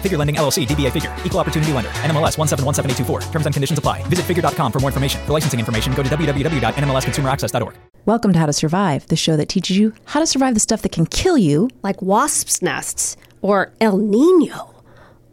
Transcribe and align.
Figure 0.00 0.16
Lending 0.16 0.36
LLC, 0.36 0.66
DBA 0.66 0.90
Figure, 0.92 1.14
Equal 1.24 1.40
Opportunity 1.40 1.72
Lender, 1.72 1.90
NMLS 2.02 2.38
1717824. 2.38 3.30
Terms 3.30 3.44
and 3.46 3.54
conditions 3.54 3.78
apply. 3.78 4.02
Visit 4.04 4.24
figure.com 4.24 4.72
for 4.72 4.80
more 4.80 4.88
information. 4.88 5.20
For 5.26 5.32
licensing 5.32 5.60
information, 5.60 5.92
go 5.92 6.02
to 6.02 6.08
www.nmlsconsumeraccess.org. 6.08 7.74
Welcome 8.06 8.32
to 8.32 8.38
How 8.38 8.46
to 8.46 8.52
Survive, 8.54 9.06
the 9.08 9.16
show 9.16 9.36
that 9.36 9.50
teaches 9.50 9.76
you 9.76 9.92
how 10.06 10.20
to 10.20 10.26
survive 10.26 10.54
the 10.54 10.60
stuff 10.60 10.80
that 10.82 10.92
can 10.92 11.04
kill 11.04 11.36
you. 11.36 11.68
like 11.82 12.00
wasps' 12.00 12.62
nests, 12.62 13.16
or 13.42 13.72
El 13.80 13.98
Nino, 13.98 14.82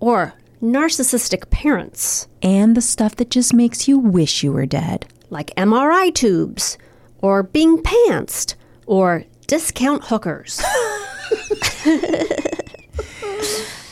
or 0.01 0.33
narcissistic 0.61 1.49
parents, 1.49 2.27
and 2.41 2.75
the 2.75 2.81
stuff 2.81 3.15
that 3.15 3.29
just 3.29 3.53
makes 3.53 3.87
you 3.87 3.97
wish 3.97 4.43
you 4.43 4.51
were 4.51 4.65
dead. 4.65 5.05
like 5.29 5.55
MRI 5.55 6.13
tubes, 6.13 6.77
or 7.21 7.43
being 7.43 7.77
pantsed, 7.79 8.55
or 8.85 9.23
discount 9.47 10.03
hookers. 10.05 10.61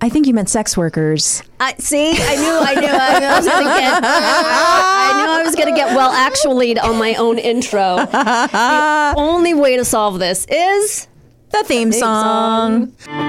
I 0.00 0.08
think 0.10 0.26
you 0.26 0.34
meant 0.34 0.50
sex 0.50 0.76
workers. 0.76 1.42
I 1.58 1.74
see. 1.78 2.10
I 2.10 2.36
knew. 2.36 2.58
I 2.60 2.74
knew. 2.80 2.86
I, 2.88 3.18
knew 3.18 3.26
I 3.26 3.36
was 3.38 3.46
gonna 3.46 3.64
get. 3.64 4.00
I 4.04 5.22
knew 5.22 5.30
I 5.30 5.42
was 5.42 5.54
gonna 5.56 5.74
get 5.74 5.96
well 5.96 6.10
actually 6.12 6.78
on 6.78 6.98
my 6.98 7.14
own 7.14 7.38
intro. 7.38 7.96
The 7.96 9.14
only 9.16 9.54
way 9.54 9.76
to 9.76 9.84
solve 9.84 10.18
this 10.18 10.46
is 10.50 11.08
The 11.50 11.64
theme, 11.64 11.92
song. 11.92 12.92
Ground 13.04 13.25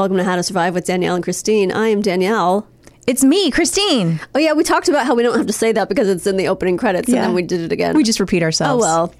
welcome 0.00 0.16
to 0.16 0.24
How 0.24 0.34
to 0.36 0.42
Survive 0.42 0.72
with 0.72 0.86
Danielle 0.86 1.14
and 1.14 1.22
Kristine. 1.22 1.70
I 1.70 1.88
am 1.88 2.00
Danielle. 2.00 2.66
It's 3.06 3.22
me, 3.22 3.50
Kristine. 3.50 4.18
Oh 4.34 4.38
yeah, 4.38 4.54
we 4.54 4.64
talked 4.64 4.88
about 4.88 5.04
how 5.04 5.14
we 5.14 5.22
don't 5.22 5.36
have 5.36 5.46
to 5.46 5.52
say 5.52 5.72
that 5.72 5.90
because 5.90 6.08
it's 6.08 6.26
in 6.26 6.38
the 6.38 6.48
opening 6.48 6.78
credits, 6.78 7.06
Yeah. 7.10 7.16
and 7.16 7.24
then 7.26 7.34
we 7.34 7.42
did 7.42 7.60
it 7.60 7.70
again. 7.70 7.94
We 7.94 8.02
just 8.02 8.18
repeat 8.18 8.42
ourselves. 8.42 8.82
oh 8.82 8.86
well. 8.86 9.14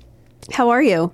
How 0.54 0.70
are 0.70 0.82
you? 0.82 1.12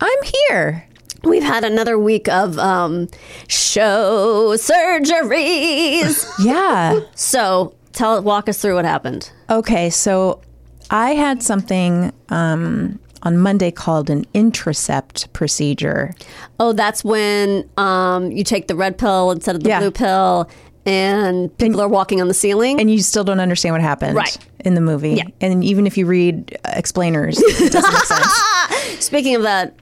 I'm 0.00 0.18
here. 0.48 0.86
We've 1.24 1.42
had 1.42 1.64
another 1.64 1.98
week 1.98 2.28
of 2.28 2.60
um, 2.60 3.08
show 3.48 4.52
surgeries. 4.56 6.24
Yeah. 6.44 7.00
so 7.16 7.74
tell, 7.92 8.22
walk 8.22 8.48
us 8.48 8.62
through 8.62 8.76
what 8.76 8.84
happened. 8.84 9.32
okay, 9.50 9.90
so 9.90 10.40
I 10.90 11.14
had 11.16 11.42
something 11.42 12.12
um, 12.28 13.00
on 13.22 13.36
Monday 13.38 13.70
called 13.70 14.10
an 14.10 14.24
intracept 14.34 15.32
procedure. 15.32 16.14
Oh, 16.60 16.72
that's 16.72 17.02
when 17.04 17.68
um, 17.76 18.30
you 18.30 18.44
take 18.44 18.68
the 18.68 18.76
red 18.76 18.98
pill 18.98 19.30
instead 19.30 19.56
of 19.56 19.62
the 19.62 19.68
Yeah. 19.70 19.80
blue 19.80 19.90
pill, 19.90 20.48
and 20.86 21.56
people 21.58 21.80
are 21.80 21.88
walking 21.88 22.20
on 22.20 22.28
the 22.28 22.34
ceiling. 22.34 22.80
And 22.80 22.90
you 22.90 23.00
still 23.02 23.24
don't 23.24 23.40
understand 23.40 23.74
what 23.74 23.80
happened 23.82 24.16
Right. 24.16 24.38
in 24.60 24.74
the 24.74 24.80
movie. 24.80 25.14
Yeah. 25.14 25.24
And 25.40 25.62
even 25.64 25.86
if 25.86 25.98
you 25.98 26.06
read 26.06 26.56
explainers, 26.64 27.38
it 27.40 27.72
doesn't 27.72 27.92
make 27.92 28.04
sense. 28.04 28.32
Speaking 29.04 29.34
of 29.34 29.42
that, 29.42 29.74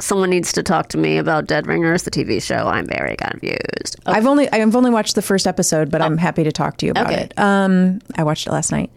someone 0.00 0.30
needs 0.30 0.52
to 0.52 0.62
talk 0.62 0.88
to 0.88 0.98
me 0.98 1.18
about 1.18 1.46
Dead 1.46 1.66
Ringers, 1.66 2.02
the 2.04 2.10
TV 2.10 2.42
show. 2.42 2.66
I'm 2.68 2.86
very 2.86 3.16
confused. 3.16 3.96
I've 4.06 4.26
only 4.26 4.50
I've 4.50 4.74
only 4.74 4.90
watched 4.90 5.14
the 5.14 5.22
first 5.22 5.46
episode, 5.46 5.90
but 5.90 6.00
I'm 6.00 6.18
happy 6.18 6.42
to 6.44 6.52
talk 6.52 6.76
to 6.78 6.86
you 6.86 6.92
about 6.92 7.06
Okay. 7.08 7.22
it. 7.24 7.34
Um, 7.38 8.00
I 8.16 8.22
watched 8.24 8.46
it 8.46 8.52
last 8.52 8.72
night. 8.72 8.90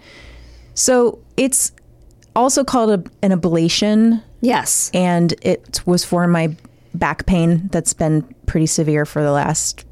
So 0.74 1.20
it's 1.38 1.72
also 2.36 2.64
called 2.64 2.90
a, 2.92 3.04
an 3.26 3.32
ablation, 3.40 4.22
Yes. 4.42 4.90
and 4.94 5.34
it 5.42 5.82
was 5.86 6.04
for 6.06 6.28
my 6.28 6.56
back 6.94 7.26
pain 7.26 7.70
that's 7.72 7.94
been 7.94 8.24
pretty 8.46 8.66
severe 8.66 9.06
for 9.06 9.22
the 9.24 9.32
last 9.32 9.86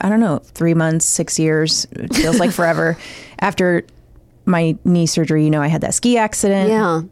I 0.00 0.08
don't 0.08 0.18
know 0.20 0.38
three 0.38 0.74
months, 0.74 1.04
six 1.04 1.38
years. 1.38 1.86
It 1.92 2.12
feels 2.14 2.40
like 2.40 2.50
forever. 2.60 2.96
After 3.38 3.84
my 4.46 4.76
knee 4.84 5.06
surgery, 5.06 5.44
you 5.44 5.50
know, 5.50 5.62
I 5.62 5.68
had 5.68 5.82
that 5.82 5.94
ski 5.94 6.18
accident, 6.18 6.70
Yeah. 6.70 7.02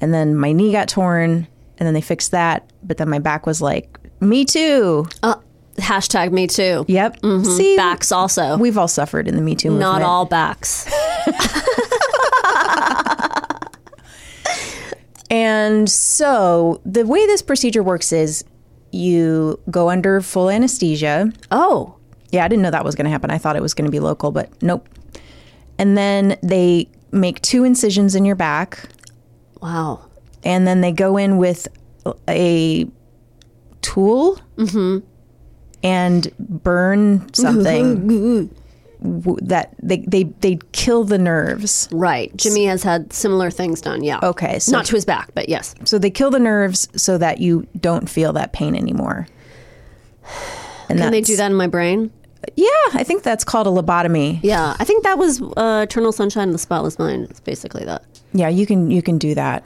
and 0.00 0.12
then 0.12 0.34
my 0.34 0.50
knee 0.52 0.72
got 0.72 0.88
torn, 0.88 1.46
and 1.78 1.86
then 1.86 1.94
they 1.94 2.00
fixed 2.00 2.32
that, 2.32 2.68
but 2.82 2.96
then 2.96 3.08
my 3.08 3.20
back 3.20 3.46
was 3.46 3.60
like, 3.62 3.98
me 4.20 4.44
too. 4.44 5.06
Uh, 5.22 5.36
hashtag 5.76 6.32
me 6.32 6.46
too. 6.48 6.84
Yep. 6.88 7.18
See, 7.44 7.76
Backs 7.76 8.10
also. 8.10 8.56
We've 8.56 8.78
all 8.78 8.88
suffered 8.88 9.28
in 9.28 9.36
the 9.36 9.42
Me 9.42 9.54
Too 9.54 9.68
movement. 9.70 9.80
Not 9.92 10.02
all 10.02 10.24
backs. 10.24 10.86
And 15.30 15.88
so 15.88 16.80
the 16.84 17.06
way 17.06 17.26
this 17.26 17.42
procedure 17.42 17.82
works 17.82 18.12
is 18.12 18.44
you 18.92 19.58
go 19.70 19.90
under 19.90 20.20
full 20.20 20.50
anesthesia. 20.50 21.32
Oh. 21.50 21.96
Yeah, 22.30 22.44
I 22.44 22.48
didn't 22.48 22.62
know 22.62 22.70
that 22.70 22.84
was 22.84 22.94
going 22.94 23.04
to 23.04 23.10
happen. 23.10 23.30
I 23.30 23.38
thought 23.38 23.56
it 23.56 23.62
was 23.62 23.74
going 23.74 23.86
to 23.86 23.90
be 23.90 24.00
local, 24.00 24.30
but 24.30 24.50
nope. 24.62 24.88
And 25.78 25.96
then 25.96 26.36
they 26.42 26.88
make 27.12 27.40
two 27.42 27.64
incisions 27.64 28.14
in 28.14 28.24
your 28.24 28.36
back, 28.36 28.88
Wow. 29.62 30.06
and 30.42 30.66
then 30.66 30.80
they 30.80 30.92
go 30.92 31.16
in 31.16 31.36
with 31.38 31.68
a 32.28 32.86
tool 33.82 34.38
mm-hmm. 34.56 34.98
and 35.82 36.32
burn 36.38 37.32
something 37.34 38.50
w- 39.04 39.38
that 39.42 39.74
they, 39.82 39.98
they 39.98 40.24
they 40.40 40.58
kill 40.72 41.04
the 41.04 41.18
nerves. 41.18 41.88
Right. 41.92 42.34
Jimmy 42.36 42.64
has 42.66 42.82
had 42.82 43.12
similar 43.12 43.50
things 43.50 43.80
done. 43.80 44.02
Yeah. 44.02 44.18
Okay, 44.22 44.58
so 44.58 44.72
Not 44.72 44.86
to 44.86 44.94
his 44.96 45.04
back, 45.04 45.30
but 45.34 45.48
yes. 45.48 45.74
So 45.84 45.98
they 45.98 46.10
kill 46.10 46.30
the 46.30 46.40
nerves 46.40 46.88
so 46.96 47.18
that 47.18 47.38
you 47.38 47.66
don't 47.80 48.08
feel 48.10 48.32
that 48.32 48.52
pain 48.52 48.74
anymore. 48.74 49.26
And 50.90 50.98
Can 50.98 51.12
they 51.12 51.22
do 51.22 51.34
that 51.36 51.50
in 51.50 51.56
my 51.56 51.66
brain? 51.66 52.10
Yeah, 52.56 52.68
I 52.92 53.04
think 53.04 53.22
that's 53.22 53.42
called 53.42 53.66
a 53.66 53.70
lobotomy. 53.70 54.38
Yeah. 54.42 54.76
I 54.78 54.84
think 54.84 55.02
that 55.02 55.16
was 55.16 55.40
uh, 55.56 55.86
Eternal 55.88 56.12
Sunshine 56.12 56.48
of 56.48 56.52
the 56.52 56.58
Spotless 56.58 56.98
Mind. 56.98 57.28
It's 57.30 57.40
basically 57.40 57.86
that. 57.86 58.04
Yeah, 58.34 58.48
you 58.48 58.66
can 58.66 58.90
you 58.90 59.00
can 59.00 59.16
do 59.16 59.34
that. 59.34 59.64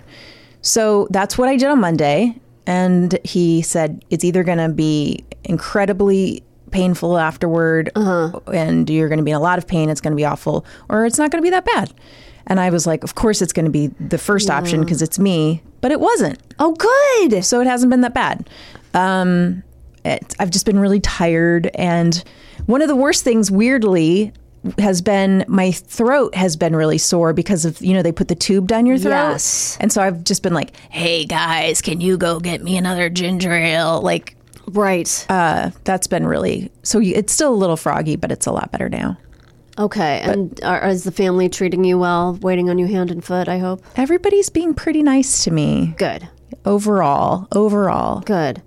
So 0.62 1.08
that's 1.10 1.36
what 1.36 1.48
I 1.48 1.56
did 1.56 1.68
on 1.68 1.80
Monday, 1.80 2.38
and 2.66 3.18
he 3.24 3.62
said 3.62 4.04
it's 4.10 4.24
either 4.24 4.44
going 4.44 4.58
to 4.58 4.68
be 4.68 5.24
incredibly 5.44 6.42
painful 6.70 7.18
afterward, 7.18 7.90
and 7.96 8.88
you're 8.88 9.08
going 9.08 9.18
to 9.18 9.24
be 9.24 9.30
in 9.32 9.36
a 9.36 9.40
lot 9.40 9.58
of 9.58 9.66
pain. 9.66 9.88
It's 9.88 10.00
going 10.00 10.12
to 10.12 10.16
be 10.16 10.24
awful, 10.24 10.64
or 10.88 11.06
it's 11.06 11.18
not 11.18 11.30
going 11.30 11.42
to 11.42 11.46
be 11.46 11.50
that 11.50 11.64
bad. 11.64 11.92
And 12.46 12.58
I 12.58 12.70
was 12.70 12.86
like, 12.86 13.04
of 13.04 13.14
course 13.14 13.42
it's 13.42 13.52
going 13.52 13.66
to 13.66 13.70
be 13.70 13.88
the 14.00 14.16
first 14.16 14.48
option 14.48 14.80
because 14.80 15.02
it's 15.02 15.18
me, 15.18 15.62
but 15.82 15.92
it 15.92 16.00
wasn't. 16.00 16.38
Oh, 16.58 16.74
good. 16.74 17.44
So 17.44 17.60
it 17.60 17.66
hasn't 17.66 17.90
been 17.90 18.00
that 18.00 18.14
bad. 18.14 18.48
Um, 18.94 19.62
it, 20.04 20.34
I've 20.38 20.50
just 20.50 20.64
been 20.64 20.78
really 20.78 21.00
tired. 21.00 21.70
And 21.74 22.24
one 22.64 22.80
of 22.80 22.88
the 22.88 22.96
worst 22.96 23.22
things, 23.22 23.50
weirdly, 23.50 24.32
has 24.78 25.02
been 25.02 25.44
my 25.46 25.72
throat 25.72 26.34
has 26.34 26.56
been 26.56 26.74
really 26.74 26.96
sore 26.96 27.34
because 27.34 27.66
of, 27.66 27.82
you 27.82 27.92
know, 27.92 28.02
they 28.02 28.12
put 28.12 28.28
the 28.28 28.34
tube 28.34 28.66
down 28.66 28.86
your 28.86 28.96
throat. 28.96 29.32
Yes. 29.32 29.76
And 29.78 29.92
so 29.92 30.02
I've 30.02 30.24
just 30.24 30.42
been 30.42 30.54
like, 30.54 30.74
hey 30.90 31.26
guys, 31.26 31.82
can 31.82 32.00
you 32.00 32.16
go 32.16 32.40
get 32.40 32.62
me 32.62 32.78
another 32.78 33.10
ginger 33.10 33.52
ale? 33.52 34.00
Like, 34.00 34.36
Right. 34.72 35.26
uh, 35.28 35.70
that's 35.84 36.06
been 36.06 36.26
really, 36.26 36.70
so 36.82 36.98
y- 36.98 37.12
it's 37.14 37.32
still 37.32 37.52
a 37.52 37.56
little 37.56 37.76
froggy, 37.76 38.16
but 38.16 38.30
it's 38.32 38.46
a 38.46 38.52
lot 38.52 38.70
better 38.72 38.88
now. 38.88 39.16
okay. 39.78 40.20
And 40.24 40.58
are, 40.64 40.86
is 40.88 41.04
the 41.04 41.12
family 41.12 41.48
treating 41.48 41.84
you 41.84 41.98
well, 41.98 42.34
waiting 42.42 42.68
on 42.70 42.78
you 42.78 42.86
hand 42.86 43.10
and 43.10 43.24
foot, 43.24 43.48
I 43.48 43.58
hope? 43.58 43.82
Everybody's 43.96 44.48
being 44.50 44.74
pretty 44.74 45.02
nice 45.02 45.44
to 45.44 45.50
me 45.50 45.94
Good. 45.98 46.28
overall. 46.64 47.46
Overall. 47.52 48.20
Good. 48.20 48.62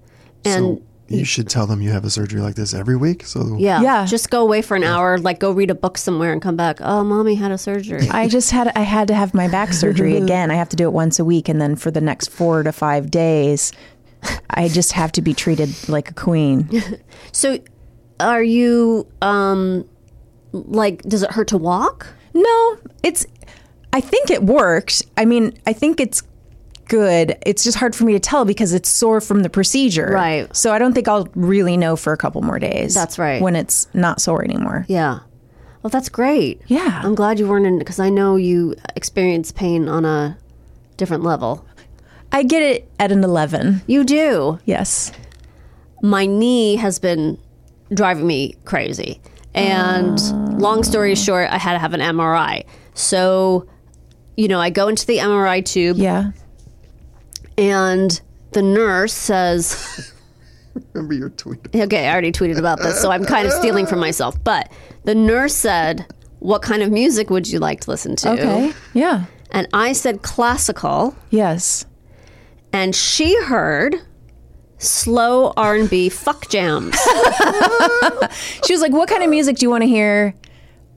And 0.46 0.78
so 0.78 0.82
you 1.08 1.26
should 1.26 1.50
tell 1.50 1.68
them 1.68 1.82
you 1.82 1.90
have 1.92 2.06
a 2.06 2.10
surgery 2.10 2.40
like 2.40 2.56
this 2.56 2.74
every 2.74 2.96
week. 2.96 3.26
So 3.26 3.58
yeah, 3.60 3.82
Yeah. 3.82 4.06
just 4.06 4.30
go 4.30 4.42
away 4.42 4.62
for 4.62 4.76
an 4.78 4.84
hour, 4.84 5.18
like 5.18 5.40
go 5.40 5.52
read 5.52 5.70
a 5.70 5.76
book 5.76 5.98
somewhere 5.98 6.32
and 6.32 6.42
come 6.42 6.56
back. 6.56 6.78
Oh, 6.82 7.04
mommy 7.04 7.36
had 7.36 7.52
a 7.52 7.58
surgery. 7.58 8.08
I 8.10 8.30
just 8.30 8.52
had 8.52 8.72
I 8.78 8.82
had 8.84 9.10
to 9.10 9.14
have 9.14 9.34
my 9.34 9.50
back 9.50 9.74
surgery 9.74 10.16
again. 10.24 10.50
I 10.52 10.56
have 10.56 10.70
to 10.70 10.78
do 10.78 10.86
it 10.86 10.94
once 10.94 11.20
a 11.20 11.26
week, 11.26 11.50
and 11.50 11.60
then 11.60 11.76
for 11.76 11.92
the 11.92 12.00
next 12.02 12.30
four 12.30 12.64
to 12.64 12.72
five 12.72 13.12
days, 13.12 13.74
I 14.50 14.68
just 14.68 14.92
have 14.94 15.12
to 15.14 15.22
be 15.22 15.34
treated 15.34 15.70
like 15.90 16.10
a 16.10 16.14
queen. 16.14 16.70
so, 17.32 17.60
are 18.20 18.44
you 18.44 19.08
um, 19.22 19.88
like? 20.52 21.02
Does 21.04 21.24
it 21.24 21.32
hurt 21.32 21.50
to 21.50 21.58
walk? 21.58 22.08
No, 22.34 22.78
it's. 23.04 23.26
I 23.94 24.00
think 24.00 24.30
it 24.30 24.44
worked. 24.44 25.04
I 25.18 25.26
mean, 25.26 25.58
I 25.68 25.74
think 25.74 26.00
it's 26.00 26.24
good. 26.92 27.38
It's 27.46 27.64
just 27.64 27.78
hard 27.78 27.96
for 27.96 28.04
me 28.04 28.12
to 28.14 28.20
tell 28.20 28.44
because 28.44 28.74
it's 28.74 28.90
sore 28.90 29.22
from 29.22 29.44
the 29.44 29.50
procedure. 29.50 30.12
Right. 30.12 30.54
So 30.56 30.74
I 30.74 30.80
don't 30.80 30.94
think 30.94 31.08
I'll 31.08 31.28
really 31.36 31.78
know 31.78 31.96
for 31.96 32.12
a 32.12 32.18
couple 32.18 32.42
more 32.42 32.60
days. 32.60 32.94
That's 32.94 33.18
right. 33.18 33.42
When 33.42 33.56
it's 33.56 33.88
not 33.94 34.20
sore 34.20 34.44
anymore. 34.44 34.86
Yeah. 34.90 35.20
Well, 35.82 35.90
that's 35.90 36.10
great. 36.10 36.62
Yeah. 36.68 37.02
I'm 37.04 37.16
glad 37.16 37.40
you 37.40 37.48
weren't 37.48 37.66
in 37.66 37.80
because 37.80 38.00
I 38.00 38.10
know 38.10 38.36
you 38.36 38.76
experience 38.96 39.54
pain 39.54 39.88
on 39.88 40.04
a 40.04 40.38
different 40.98 41.24
level. 41.24 41.66
I 42.32 42.44
get 42.44 42.62
it 42.62 42.90
at 43.00 43.12
an 43.12 43.24
eleven. 43.24 43.82
You 43.88 44.04
do. 44.04 44.60
Yes. 44.66 45.12
my 46.02 46.26
knee 46.26 46.76
has 46.78 46.98
been 47.00 47.38
driving 47.94 48.26
me 48.26 48.56
crazy. 48.66 49.22
And 49.54 50.18
ah. 50.20 50.46
long 50.58 50.84
story 50.84 51.14
short, 51.16 51.50
I 51.52 51.58
had 51.58 51.74
to 51.74 51.80
have 51.80 51.94
an 51.94 52.00
MRI. 52.00 52.66
So, 52.94 53.68
you 54.38 54.48
know, 54.48 54.60
I 54.60 54.70
go 54.70 54.88
into 54.88 55.06
the 55.06 55.18
MRI 55.18 55.64
tube 55.64 55.98
Yeah. 55.98 56.32
and 57.58 58.20
the 58.52 58.62
nurse 58.62 59.14
says, 59.14 60.14
remember 60.94 61.14
your 61.14 61.30
tweet. 61.30 61.60
okay, 61.76 62.08
I 62.08 62.12
already 62.12 62.32
tweeted 62.32 62.58
about 62.58 62.80
this, 62.80 63.00
so 63.02 63.12
I'm 63.12 63.26
kind 63.26 63.46
of 63.46 63.54
stealing 63.54 63.86
from 63.86 64.00
myself. 64.00 64.42
But 64.44 64.72
the 65.04 65.16
nurse 65.16 65.54
said, 65.54 66.06
what 66.40 66.62
kind 66.62 66.82
of 66.82 66.92
music 66.92 67.30
would 67.30 67.48
you 67.48 67.60
like 67.60 67.82
to 67.82 67.90
listen 67.92 68.16
to? 68.18 68.32
Okay. 68.32 68.74
Yeah. 68.94 69.26
And 69.52 69.68
I 69.74 69.94
said 69.94 70.22
classical, 70.22 71.16
Yes. 71.30 71.86
And 72.74 72.96
she 72.96 73.40
heard 73.44 73.96
slow 74.78 75.54
R&B 75.58 76.10
fuck 76.10 76.48
jams. 76.50 76.98
She 78.66 78.74
was 78.74 78.82
like, 78.82 78.92
"What 78.94 79.10
kind 79.10 79.24
of 79.24 79.30
music 79.30 79.58
do 79.58 79.66
you 79.66 79.70
want 79.70 79.82
to 79.82 79.88
hear?" 79.88 80.34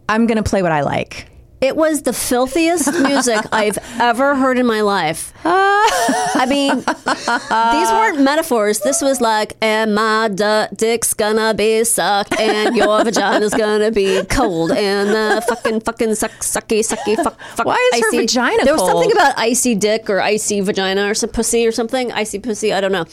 I'm 0.09 0.27
gonna 0.27 0.43
play 0.43 0.63
what 0.63 0.71
I 0.73 0.83
like. 0.83 1.27
It 1.65 1.77
was 1.77 2.03
the 2.03 2.13
filthiest 2.13 2.93
music 3.09 3.41
I've 3.51 3.79
ever 3.99 4.35
heard 4.37 4.59
in 4.59 4.67
my 4.67 4.83
life. 4.83 5.33
I 5.47 6.45
mean, 6.47 6.77
these 6.77 7.91
weren't 7.91 8.21
metaphors. 8.21 8.81
This 8.81 9.01
was 9.01 9.21
like, 9.23 9.57
and 9.63 9.95
my 9.95 10.29
d- 10.29 10.67
dick's 10.77 11.15
gonna 11.15 11.55
be 11.55 11.83
sucked, 11.85 12.39
and 12.39 12.77
your 12.77 13.03
vagina's 13.03 13.55
gonna 13.55 13.91
be 13.91 14.23
cold, 14.25 14.73
and 14.73 15.09
the 15.09 15.43
fucking 15.49 15.81
fucking 15.81 16.15
suck 16.17 16.33
sucky 16.41 16.81
sucky 16.81 17.17
fuck 17.17 17.41
fuck. 17.57 17.67
Why 17.67 17.91
is 17.95 18.01
her 18.01 18.09
icy. 18.09 18.19
vagina 18.19 18.65
There 18.65 18.75
was 18.75 18.87
something 18.87 19.13
about 19.13 19.35
icy 19.39 19.75
dick 19.75 20.11
or 20.11 20.21
icy 20.21 20.61
vagina 20.61 21.09
or 21.09 21.15
some 21.15 21.31
pussy 21.31 21.67
or 21.67 21.73
something. 21.73 22.13
Icy 22.13 22.41
pussy. 22.41 22.73
I 22.75 22.81
don't 22.83 22.93
know. 22.93 23.07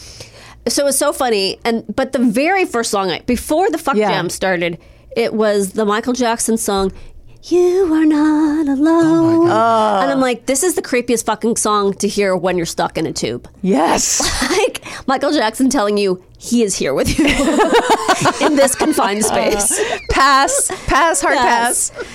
So 0.68 0.84
it 0.84 0.86
was 0.86 0.98
so 0.98 1.14
funny, 1.14 1.58
and 1.64 1.86
but 1.96 2.12
the 2.12 2.20
very 2.20 2.66
first 2.66 2.92
song, 2.92 3.12
I- 3.12 3.22
before 3.22 3.70
the 3.70 3.78
fuck 3.78 3.96
Yeah. 3.96 4.10
jam 4.12 4.30
started, 4.30 4.78
it 5.16 5.34
was 5.34 5.74
the 5.74 5.86
Michael 5.86 6.14
Jackson 6.14 6.58
song. 6.58 6.92
You 7.44 7.92
are 7.94 8.06
not 8.06 8.68
alone. 8.68 9.48
Oh 9.48 9.52
ah. 9.52 10.02
And 10.04 10.12
I'm 10.12 10.20
like, 10.20 10.46
this 10.46 10.62
is 10.64 10.76
the 10.76 10.82
creepiest 10.82 11.26
fucking 11.26 11.56
song 11.58 11.94
to 11.96 12.08
hear 12.08 12.36
when 12.36 12.56
you're 12.56 12.68
stuck 12.68 12.98
in 12.98 13.08
a 13.08 13.14
tube. 13.14 13.48
Yes. 13.62 14.22
Like 14.62 14.84
Michael 15.08 15.32
Jackson 15.32 15.70
telling 15.70 15.98
you 15.98 16.24
he 16.38 16.62
is 16.64 16.76
here 16.76 16.94
with 16.94 17.18
you 17.18 17.26
in 18.46 18.56
this 18.56 18.76
confined 18.76 19.24
space. 19.32 19.80
pass. 20.10 20.70
Pass. 20.88 21.22
Hard 21.22 21.36
Yes. 21.36 21.90
pass. 21.90 22.06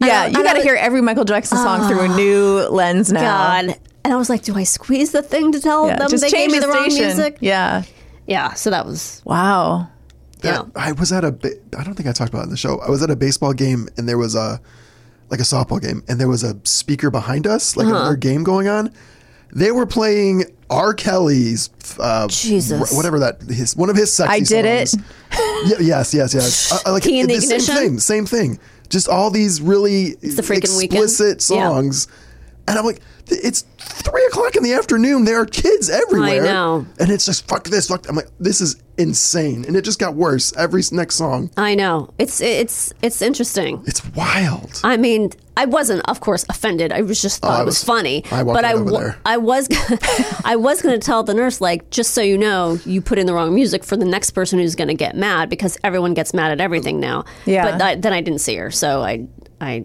Yeah, 0.00 0.26
you 0.26 0.42
got 0.42 0.54
to 0.54 0.62
hear 0.62 0.74
every 0.74 1.00
Michael 1.00 1.24
Jackson 1.24 1.56
song 1.58 1.86
through 1.88 2.00
a 2.00 2.08
ah. 2.08 2.16
new 2.16 2.68
lens 2.68 3.12
now. 3.12 3.20
God. 3.20 3.76
And 4.04 4.12
I 4.12 4.16
was 4.16 4.28
like, 4.28 4.42
do 4.42 4.56
I 4.56 4.64
squeeze 4.64 5.12
the 5.12 5.22
thing 5.22 5.52
to 5.52 5.60
tell 5.60 5.86
Yeah, 5.86 5.96
them 5.96 6.10
just 6.10 6.22
they 6.22 6.30
gave 6.30 6.38
change 6.40 6.52
me 6.52 6.58
the 6.58 6.66
the 6.66 6.72
wrong 6.72 6.90
station. 6.90 7.06
music? 7.06 7.38
Yeah. 7.40 7.84
Yeah, 8.26 8.54
so 8.54 8.70
that 8.70 8.84
was, 8.86 9.22
Wow. 9.24 9.88
Yeah. 10.44 10.62
I 10.76 10.92
was 10.92 11.12
at 11.12 11.24
a. 11.24 11.32
ba- 11.32 11.54
I 11.78 11.84
don't 11.84 11.94
think 11.94 12.08
I 12.08 12.12
talked 12.12 12.30
about 12.30 12.40
it 12.42 12.44
in 12.44 12.50
the 12.50 12.56
show. 12.56 12.78
I 12.80 12.90
was 12.90 13.02
at 13.02 13.10
a 13.10 13.16
baseball 13.16 13.52
game 13.52 13.88
and 13.96 14.08
there 14.08 14.18
was 14.18 14.34
a, 14.34 14.60
like 15.30 15.40
a 15.40 15.44
softball 15.44 15.80
game, 15.80 16.02
and 16.08 16.20
there 16.20 16.28
was 16.28 16.42
a 16.44 16.56
speaker 16.64 17.10
behind 17.10 17.46
us, 17.46 17.76
Uh-huh. 17.76 17.86
like 17.86 17.94
another 17.94 18.16
game 18.16 18.44
going 18.44 18.68
on. 18.68 18.92
They 19.54 19.70
were 19.70 19.86
playing 19.86 20.44
R. 20.68 20.94
Kelly's, 20.94 21.70
uh, 22.00 22.26
Jesus. 22.28 22.90
wh- 22.90 22.96
whatever 22.96 23.20
that 23.20 23.40
his 23.42 23.76
one 23.76 23.88
of 23.90 23.96
his 23.96 24.12
sexy 24.12 24.32
I 24.32 24.40
did 24.40 24.64
it. 24.64 24.88
songs. 24.88 25.04
Yeah, 25.66 25.76
yes, 25.80 26.12
yes, 26.14 26.34
yes. 26.34 26.72
Uh, 26.86 26.88
uh, 26.90 26.92
like 26.92 27.02
Key 27.04 27.20
in 27.20 27.26
the 27.28 27.36
the 27.36 27.40
same 27.40 27.60
thing, 27.60 27.98
same 28.00 28.26
thing. 28.26 28.58
Just 28.88 29.08
all 29.08 29.30
these 29.30 29.60
really 29.60 30.14
the 30.14 30.42
freaking 30.42 30.76
weekend. 30.76 31.02
explicit 31.04 31.38
Yeah. 31.50 31.68
songs, 31.68 32.08
and 32.68 32.78
I'm 32.78 32.84
like, 32.84 33.00
it's 33.26 33.62
three 33.78 34.24
o'clock 34.26 34.56
in 34.56 34.62
the 34.62 34.72
afternoon. 34.72 35.24
There 35.24 35.40
are 35.40 35.46
kids 35.46 35.88
everywhere. 35.90 36.42
know. 36.44 36.86
and 36.98 37.10
it's 37.10 37.26
just 37.26 37.48
fuck 37.48 37.64
this, 37.64 37.88
fuck. 37.88 38.08
I'm 38.08 38.16
like, 38.16 38.28
this 38.38 38.60
is 38.60 38.76
insane, 38.96 39.64
and 39.66 39.76
it 39.76 39.82
just 39.84 39.98
got 39.98 40.14
worse 40.14 40.54
every 40.56 40.82
next 40.92 41.16
song. 41.16 41.50
I 41.56 41.74
know. 41.74 42.12
It's, 42.18 42.40
it's, 42.40 42.92
it's 43.02 43.20
interesting. 43.22 43.82
It's 43.86 44.04
wild. 44.14 44.80
I 44.84 44.96
mean, 44.96 45.30
I 45.56 45.64
wasn't, 45.66 46.08
of 46.08 46.20
course, 46.20 46.44
offended. 46.48 46.92
I 46.92 47.02
was 47.02 47.20
just 47.20 47.44
oh, 47.44 47.48
thought 47.48 47.54
Oh, 47.54 47.58
I 47.58 47.62
it 47.62 47.66
was, 47.66 47.74
was- 47.74 47.84
funny. 47.84 48.24
I 48.30 48.42
walked 48.42 48.56
but 48.56 48.64
right 48.64 48.74
I, 48.74 48.78
over 48.78 48.90
there. 48.90 49.18
I 49.24 49.36
was, 49.36 49.68
I 50.44 50.56
was 50.56 50.82
going 50.82 50.98
to 50.98 51.04
tell 51.04 51.22
the 51.22 51.34
nurse, 51.34 51.60
like, 51.60 51.90
just 51.90 52.12
so 52.12 52.20
you 52.22 52.38
know, 52.38 52.78
you 52.84 53.00
put 53.00 53.18
in 53.18 53.26
the 53.26 53.34
wrong 53.34 53.54
music 53.54 53.84
for 53.84 53.96
the 53.96 54.04
next 54.04 54.30
person 54.30 54.58
who's 54.58 54.74
going 54.74 54.88
to 54.88 54.94
get 54.94 55.16
mad 55.16 55.48
because 55.48 55.78
everyone 55.84 56.14
gets 56.14 56.34
mad 56.34 56.52
at 56.52 56.60
everything 56.60 57.00
now. 57.00 57.24
Yeah. 57.46 57.70
But 57.72 57.82
I, 57.82 57.94
then 57.96 58.12
I 58.12 58.20
didn't 58.20 58.40
see 58.40 58.56
her, 58.56 58.70
so 58.70 59.02
I, 59.02 59.26
I, 59.60 59.84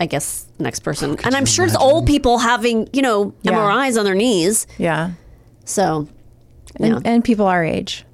I 0.00 0.06
guess 0.06 0.46
next 0.58 0.80
person, 0.80 1.16
and 1.24 1.34
I'm 1.34 1.46
sure 1.46 1.64
it's 1.64 1.76
old 1.76 2.06
people 2.06 2.38
having, 2.38 2.88
you 2.92 3.02
know, 3.02 3.32
Yeah. 3.42 3.52
MRIs 3.52 3.98
on 3.98 4.04
their 4.04 4.14
knees. 4.14 4.66
Yeah. 4.78 5.12
So, 5.64 6.06
And, 6.78 6.92
yeah. 6.94 7.00
and 7.12 7.24
people 7.24 7.46
our 7.46 7.64
age. 7.64 8.04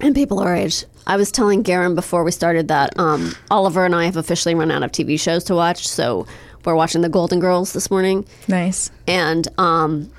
And 0.00 0.14
people 0.14 0.40
our 0.40 0.54
age. 0.56 0.84
I 1.06 1.16
was 1.16 1.30
telling 1.30 1.62
Garen 1.62 1.94
before 1.94 2.24
we 2.24 2.30
started 2.32 2.68
that 2.68 2.98
um, 2.98 3.32
Oliver 3.50 3.84
and 3.84 3.94
I 3.94 4.04
have 4.06 4.16
officially 4.16 4.54
run 4.54 4.70
out 4.70 4.82
of 4.82 4.90
TV 4.92 5.18
shows 5.20 5.44
to 5.44 5.54
watch. 5.54 5.86
So 5.88 6.26
we're 6.64 6.74
watching 6.74 7.00
The 7.02 7.08
Golden 7.08 7.38
Girls 7.40 7.72
this 7.72 7.90
morning, 7.90 8.26
Nice. 8.48 8.90
and 9.06 9.46
um, 9.58 10.10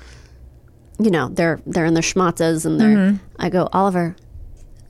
you 0.98 1.10
know 1.10 1.28
they're 1.28 1.60
they're 1.66 1.84
in 1.86 1.94
their 1.94 2.02
schmatzes, 2.02 2.64
and 2.66 2.80
they're. 2.80 3.20
I 3.38 3.48
go, 3.48 3.68
Oliver, 3.72 4.16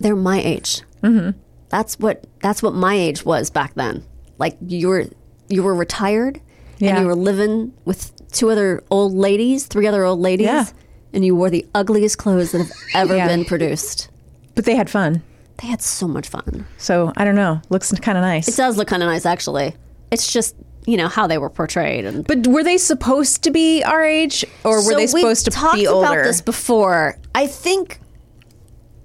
they're 0.00 0.16
my 0.16 0.40
age. 0.40 0.82
Mm-hmm. 1.02 1.38
That's 1.68 1.98
what 1.98 2.26
that's 2.40 2.62
what 2.62 2.74
my 2.74 2.94
age 2.94 3.24
was 3.24 3.50
back 3.50 3.74
then. 3.74 4.04
Like 4.38 4.56
you 4.66 4.88
were 4.88 5.06
you 5.52 5.62
were 5.62 5.74
retired, 5.74 6.40
and 6.80 6.98
you 6.98 7.06
were 7.06 7.14
living 7.14 7.72
with 7.84 8.10
two 8.32 8.50
other 8.50 8.82
old 8.90 9.12
ladies, 9.12 9.66
three 9.66 9.86
other 9.86 10.04
old 10.04 10.18
ladies, 10.20 10.46
Yeah. 10.46 10.64
and 11.12 11.24
you 11.24 11.36
wore 11.36 11.50
the 11.50 11.66
ugliest 11.74 12.18
clothes 12.18 12.52
that 12.52 12.58
have 12.58 12.72
ever 12.94 13.16
Yeah. 13.20 13.28
been 13.28 13.44
produced. 13.44 14.08
But 14.54 14.64
they 14.64 14.74
had 14.74 14.90
fun. 14.90 15.22
They 15.60 15.68
had 15.68 15.80
so 15.82 16.08
much 16.08 16.28
fun. 16.28 16.66
So 16.78 17.12
I 17.16 17.24
don't 17.24 17.34
know. 17.36 17.60
Looks 17.68 17.92
kind 18.00 18.18
of 18.18 18.22
nice. 18.22 18.48
It 18.48 18.56
does 18.56 18.76
look 18.76 18.88
kind 18.88 19.02
of 19.02 19.08
nice, 19.08 19.24
actually. 19.26 19.74
It's 20.10 20.32
just 20.32 20.56
you 20.86 20.96
know 20.96 21.06
how 21.08 21.28
they 21.28 21.38
were 21.38 21.50
portrayed, 21.50 22.04
and 22.04 22.26
but 22.26 22.46
were 22.48 22.64
they 22.64 22.76
supposed 22.78 23.44
to 23.44 23.50
be 23.52 23.82
our 23.84 24.02
age 24.04 24.44
or 24.64 24.76
were 24.76 24.82
So 24.92 24.96
they 24.96 25.06
supposed 25.06 25.44
to 25.44 25.50
be 25.52 25.56
older? 25.56 25.76
We 25.76 25.84
talked 25.86 26.14
about 26.14 26.24
this 26.24 26.40
before. 26.40 27.16
I 27.34 27.46
think 27.46 28.00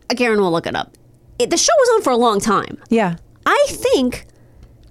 Garen 0.09 0.41
will 0.41 0.51
look 0.51 0.65
it 0.65 0.75
up. 0.75 0.93
It, 1.37 1.51
the 1.51 1.57
show 1.57 1.73
was 1.77 1.89
on 1.95 2.01
for 2.01 2.09
a 2.11 2.17
long 2.17 2.39
time. 2.39 2.77
yeah. 2.89 3.17
I 3.45 3.65
think 3.69 4.25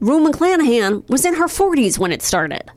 Rue 0.01 0.25
McClanahan 0.25 1.09
was 1.09 1.25
in 1.25 1.35
her 1.35 1.47
40s 1.47 1.99
when 1.99 2.13
it 2.13 2.23
started. 2.23 2.71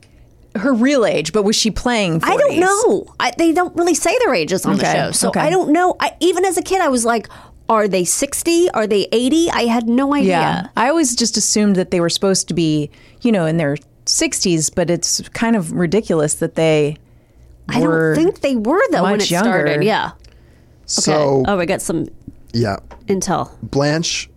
Her 0.56 0.72
real 0.72 1.06
age, 1.06 1.32
but 1.32 1.44
was 1.44 1.54
she 1.54 1.70
playing 1.70 2.20
40s? 2.20 2.28
I 2.28 2.36
don't 2.36 2.60
know. 2.60 3.14
I, 3.20 3.32
they 3.36 3.52
don't 3.52 3.74
really 3.76 3.94
say 3.94 4.16
their 4.24 4.34
ages 4.34 4.66
on 4.66 4.76
the 4.76 4.82
Okay, 4.82 4.92
show, 4.92 5.10
so 5.12 5.28
okay. 5.28 5.40
I 5.40 5.50
don't 5.50 5.72
know. 5.72 5.96
I, 6.00 6.16
even 6.20 6.44
as 6.44 6.56
a 6.56 6.62
kid, 6.62 6.80
I 6.80 6.88
was 6.88 7.04
like, 7.04 7.28
"Are 7.68 7.86
they 7.86 8.04
60? 8.04 8.68
Are 8.70 8.86
they 8.86 9.06
80?" 9.12 9.50
I 9.50 9.62
had 9.62 9.88
no 9.88 10.12
idea. 10.12 10.28
Yeah. 10.30 10.68
I 10.76 10.88
always 10.88 11.14
just 11.14 11.36
assumed 11.36 11.76
that 11.76 11.92
they 11.92 12.00
were 12.00 12.10
supposed 12.10 12.48
to 12.48 12.54
be, 12.54 12.90
you 13.22 13.30
know, 13.30 13.46
in 13.46 13.58
their 13.58 13.76
60s, 14.06 14.74
but 14.74 14.90
it's 14.90 15.20
kind 15.28 15.54
of 15.54 15.70
ridiculous 15.70 16.34
that 16.34 16.56
they 16.56 16.96
I 17.68 17.80
don't 17.80 18.14
think 18.16 18.40
they 18.40 18.56
were 18.56 18.82
though 18.90 19.04
when 19.04 19.14
it 19.14 19.18
much 19.18 19.28
started. 19.28 19.84
Yeah. 19.84 20.12
Okay. 20.12 20.24
So 20.86 21.44
oh, 21.46 21.56
we 21.56 21.66
got 21.66 21.80
some 21.80 22.08
yeah, 22.52 22.76
intel. 23.06 23.50
Blanche 23.62 24.28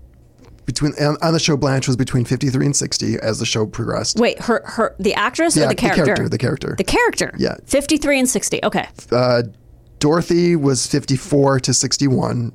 between 0.65 0.93
on 1.01 1.17
on 1.21 1.33
the 1.33 1.39
show 1.39 1.57
Blanche 1.57 1.87
was 1.87 1.95
between 1.95 2.25
53 2.25 2.65
and 2.65 2.75
60 2.75 3.15
as 3.19 3.39
the 3.39 3.45
show 3.45 3.65
progressed. 3.65 4.19
Wait, 4.19 4.39
her 4.41 4.61
her 4.65 4.95
the 4.99 5.13
actress 5.13 5.55
Yeah, 5.57 5.65
or 5.65 5.69
the 5.69 5.75
character? 5.75 6.03
the 6.03 6.05
character? 6.05 6.15
character, 6.15 6.29
the 6.29 6.37
character. 6.37 6.75
The 6.77 6.83
character. 6.83 7.33
Yeah. 7.37 7.55
53 7.65 8.19
and 8.19 8.29
60. 8.29 8.59
Okay. 8.63 8.87
Uh, 9.11 9.43
Dorothy 9.99 10.55
was 10.55 10.85
54 10.87 11.59
to 11.61 11.73
61. 11.73 12.51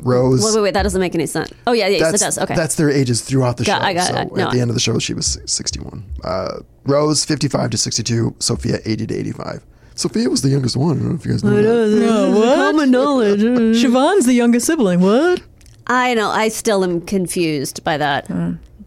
Rose 0.00 0.44
Wait, 0.44 0.54
wait, 0.54 0.62
wait. 0.62 0.74
That 0.74 0.82
doesn't 0.82 1.00
make 1.00 1.14
any 1.14 1.24
sense. 1.24 1.50
Oh, 1.66 1.72
yeah, 1.72 1.86
yes, 1.86 2.02
that's, 2.02 2.20
it 2.20 2.24
does. 2.26 2.38
Okay. 2.38 2.54
That's 2.54 2.74
their 2.74 2.90
ages 2.90 3.22
throughout 3.22 3.56
the 3.56 3.64
Got- 3.64 3.80
show. 3.80 3.86
I 3.86 3.94
got 3.94 4.06
so 4.08 4.16
it. 4.16 4.32
No, 4.34 4.44
at 4.46 4.52
the 4.52 4.60
end 4.60 4.68
of 4.70 4.74
the 4.74 4.80
show, 4.80 4.98
she 4.98 5.14
was 5.14 5.38
61. 5.46 6.04
Uh, 6.22 6.58
Rose, 6.84 7.24
55 7.24 7.70
to 7.70 7.78
62. 7.78 8.36
Sophia, 8.38 8.80
80 8.84 9.06
to 9.06 9.14
85. 9.16 9.64
Sophia 9.94 10.28
was 10.28 10.42
the 10.42 10.48
youngest 10.50 10.76
one. 10.76 10.96
I 10.98 11.00
don't 11.00 11.08
know 11.10 11.14
if 11.14 11.24
you 11.24 11.30
guys 11.32 11.44
know 11.44 11.54
that. 11.54 12.54
Common 12.56 12.90
knowledge. 12.90 13.40
Siobhan's 13.42 14.26
the 14.26 14.34
youngest 14.34 14.66
sibling. 14.66 15.00
What? 15.00 15.40
I 15.86 16.14
know. 16.14 16.30
I 16.30 16.48
still 16.48 16.82
am 16.84 17.00
confused 17.00 17.84
by 17.84 17.98
that. 17.98 18.30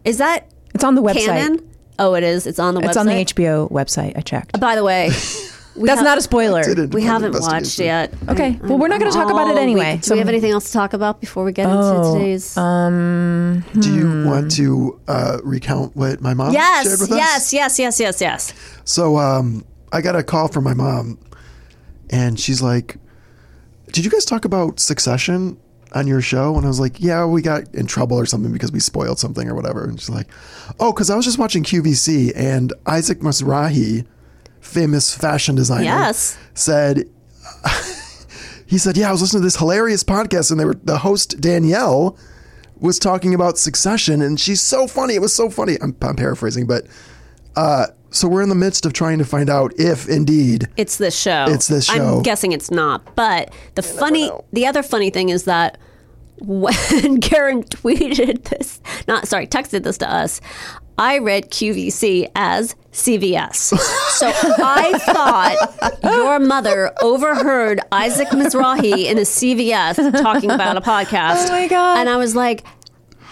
Is 0.04 0.18
that 0.18 0.50
It's 0.74 0.84
on 0.84 0.94
the 0.94 1.02
website. 1.02 1.26
canon? 1.26 1.68
Oh, 1.98 2.14
it 2.14 2.22
is. 2.24 2.46
It's 2.46 2.58
on 2.58 2.74
the 2.74 2.80
website. 2.80 2.88
It's 2.88 2.96
on 2.96 3.06
the 3.06 3.12
HBO 3.24 3.70
website. 3.70 4.16
I 4.16 4.20
checked. 4.20 4.58
By 4.60 4.74
the 4.76 4.84
way, 4.84 5.10
we 5.76 5.86
That's 5.88 5.98
ha- 6.00 6.04
not 6.04 6.18
a 6.18 6.20
spoiler. 6.22 6.62
We 6.92 7.02
haven't 7.02 7.32
watched 7.32 7.44
investigation. 7.78 7.84
yet. 7.86 8.14
Okay. 8.28 8.44
I'm- 8.46 8.60
Well, 8.68 8.78
we're 8.78 8.88
not 8.88 9.00
gonna 9.00 9.10
talk 9.12 9.30
about 9.30 9.48
it 9.50 9.58
anyway. 9.58 9.92
weak. 9.94 10.02
Do 10.02 10.06
So- 10.08 10.14
we 10.14 10.18
have 10.20 10.28
anything 10.28 10.52
else 10.52 10.66
to 10.66 10.72
talk 10.72 10.92
about 10.92 11.20
before 11.20 11.44
we 11.44 11.52
get 11.52 11.64
into 11.68 11.76
Oh, 11.82 12.14
today's? 12.14 12.56
Um, 12.56 13.64
Do 13.78 13.92
you 13.92 14.24
want 14.26 14.50
to 14.52 15.00
uh, 15.08 15.38
recount 15.44 15.96
what 15.96 16.20
my 16.20 16.34
mom 16.34 16.52
shared 16.52 16.62
yes, 16.86 16.86
us? 17.02 17.10
yes, 17.10 17.52
yes, 17.52 17.78
yes, 17.78 18.00
yes, 18.00 18.20
yes. 18.20 18.52
So 18.84 19.18
um, 19.18 19.64
I 19.92 20.00
got 20.00 20.14
a 20.16 20.22
call 20.22 20.48
from 20.48 20.64
my 20.64 20.74
mom, 20.74 21.18
and 22.10 22.38
she's 22.38 22.62
like, 22.62 22.96
"Did 23.92 24.04
you 24.04 24.10
guys 24.10 24.24
talk 24.24 24.44
about 24.44 24.78
Succession 24.80 25.58
on 25.92 26.06
your 26.06 26.20
show?" 26.20 26.56
And 26.56 26.64
I 26.64 26.68
was 26.68 26.80
like, 26.80 27.00
"Yeah, 27.00 27.24
we 27.26 27.42
got 27.42 27.74
in 27.74 27.86
trouble 27.86 28.18
or 28.18 28.26
something 28.26 28.52
because 28.52 28.72
we 28.72 28.80
spoiled 28.80 29.18
something 29.18 29.48
or 29.48 29.54
whatever." 29.54 29.84
And 29.84 29.98
she's 29.98 30.10
like, 30.10 30.28
"Oh, 30.80 30.92
because 30.92 31.10
I 31.10 31.16
was 31.16 31.24
just 31.24 31.38
watching 31.38 31.62
QVC, 31.64 32.32
and 32.36 32.72
Isaac 32.86 33.20
Mizrahi, 33.20 34.06
famous 34.60 35.14
fashion 35.14 35.54
designer, 35.54 35.84
Yes. 35.84 36.36
said." 36.54 37.04
He 38.66 38.76
said, 38.76 38.98
"Yeah, 38.98 39.08
I 39.08 39.12
was 39.12 39.22
listening 39.22 39.40
to 39.40 39.46
this 39.46 39.56
hilarious 39.56 40.04
podcast, 40.04 40.50
and 40.50 40.60
they 40.60 40.66
were 40.66 40.74
the 40.84 40.98
host 40.98 41.40
Danielle 41.40 42.18
was 42.78 42.98
talking 42.98 43.32
about 43.34 43.56
Succession, 43.56 44.20
and 44.20 44.38
she's 44.38 44.60
so 44.60 44.86
funny. 44.86 45.14
It 45.14 45.22
was 45.22 45.34
so 45.34 45.48
funny. 45.48 45.78
I'm, 45.80 45.96
I'm 46.02 46.16
paraphrasing, 46.16 46.66
but 46.66 46.86
uh, 47.56 47.86
so 48.10 48.28
we're 48.28 48.42
in 48.42 48.48
the 48.48 48.54
midst 48.54 48.86
of 48.86 48.92
trying 48.92 49.18
to 49.18 49.24
find 49.24 49.50
out 49.50 49.72
if 49.78 50.08
indeed 50.08 50.66
It's 50.76 50.96
this 50.96 51.18
show. 51.18 51.46
It's 51.48 51.68
this 51.68 51.84
show. 51.86 52.16
I'm 52.18 52.22
guessing 52.22 52.52
it's 52.52 52.70
not. 52.70 53.14
But 53.14 53.52
the 53.74 53.82
funny, 53.82 54.30
the 54.52 54.66
other 54.66 54.82
funny 54.82 55.10
thing 55.10 55.28
is 55.28 55.44
that 55.44 55.78
when 56.40 56.74
Karen 57.20 57.64
tweeted 57.64 58.44
this, 58.44 58.80
not 59.06 59.26
sorry, 59.28 59.46
texted 59.46 59.82
this 59.82 59.98
to 59.98 60.12
us, 60.12 60.40
I 60.96 61.18
read 61.18 61.50
QVC 61.50 62.28
as 62.34 62.74
CVS. 62.92 63.54
So 64.18 64.32
I 64.34 64.98
thought 64.98 66.00
your 66.02 66.40
mother 66.40 66.92
overheard 67.00 67.80
Isaac 67.92 68.28
Mizrahi 68.28 69.04
in 69.04 69.18
a 69.18 69.22
CVS 69.22 70.20
talking 70.20 70.50
about 70.50 70.76
a 70.76 70.80
podcast. 70.80 71.46
Oh 71.46 71.50
my 71.50 71.68
God. 71.68 71.98
And 71.98 72.08
I 72.08 72.16
was 72.16 72.34
like, 72.34 72.64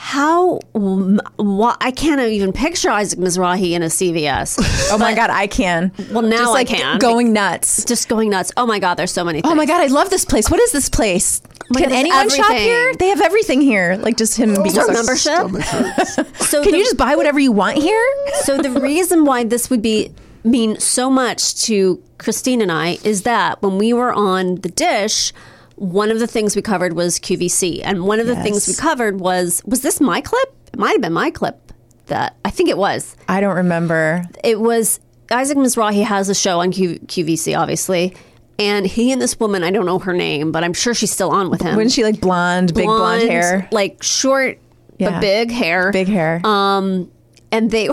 how? 0.07 0.61
Why? 0.73 1.77
I 1.81 1.91
can't 1.91 2.21
even 2.21 2.53
picture 2.53 2.91
Isaac 2.91 3.19
Mizrahi 3.19 3.73
in 3.73 3.83
a 3.83 3.87
CVS. 3.87 4.57
oh 4.93 4.99
my 4.99 5.13
God, 5.17 5.31
I 5.31 5.49
can. 5.49 5.91
Well, 6.13 6.23
now 6.23 6.37
Just 6.37 6.49
I 6.51 6.53
like 6.53 6.69
can. 6.69 6.99
Going 7.01 7.33
nuts. 7.33 7.85
just 7.85 8.09
going 8.09 8.31
nuts. 8.31 8.53
Oh 8.57 8.67
my 8.67 8.79
god, 8.79 8.95
there's 8.95 9.11
so 9.11 9.25
many. 9.25 9.43
Things. 9.43 9.51
Oh 9.51 9.57
my 9.57 9.67
God, 9.67 9.81
I 9.81 9.89
love 9.89 10.09
this 10.11 10.25
place. 10.25 10.49
What 10.49 10.61
is 10.61 10.71
this 10.71 10.89
place? 10.89 11.43
Oh 11.45 11.49
my 11.71 11.81
Can 11.81 11.89
God, 11.89 11.97
there's 11.97 12.01
anyone 12.07 12.29
shop 12.29 12.53
here? 12.53 12.95
They 12.95 13.09
have 13.09 13.21
everything 13.21 13.61
here. 13.61 13.97
Like 13.97 14.17
just 14.17 14.37
him 14.37 14.51
oh, 14.51 14.63
being 14.63 14.67
Is 14.67 14.77
a 14.77 14.83
so- 14.83 14.93
membership? 14.93 16.27
So 16.47 16.63
Can 16.63 16.71
the, 16.71 16.79
you 16.79 16.85
just 16.85 16.97
buy 16.97 17.17
whatever 17.17 17.41
you 17.41 17.51
want 17.51 17.79
here? 17.79 18.07
so 18.43 18.59
the 18.59 18.71
reason 18.81 19.25
why 19.25 19.43
this 19.43 19.71
would 19.71 19.83
be 19.83 20.13
mean 20.45 20.79
so 20.79 21.11
much 21.11 21.57
to 21.65 22.01
Kristine 22.19 22.63
and 22.63 22.71
I 22.71 22.99
is 23.03 23.23
that 23.23 23.61
when 23.61 23.77
we 23.77 23.93
were 23.93 24.13
on 24.13 24.57
the 24.57 24.69
dish, 24.69 25.33
one 25.77 26.11
of 26.11 26.19
the 26.19 26.27
things 26.27 26.57
we 26.57 26.63
covered 26.63 26.95
was 26.95 27.19
QVC, 27.19 27.81
and 27.85 28.05
one 28.05 28.19
of 28.21 28.27
the 28.27 28.37
things 28.37 28.67
we 28.67 28.75
covered 28.75 29.21
was 29.21 29.63
was 29.65 29.83
this 29.83 30.01
my 30.01 30.21
clip? 30.21 30.55
It 30.73 30.79
might 30.79 30.93
have 30.93 31.01
been 31.01 31.13
my 31.13 31.31
clip. 31.31 31.73
That 32.07 32.37
I 32.45 32.51
think 32.51 32.69
it 32.69 32.79
was. 32.79 33.17
I 33.29 33.41
don't 33.41 33.57
remember. 33.57 34.25
It 34.45 34.61
was 34.61 35.01
Isaac 35.31 35.59
Mizrahi 35.59 36.05
has 36.05 36.29
a 36.29 36.35
show 36.35 36.61
on 36.61 36.71
Q, 36.71 36.99
QVC, 37.01 37.59
obviously. 37.59 38.15
And 38.59 38.87
he 38.87 39.13
and 39.13 39.21
this 39.21 39.39
woman, 39.39 39.63
I 39.65 39.71
don't 39.71 39.85
know 39.85 39.99
her 39.99 40.15
name, 40.15 40.51
but 40.53 40.65
I'm 40.65 40.73
sure 40.73 40.95
she's 40.95 41.11
still 41.11 41.31
on 41.31 41.51
with 41.51 41.61
him. 41.61 41.77
When 41.77 41.89
she 41.91 42.05
like 42.05 42.21
blonde, 42.21 42.73
big 42.75 42.87
blonde 42.87 43.23
hair, 43.29 43.69
like 43.71 44.03
short 44.03 44.59
Yeah. 44.99 45.11
but 45.11 45.21
big 45.21 45.51
hair, 45.51 45.91
big 45.93 46.09
hair. 46.09 46.41
Um, 46.45 47.11
and 47.53 47.71
they 47.71 47.89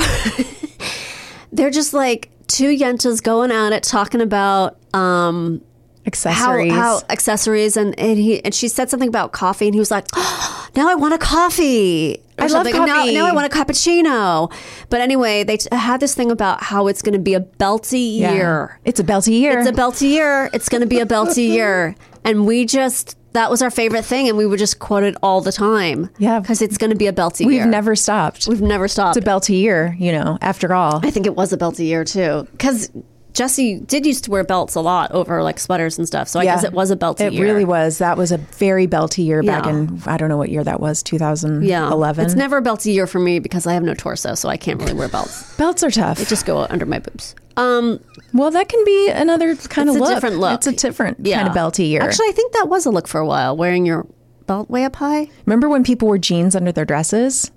they're 1.52 1.70
just 1.72 1.94
like 1.94 2.30
two 2.48 2.70
yentas 2.70 3.22
going 3.22 3.52
at 3.52 3.74
it, 3.74 3.84
talking 3.84 4.22
about 4.22 4.78
um 4.94 5.62
accessories. 6.06 6.72
how 6.74 7.02
accessories, 7.10 7.78
and 7.78 7.98
and 8.00 8.18
he 8.18 8.44
and 8.44 8.54
she 8.54 8.68
said 8.68 8.90
something 8.90 9.10
about 9.10 9.32
coffee, 9.32 9.66
and 9.68 9.74
he 9.76 9.80
was 9.80 9.92
like, 9.92 10.06
oh, 10.16 10.68
"Now 10.76 10.90
I 10.90 10.96
want 10.96 11.14
a 11.14 11.18
coffee." 11.18 12.20
I 12.40 12.44
love 12.44 12.52
something. 12.52 12.74
Now, 12.74 12.96
coffee. 12.96 13.14
now 13.14 13.28
I 13.28 13.32
want 13.32 13.46
a 13.54 13.56
cappuccino. 13.56 14.52
But 14.90 15.02
anyway, 15.02 15.44
they 15.44 15.58
t- 15.58 15.70
had 15.72 16.00
this 16.00 16.16
thing 16.16 16.32
about 16.32 16.64
how 16.64 16.88
it's 16.88 17.02
going 17.04 17.14
to 17.14 17.20
be 17.20 17.36
a 17.36 17.40
belty 17.42 18.20
Yeah. 18.20 18.34
year. 18.34 18.80
It's 18.86 19.00
a 19.00 19.04
belty 19.04 19.40
year. 19.40 19.60
It's 19.60 19.70
a 19.70 19.72
belty 19.72 20.10
year. 20.10 20.50
It's 20.52 20.68
going 20.68 20.82
to 20.82 20.88
be 20.88 21.00
a 21.00 21.06
belty 21.06 21.48
year. 21.54 21.96
And 22.26 22.48
we 22.48 22.66
just, 22.66 23.16
that 23.34 23.52
was 23.52 23.62
our 23.62 23.70
favorite 23.70 24.04
thing. 24.04 24.28
And 24.30 24.36
we 24.38 24.48
would 24.48 24.58
just 24.58 24.80
quote 24.80 25.04
it 25.04 25.16
all 25.22 25.42
the 25.42 25.52
time. 25.52 26.10
Yeah. 26.18 26.40
Because 26.40 26.62
it's 26.64 26.78
going 26.80 26.90
to 26.90 26.96
be 26.98 27.06
a 27.06 27.14
belty 27.14 27.42
year. 27.42 27.48
We've 27.50 27.56
year. 27.58 27.66
never 27.68 27.96
stopped. 27.96 28.48
We've 28.48 28.62
never 28.62 28.88
stopped. 28.88 29.16
it's 29.16 29.26
a 29.26 29.30
belty 29.30 29.60
year, 29.62 29.96
you 30.00 30.12
know, 30.12 30.40
after 30.42 30.74
all. 30.74 31.02
I 31.06 31.12
think 31.12 31.28
it 31.28 31.36
was 31.36 31.54
a 31.54 31.58
belty 31.58 31.86
year 31.86 32.04
too. 32.04 32.48
Because 32.52 32.90
Jesse 33.34 33.80
did 33.80 34.06
used 34.06 34.24
to 34.26 34.32
wear 34.32 34.44
belts 34.44 34.76
a 34.76 34.82
lot 34.82 35.12
over 35.12 35.42
like 35.42 35.60
sweaters 35.60 35.98
and 35.98 36.08
stuff. 36.08 36.28
So 36.28 36.40
I 36.40 36.44
guess 36.46 36.64
it 36.64 36.72
was 36.74 36.92
a 36.92 36.96
belty 36.96 37.22
It 37.22 37.34
year. 37.34 37.44
It 37.46 37.52
really 37.52 37.66
was. 37.66 37.98
That 37.98 38.16
was 38.18 38.32
a 38.32 38.38
very 38.38 38.88
belty 38.88 39.26
year 39.26 39.42
back 39.42 39.66
in, 39.66 40.02
I 40.06 40.18
don't 40.18 40.30
know 40.30 40.38
what 40.38 40.50
year 40.50 40.64
that 40.64 40.80
was, 40.80 41.02
2011. 41.04 41.64
Yeah. 41.68 42.24
It's 42.26 42.36
never 42.36 42.58
a 42.58 42.62
belty 42.62 42.94
year 42.94 43.08
for 43.08 43.20
me 43.20 43.40
because 43.40 43.66
I 43.66 43.74
have 43.74 43.84
no 43.84 43.94
torso. 43.96 44.36
So 44.36 44.50
I 44.50 44.58
can't 44.58 44.80
really 44.80 44.94
wear 44.94 45.08
belts. 45.10 45.56
Belts 45.58 45.84
are 45.84 45.90
tough. 45.92 46.20
They 46.20 46.26
just 46.26 46.46
go 46.46 46.68
under 46.70 46.86
my 46.86 47.00
boobs. 47.00 47.34
Um, 47.58 48.00
well, 48.34 48.52
that 48.52 48.70
can 48.70 48.84
be 48.86 49.10
another 49.10 49.56
kind 49.56 49.90
it's 49.90 49.96
of 49.98 50.02
a 50.02 50.06
look. 50.06 50.14
different 50.14 50.38
look. 50.38 50.54
It's 50.56 50.68
a 50.68 50.72
different 50.72 51.18
Yeah. 51.26 51.38
kind 51.44 51.48
of 51.50 51.56
belty 51.56 51.88
year. 51.88 52.02
Actually, 52.02 52.30
I 52.30 52.34
think 52.34 52.54
that 52.54 52.70
was 52.70 52.86
a 52.86 52.92
look 52.92 53.08
for 53.08 53.20
a 53.20 53.26
while, 53.26 53.58
wearing 53.58 53.86
your 53.86 54.06
belt 54.46 54.70
way 54.70 54.84
up 54.86 54.96
high. 54.98 55.28
remember 55.46 55.70
when 55.70 55.84
people 55.84 56.08
wore 56.08 56.18
jeans 56.18 56.56
under 56.56 56.72
their 56.72 56.86
dresses? 56.86 57.50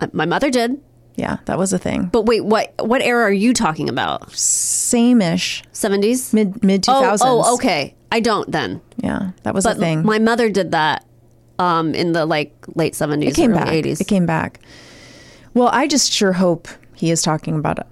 Uh, 0.00 0.08
My 0.12 0.26
mother 0.26 0.50
did. 0.50 0.80
Yeah, 1.14 1.38
that 1.44 1.58
was 1.58 1.72
a 1.72 1.78
thing. 1.78 2.06
But 2.12 2.22
wait, 2.26 2.44
what 2.44 2.72
what 2.80 3.02
era 3.02 3.24
are 3.24 3.32
you 3.32 3.52
talking 3.52 3.88
about? 3.88 4.32
Same-ish, 4.34 5.62
Seventies? 5.72 6.32
mid 6.32 6.62
mid 6.64 6.82
2000s. 6.82 7.18
Oh, 7.22 7.42
oh, 7.44 7.54
okay. 7.54 7.94
I 8.10 8.20
don't 8.20 8.50
then. 8.50 8.80
Yeah, 8.96 9.30
that 9.42 9.54
was 9.54 9.64
But 9.64 9.76
a 9.76 9.80
thing. 9.80 10.04
my 10.04 10.18
mother 10.18 10.48
did 10.50 10.70
that 10.72 11.04
um, 11.58 11.94
in 11.94 12.12
the 12.12 12.24
like 12.26 12.52
late 12.74 12.94
seventies, 12.94 13.32
it 13.32 13.36
came 13.36 13.52
back. 13.52 13.68
eighties. 13.68 14.00
It 14.00 14.06
came 14.08 14.26
back. 14.26 14.60
Well, 15.54 15.68
I 15.68 15.86
just 15.86 16.12
sure 16.12 16.32
hope 16.32 16.68
he 16.94 17.10
is 17.10 17.22
talking 17.22 17.54
about 17.56 17.86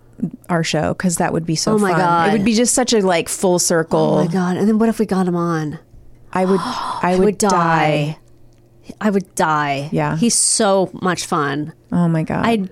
our 0.48 0.62
show 0.64 0.94
because 0.94 1.16
that 1.16 1.32
would 1.32 1.46
be 1.46 1.56
so 1.56 1.74
Oh 1.74 1.78
my 1.78 1.90
fun. 1.92 2.00
God. 2.00 2.28
It 2.28 2.32
would 2.32 2.44
be 2.44 2.54
just 2.54 2.74
such 2.74 2.92
a 2.92 3.00
like 3.00 3.28
full 3.28 3.58
circle. 3.58 4.00
Oh 4.18 4.24
my 4.24 4.32
god! 4.32 4.56
And 4.56 4.66
then 4.68 4.78
what 4.78 4.88
if 4.88 4.98
we 4.98 5.06
got 5.06 5.26
him 5.28 5.36
on? 5.36 5.78
I 6.32 6.44
would, 6.46 6.60
I 6.62 7.16
would, 7.18 7.24
would 7.24 7.38
die. 7.38 8.18
I 9.00 9.10
would 9.10 9.34
die. 9.34 9.88
Yeah. 9.92 10.16
he's 10.16 10.34
so 10.34 10.90
much 11.00 11.24
fun. 11.26 11.72
Oh 11.92 12.08
my 12.08 12.22
god! 12.24 12.44
I 12.46 12.68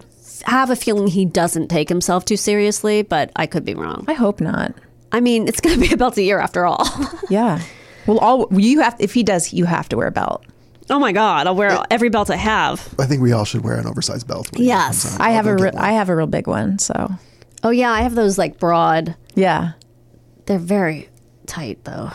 have 0.47 0.71
a 0.71 0.77
feeling 0.77 1.07
he 1.09 1.25
doesn't 1.25 1.69
take 1.69 1.89
himself 1.89 2.25
too 2.25 2.37
seriously, 2.37 3.03
but 3.03 3.31
I 3.37 3.47
could 3.47 3.65
be 3.65 3.75
wrong. 3.75 4.05
I 4.09 4.13
hope 4.15 4.41
not. 4.41 4.75
I 5.13 5.21
mean, 5.21 5.49
it's 5.49 5.61
going 5.61 5.75
to 5.75 5.81
be 5.81 5.93
a 5.95 5.97
belty 5.97 6.25
year 6.25 6.39
after 6.39 6.65
all. 6.67 6.85
Yeah. 7.31 7.61
Well, 8.07 8.19
all 8.19 8.49
you 8.53 8.81
have 8.81 8.97
if 8.99 9.13
he 9.13 9.23
does, 9.23 9.53
you 9.53 9.67
have 9.67 9.89
to 9.91 9.97
wear 9.99 10.07
a 10.07 10.11
belt. 10.11 10.43
oh 10.89 10.99
my 10.99 11.13
god! 11.13 11.47
I'll 11.47 11.55
wear 11.55 11.79
every 11.91 12.09
belt 12.09 12.31
I 12.31 12.37
have. 12.37 12.95
I 12.99 13.05
think 13.05 13.21
we 13.21 13.33
all 13.33 13.45
should 13.45 13.63
wear 13.63 13.75
an 13.79 13.87
oversized 13.87 14.27
belt. 14.27 14.49
Yes. 14.57 15.19
I 15.21 15.31
have 15.31 15.47
I'll 15.47 15.55
a 15.55 15.57
go 15.59 15.65
re- 15.65 15.71
I 15.77 15.93
have 15.93 16.09
a 16.09 16.17
real 16.17 16.27
big 16.27 16.47
one, 16.47 16.79
so 16.79 17.11
Oh 17.63 17.69
yeah, 17.71 17.91
I 17.93 18.01
have 18.01 18.15
those 18.15 18.39
like 18.39 18.59
broad. 18.59 19.15
yeah. 19.35 19.73
They're 20.47 20.59
very 20.59 21.11
tight 21.47 21.85
though. 21.85 22.11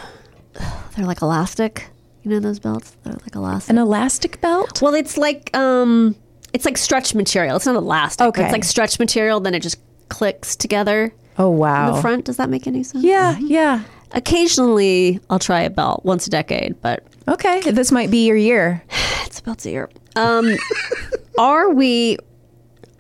They're 0.96 1.06
like 1.06 1.22
elastic. 1.22 1.90
You 2.24 2.32
know 2.32 2.40
those 2.40 2.58
belts? 2.60 2.96
They're 3.04 3.14
like 3.14 3.36
elastic. 3.36 3.70
An 3.70 3.78
elastic 3.78 4.42
belt. 4.42 4.82
Well, 4.82 4.96
it's 4.96 5.18
like 5.18 5.56
um, 5.56 6.16
it's 6.54 6.66
like 6.66 6.78
stretch 6.78 7.14
material. 7.16 7.56
It's 7.56 7.66
not 7.66 7.76
elastic. 7.76 8.20
but 8.20 8.28
Okay. 8.30 8.44
It's 8.44 8.52
like 8.52 8.64
stretch 8.64 9.00
material. 9.00 9.40
Then 9.40 9.54
it 9.54 9.62
just 9.62 9.78
clicks 10.10 10.56
together 10.56 11.14
Oh 11.38 11.52
in 11.52 11.58
wow. 11.58 11.96
the 11.96 12.02
front. 12.02 12.26
Does 12.26 12.38
that 12.38 12.50
make 12.50 12.68
any 12.68 12.84
sense? 12.84 13.04
Yeah, 13.04 13.38
yeah. 13.40 13.84
Occasionally, 14.12 15.20
I'll 15.30 15.40
try 15.40 15.62
a 15.62 15.70
belt 15.70 16.06
once 16.06 16.28
a 16.28 16.30
decade, 16.30 16.80
but 16.82 17.04
Okay, 17.28 17.60
this 17.72 17.92
might 17.92 18.12
be 18.12 18.28
your 18.28 18.36
year. 18.38 18.84
it's 19.26 19.40
about 19.40 19.60
to 19.60 19.72
year. 19.72 19.90
Um, 20.16 20.56
are 21.40 21.72
we 21.72 22.18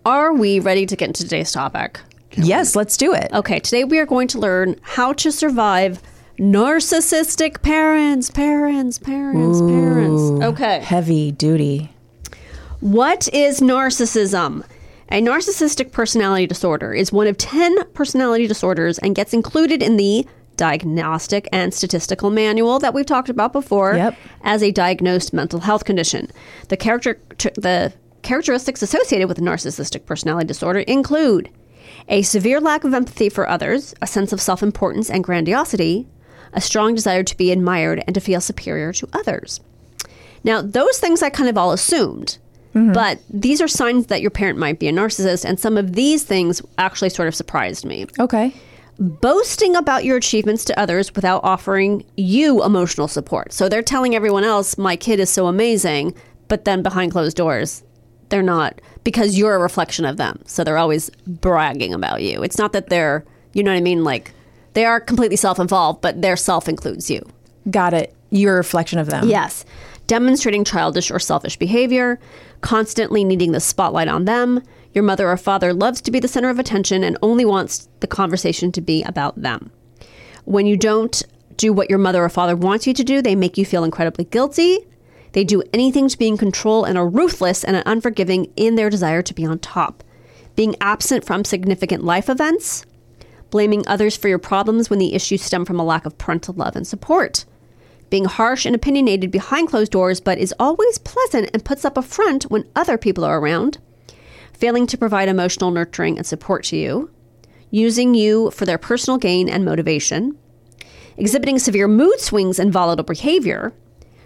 are 0.05 0.33
we 0.33 0.59
ready 0.59 0.85
to 0.85 0.95
get 0.95 1.07
into 1.09 1.23
today's 1.23 1.51
topic? 1.51 1.99
Yes, 2.35 2.75
let's 2.75 2.97
do 2.97 3.13
it. 3.13 3.31
Okay, 3.31 3.59
today 3.59 3.83
we 3.83 3.99
are 3.99 4.07
going 4.07 4.27
to 4.29 4.39
learn 4.39 4.75
how 4.81 5.13
to 5.13 5.31
survive 5.31 6.01
narcissistic 6.39 7.61
parents, 7.61 8.31
parents, 8.31 8.97
parents, 8.97 9.61
parents. 9.61 10.43
Okay. 10.43 10.79
Heavy 10.79 11.31
duty. 11.31 11.92
What 12.83 13.29
is 13.33 13.61
narcissism? 13.61 14.65
A 15.09 15.21
narcissistic 15.21 15.93
personality 15.93 16.45
disorder 16.45 16.93
is 16.93 17.13
one 17.13 17.27
of 17.27 17.37
10 17.37 17.85
personality 17.93 18.45
disorders 18.45 18.97
and 18.99 19.15
gets 19.15 19.33
included 19.33 19.81
in 19.81 19.95
the 19.95 20.27
Diagnostic 20.57 21.47
and 21.53 21.73
Statistical 21.73 22.29
Manual 22.29 22.79
that 22.79 22.93
we've 22.93 23.05
talked 23.05 23.29
about 23.29 23.53
before 23.53 23.95
Yep. 23.95 24.17
as 24.41 24.61
a 24.61 24.71
diagnosed 24.71 25.31
mental 25.31 25.61
health 25.61 25.85
condition. 25.85 26.29
The 26.67 26.75
character 26.75 27.17
the 27.55 27.93
characteristics 28.21 28.81
associated 28.81 29.29
with 29.29 29.37
a 29.37 29.41
narcissistic 29.41 30.05
personality 30.05 30.47
disorder 30.47 30.79
include 30.79 31.47
a 32.09 32.21
severe 32.21 32.59
lack 32.59 32.83
of 32.83 32.93
empathy 32.93 33.29
for 33.29 33.47
others, 33.47 33.95
a 34.01 34.07
sense 34.07 34.33
of 34.33 34.41
self-importance 34.41 35.09
and 35.09 35.23
grandiosity, 35.23 36.05
a 36.51 36.59
strong 36.59 36.95
desire 36.95 37.23
to 37.23 37.37
be 37.37 37.49
admired 37.53 38.03
and 38.05 38.13
to 38.13 38.19
feel 38.19 38.41
superior 38.41 38.91
to 38.91 39.07
others. 39.13 39.61
Now, 40.43 40.61
those 40.61 40.97
things 40.97 41.23
I 41.23 41.29
kind 41.29 41.47
of 41.49 41.57
all 41.57 41.71
assumed. 41.71 42.39
Mm-hmm. 42.73 42.93
But 42.93 43.19
these 43.29 43.61
are 43.61 43.67
signs 43.67 44.07
that 44.07 44.21
your 44.21 44.31
parent 44.31 44.57
might 44.57 44.79
be 44.79 44.87
a 44.87 44.91
narcissist, 44.91 45.45
and 45.45 45.59
some 45.59 45.77
of 45.77 45.93
these 45.93 46.23
things 46.23 46.61
actually 46.77 47.09
sort 47.09 47.27
of 47.27 47.35
surprised 47.35 47.85
me. 47.85 48.07
Okay. 48.19 48.53
Boasting 48.99 49.75
about 49.75 50.05
your 50.05 50.17
achievements 50.17 50.65
to 50.65 50.79
others 50.79 51.13
without 51.15 51.43
offering 51.43 52.05
you 52.15 52.63
emotional 52.63 53.07
support. 53.07 53.53
So 53.53 53.69
they're 53.69 53.81
telling 53.83 54.15
everyone 54.15 54.43
else, 54.43 54.77
my 54.77 54.95
kid 54.95 55.19
is 55.19 55.29
so 55.29 55.47
amazing, 55.47 56.15
but 56.47 56.65
then 56.65 56.83
behind 56.83 57.11
closed 57.11 57.37
doors, 57.37 57.83
they're 58.29 58.41
not 58.41 58.81
because 59.03 59.37
you're 59.37 59.55
a 59.55 59.59
reflection 59.59 60.05
of 60.05 60.17
them. 60.17 60.41
So 60.45 60.63
they're 60.63 60.77
always 60.77 61.09
bragging 61.27 61.93
about 61.93 62.21
you. 62.23 62.41
It's 62.43 62.57
not 62.57 62.73
that 62.73 62.89
they're, 62.89 63.25
you 63.53 63.63
know 63.63 63.71
what 63.71 63.77
I 63.77 63.81
mean? 63.81 64.03
Like 64.03 64.31
they 64.73 64.85
are 64.85 64.99
completely 64.99 65.35
self 65.35 65.59
involved, 65.59 66.01
but 66.01 66.21
their 66.21 66.35
self 66.35 66.67
includes 66.67 67.09
you. 67.09 67.27
Got 67.69 67.93
it. 67.93 68.15
You're 68.29 68.53
a 68.53 68.57
reflection 68.57 68.99
of 68.99 69.07
them. 69.07 69.27
Yes. 69.27 69.65
Demonstrating 70.07 70.63
childish 70.63 71.11
or 71.11 71.19
selfish 71.19 71.57
behavior, 71.57 72.19
constantly 72.63 73.23
needing 73.23 73.51
the 73.51 73.59
spotlight 73.59 74.07
on 74.07 74.25
them. 74.25 74.63
Your 74.93 75.03
mother 75.03 75.29
or 75.29 75.37
father 75.37 75.73
loves 75.73 76.01
to 76.01 76.11
be 76.11 76.19
the 76.19 76.27
center 76.27 76.49
of 76.49 76.57
attention 76.57 77.03
and 77.03 77.17
only 77.21 77.45
wants 77.45 77.89
the 77.99 78.07
conversation 78.07 78.71
to 78.71 78.81
be 78.81 79.03
about 79.03 79.39
them. 79.39 79.71
When 80.45 80.65
you 80.65 80.77
don't 80.77 81.21
do 81.57 81.71
what 81.71 81.89
your 81.89 81.99
mother 81.99 82.23
or 82.23 82.29
father 82.29 82.55
wants 82.55 82.87
you 82.87 82.93
to 82.95 83.03
do, 83.03 83.21
they 83.21 83.35
make 83.35 83.57
you 83.57 83.65
feel 83.65 83.83
incredibly 83.83 84.25
guilty. 84.25 84.79
They 85.33 85.43
do 85.43 85.61
anything 85.73 86.07
to 86.07 86.17
be 86.17 86.27
in 86.27 86.37
control 86.37 86.85
and 86.85 86.97
are 86.97 87.07
ruthless 87.07 87.63
and 87.63 87.83
unforgiving 87.85 88.51
in 88.55 88.75
their 88.75 88.89
desire 88.89 89.21
to 89.21 89.33
be 89.33 89.45
on 89.45 89.59
top. 89.59 90.03
Being 90.55 90.75
absent 90.79 91.25
from 91.25 91.43
significant 91.43 92.03
life 92.03 92.29
events, 92.29 92.85
blaming 93.49 93.87
others 93.87 94.15
for 94.15 94.29
your 94.29 94.39
problems 94.39 94.89
when 94.89 94.99
the 94.99 95.13
issues 95.13 95.41
stem 95.41 95.65
from 95.65 95.79
a 95.79 95.85
lack 95.85 96.05
of 96.05 96.17
parental 96.17 96.53
love 96.53 96.75
and 96.75 96.87
support 96.87 97.45
being 98.13 98.25
harsh 98.25 98.63
and 98.63 98.75
opinionated 98.75 99.31
behind 99.31 99.67
closed 99.67 99.91
doors, 99.91 100.21
but 100.21 100.37
is 100.37 100.53
always 100.59 100.99
pleasant 100.99 101.49
and 101.51 101.65
puts 101.65 101.83
up 101.83 101.97
a 101.97 102.01
front 102.03 102.43
when 102.43 102.63
other 102.75 102.95
people 102.95 103.23
are 103.23 103.39
around, 103.39 103.79
failing 104.53 104.85
to 104.85 104.99
provide 104.99 105.27
emotional 105.27 105.71
nurturing 105.71 106.15
and 106.17 106.27
support 106.27 106.63
to 106.63 106.77
you, 106.77 107.09
using 107.71 108.13
you 108.13 108.51
for 108.51 108.65
their 108.65 108.77
personal 108.77 109.17
gain 109.17 109.49
and 109.49 109.65
motivation, 109.65 110.37
exhibiting 111.17 111.57
severe 111.57 111.87
mood 111.87 112.19
swings 112.19 112.59
and 112.59 112.71
volatile 112.71 113.03
behavior, 113.03 113.73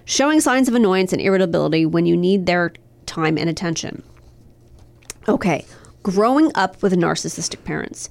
showing 0.04 0.42
signs 0.42 0.68
of 0.68 0.76
annoyance 0.76 1.14
and 1.14 1.22
irritability 1.22 1.86
when 1.86 2.06
you 2.06 2.18
need 2.18 2.46
their 2.46 2.74
time 3.06 3.38
and 3.38 3.50
attention. 3.50 4.04
Okay, 5.30 5.64
growing 6.04 6.52
up 6.56 6.82
with 6.82 6.92
narcissistic 6.92 7.64
parents. 7.64 8.10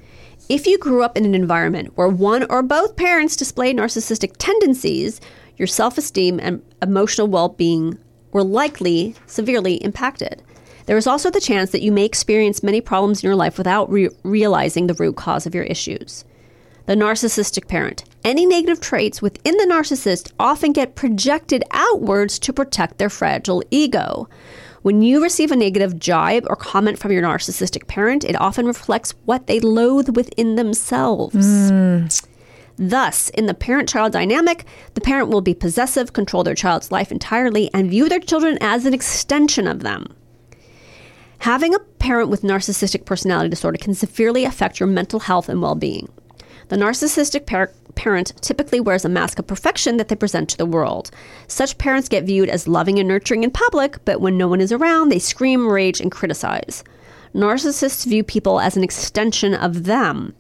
If 0.49 0.67
you 0.67 0.79
grew 0.79 1.03
up 1.03 1.19
in 1.19 1.27
an 1.27 1.35
environment 1.35 1.97
where 1.97 2.09
one 2.09 2.47
or 2.49 2.63
both 2.63 2.97
parents 2.97 3.37
displayed 3.37 3.77
narcissistic 3.77 4.37
tendencies, 4.39 5.21
your 5.57 5.67
self 5.67 5.99
esteem 5.99 6.39
and 6.41 6.63
emotional 6.83 7.29
well 7.29 7.49
being 7.49 7.99
were 8.33 8.45
likely 8.45 9.15
severely 9.27 9.77
impacted. 9.77 10.43
There 10.87 10.97
is 10.97 11.07
also 11.07 11.31
the 11.31 11.41
chance 11.41 11.71
that 11.71 11.83
you 11.83 11.91
may 11.91 12.05
experience 12.05 12.63
many 12.63 12.81
problems 12.81 13.23
in 13.23 13.27
your 13.27 13.37
life 13.37 13.59
without 13.59 13.91
re- 13.91 14.11
realizing 14.23 14.87
the 14.87 14.95
root 14.95 15.17
cause 15.17 15.47
of 15.47 15.55
your 15.55 15.65
issues. 15.65 16.25
The 16.87 16.95
narcissistic 16.95 17.67
parent. 17.67 18.05
Any 18.25 18.47
negative 18.47 18.81
traits 18.81 19.21
within 19.21 19.57
the 19.57 19.67
narcissist 19.67 20.33
often 20.39 20.73
get 20.73 20.95
projected 20.95 21.65
outwards 21.73 22.39
to 22.41 22.53
protect 22.53 22.99
their 22.99 23.11
fragile 23.11 23.63
ego. 23.73 24.29
When 24.83 25.03
you 25.03 25.21
receive 25.21 25.51
a 25.51 25.57
negative 25.57 25.99
jibe 25.99 26.47
or 26.49 26.55
comment 26.55 27.01
from 27.01 27.11
your 27.11 27.23
narcissistic 27.23 27.89
parent, 27.89 28.23
it 28.23 28.41
often 28.41 28.67
reflects 28.67 29.15
what 29.25 29.49
they 29.49 29.59
loathe 29.59 30.15
within 30.15 30.55
themselves. 30.55 31.69
Hmm. 31.69 32.07
Thus, 32.77 33.31
in 33.31 33.47
the 33.47 33.55
parent 33.55 33.89
child 33.89 34.13
dynamic, 34.13 34.67
the 34.95 35.01
parent 35.01 35.29
will 35.29 35.41
be 35.41 35.55
possessive, 35.55 36.13
control 36.13 36.45
their 36.45 36.55
child's 36.55 36.93
life 36.93 37.11
entirely, 37.11 37.71
and 37.73 37.91
view 37.91 38.09
their 38.09 38.21
children 38.21 38.59
as 38.61 38.85
an 38.85 38.95
extension 38.95 39.67
of 39.67 39.81
them. 39.81 40.15
Having 41.39 41.75
a 41.75 41.81
parent 41.81 42.29
with 42.29 42.43
narcissistic 42.43 43.05
personality 43.05 43.49
disorder 43.49 43.79
can 43.79 43.95
severely 43.95 44.45
affect 44.45 44.81
your 44.81 44.89
mental 44.89 45.21
health 45.21 45.49
and 45.49 45.63
well 45.63 45.75
being. 45.75 46.09
The 46.69 46.77
narcissistic 46.77 47.47
par- 47.47 47.73
parent 47.95 48.33
typically 48.43 48.81
wears 48.81 49.05
a 49.05 49.09
mask 49.09 49.39
of 49.39 49.47
perfection 49.47 49.97
that 49.97 50.09
they 50.09 50.17
present 50.17 50.49
to 50.51 50.57
the 50.59 50.67
world. 50.67 51.11
Such 51.47 51.79
parents 51.79 52.09
get 52.09 52.25
viewed 52.25 52.49
as 52.49 52.69
loving 52.69 52.99
and 52.99 53.09
nurturing 53.09 53.45
in 53.45 53.51
public, 53.51 54.05
but 54.05 54.21
when 54.21 54.37
no 54.37 54.49
one 54.49 54.61
is 54.61 54.73
around, 54.73 55.09
they 55.09 55.19
scream, 55.19 55.69
rage, 55.69 56.01
and 56.01 56.11
criticize. 56.11 56.85
Narcissists 57.35 58.05
view 58.05 58.25
people 58.25 58.61
as 58.61 58.77
an 58.77 58.85
extension 58.85 59.55
of 59.55 59.85
them. 59.85 60.35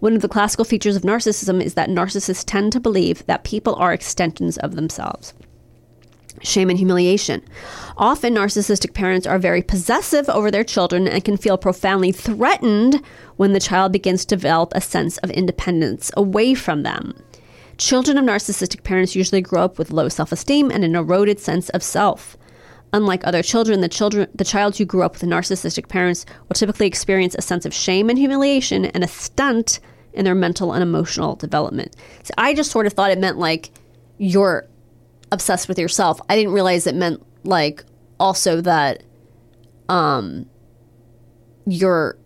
One 0.00 0.14
of 0.14 0.22
the 0.22 0.28
classical 0.28 0.64
features 0.64 0.96
of 0.96 1.02
narcissism 1.02 1.62
is 1.62 1.74
that 1.74 1.88
narcissists 1.88 2.44
tend 2.46 2.72
to 2.72 2.80
believe 2.80 3.26
that 3.26 3.44
people 3.44 3.74
are 3.76 3.92
extensions 3.92 4.56
of 4.58 4.76
themselves. 4.76 5.34
Shame 6.40 6.70
and 6.70 6.78
humiliation. 6.78 7.42
Often, 7.96 8.34
narcissistic 8.34 8.94
parents 8.94 9.26
are 9.26 9.40
very 9.40 9.62
possessive 9.62 10.28
over 10.28 10.50
their 10.50 10.62
children 10.62 11.08
and 11.08 11.24
can 11.24 11.36
feel 11.36 11.58
profoundly 11.58 12.12
threatened 12.12 13.02
when 13.36 13.52
the 13.52 13.60
child 13.60 13.90
begins 13.90 14.24
to 14.24 14.36
develop 14.36 14.72
a 14.74 14.80
sense 14.80 15.18
of 15.18 15.30
independence 15.30 16.12
away 16.16 16.54
from 16.54 16.84
them. 16.84 17.20
Children 17.76 18.18
of 18.18 18.24
narcissistic 18.24 18.84
parents 18.84 19.16
usually 19.16 19.40
grow 19.40 19.64
up 19.64 19.78
with 19.78 19.90
low 19.90 20.08
self 20.08 20.30
esteem 20.30 20.70
and 20.70 20.84
an 20.84 20.94
eroded 20.94 21.40
sense 21.40 21.70
of 21.70 21.82
self. 21.82 22.36
Unlike 22.92 23.26
other 23.26 23.42
children, 23.42 23.80
the 23.82 23.88
children 23.88 24.28
the 24.34 24.44
child 24.44 24.76
who 24.76 24.84
grew 24.84 25.02
up 25.02 25.12
with 25.12 25.22
narcissistic 25.22 25.88
parents 25.88 26.24
will 26.48 26.54
typically 26.54 26.86
experience 26.86 27.34
a 27.38 27.42
sense 27.42 27.66
of 27.66 27.74
shame 27.74 28.08
and 28.08 28.18
humiliation 28.18 28.86
and 28.86 29.04
a 29.04 29.08
stunt 29.08 29.78
in 30.14 30.24
their 30.24 30.34
mental 30.34 30.72
and 30.72 30.82
emotional 30.82 31.36
development. 31.36 31.94
So 32.22 32.32
I 32.38 32.54
just 32.54 32.70
sort 32.70 32.86
of 32.86 32.94
thought 32.94 33.10
it 33.10 33.18
meant 33.18 33.38
like 33.38 33.70
you're 34.16 34.66
obsessed 35.30 35.68
with 35.68 35.78
yourself. 35.78 36.18
I 36.30 36.36
didn't 36.36 36.52
realize 36.52 36.86
it 36.86 36.94
meant 36.94 37.22
like 37.44 37.84
also 38.18 38.60
that 38.62 39.02
um 39.90 40.46
you're 41.66 42.16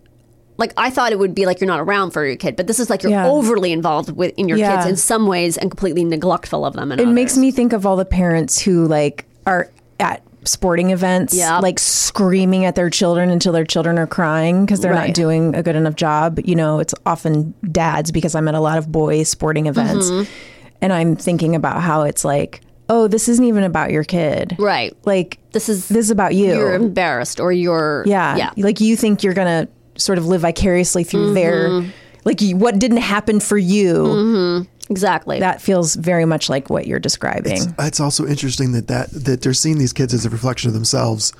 like 0.58 0.72
I 0.76 0.90
thought 0.90 1.10
it 1.12 1.18
would 1.18 1.34
be 1.34 1.44
like 1.46 1.60
you're 1.60 1.66
not 1.66 1.80
around 1.80 2.12
for 2.12 2.24
your 2.24 2.36
kid, 2.36 2.54
but 2.56 2.66
this 2.68 2.78
is 2.78 2.88
like 2.88 3.02
you're 3.02 3.10
Yeah. 3.10 3.26
overly 3.28 3.72
involved 3.72 4.10
with 4.16 4.32
in 4.36 4.48
your 4.48 4.58
Yeah. 4.58 4.76
kids 4.76 4.86
in 4.88 4.96
some 4.96 5.26
ways 5.26 5.56
and 5.56 5.70
completely 5.70 6.04
neglectful 6.04 6.64
of 6.64 6.74
them. 6.74 6.92
It 6.92 7.08
makes 7.08 7.36
me 7.36 7.50
think 7.50 7.72
of 7.72 7.84
all 7.84 7.96
the 7.96 8.04
parents 8.04 8.60
who 8.60 8.86
like 8.86 9.24
are 9.44 9.70
at 9.98 10.22
sporting 10.44 10.90
events, 10.90 11.34
Yeah. 11.34 11.58
like 11.60 11.78
screaming 11.78 12.64
at 12.64 12.74
their 12.74 12.90
children 12.90 13.30
until 13.30 13.52
their 13.52 13.64
children 13.64 13.98
are 13.98 14.06
crying 14.06 14.64
because 14.66 14.80
they're 14.80 14.92
Right. 14.92 15.08
not 15.08 15.14
doing 15.14 15.54
a 15.54 15.62
good 15.62 15.76
enough 15.76 15.94
job. 15.94 16.40
You 16.44 16.54
know, 16.56 16.78
it's 16.80 16.94
often 17.06 17.54
dads 17.70 18.10
because 18.10 18.34
I'm 18.34 18.48
at 18.48 18.54
a 18.54 18.60
lot 18.60 18.78
of 18.78 18.90
boys 18.90 19.28
sporting 19.28 19.66
events, 19.66 20.10
Mm-hmm. 20.10 20.30
and 20.82 20.92
I'm 20.92 21.16
thinking 21.16 21.54
about 21.54 21.80
how 21.80 22.02
it's 22.02 22.24
like, 22.24 22.60
oh, 22.88 23.06
this 23.08 23.28
isn't 23.28 23.44
even 23.44 23.62
about 23.64 23.90
your 23.92 24.04
kid, 24.04 24.56
right. 24.58 24.94
Like 25.04 25.38
This 25.52 25.68
is 25.68 25.88
this 25.88 26.06
is 26.06 26.10
about 26.10 26.34
you. 26.34 26.46
you're 26.54 26.74
embarrassed 26.74 27.38
or 27.40 27.52
you're 27.52 28.02
yeah, 28.06 28.36
yeah 28.36 28.50
Like 28.56 28.80
you 28.80 28.96
think 28.96 29.22
you're 29.22 29.34
gonna 29.34 29.68
sort 29.96 30.18
of 30.18 30.26
live 30.26 30.40
vicariously 30.42 31.04
through 31.04 31.26
Mm-hmm. 31.26 31.34
their, 31.34 31.84
like 32.24 32.40
what 32.54 32.78
didn't 32.78 32.98
happen 32.98 33.40
for 33.40 33.58
you. 33.58 33.94
Mm-hmm. 33.94 34.92
exactly 34.92 35.40
That 35.40 35.60
feels 35.62 35.94
very 35.94 36.24
much 36.24 36.48
like 36.48 36.70
what 36.70 36.86
you're 36.86 37.00
describing. 37.00 37.58
It's 37.78 38.00
also 38.00 38.26
interesting 38.26 38.72
that, 38.72 38.88
that 38.88 39.10
that 39.10 39.42
they're 39.42 39.54
seeing 39.54 39.78
these 39.78 39.92
kids 39.92 40.14
as 40.14 40.24
a 40.26 40.30
reflection 40.30 40.68
of 40.68 40.74
themselves, 40.74 41.32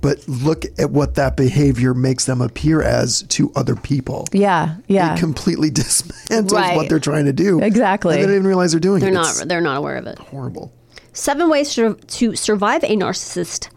but 0.00 0.26
look 0.26 0.64
at 0.78 0.90
what 0.90 1.14
that 1.16 1.36
behavior 1.36 1.94
makes 1.94 2.24
them 2.26 2.40
appear 2.40 2.82
as 2.82 3.22
to 3.24 3.52
other 3.54 3.76
people. 3.76 4.26
yeah, 4.32 4.76
yeah. 4.88 5.14
It 5.14 5.18
completely 5.20 5.70
dismantles 5.80 6.52
Right. 6.52 6.76
what 6.76 6.88
they're 6.88 6.98
trying 7.00 7.26
to 7.26 7.32
do. 7.32 7.60
Exactly. 7.60 8.14
And 8.14 8.22
they 8.22 8.26
don't 8.26 8.36
even 8.36 8.46
realize 8.46 8.72
they're 8.72 8.80
doing 8.80 9.00
they're 9.00 9.10
it. 9.10 9.14
not 9.14 9.28
It's 9.28 9.44
they're 9.44 9.60
not 9.60 9.76
aware 9.78 9.96
of 9.96 10.06
it. 10.06 10.18
horrible. 10.18 10.72
Seven 11.14 11.50
ways 11.50 11.74
to, 11.74 11.94
to 11.94 12.34
survive 12.36 12.82
a 12.84 12.96
narcissist. 12.96 13.68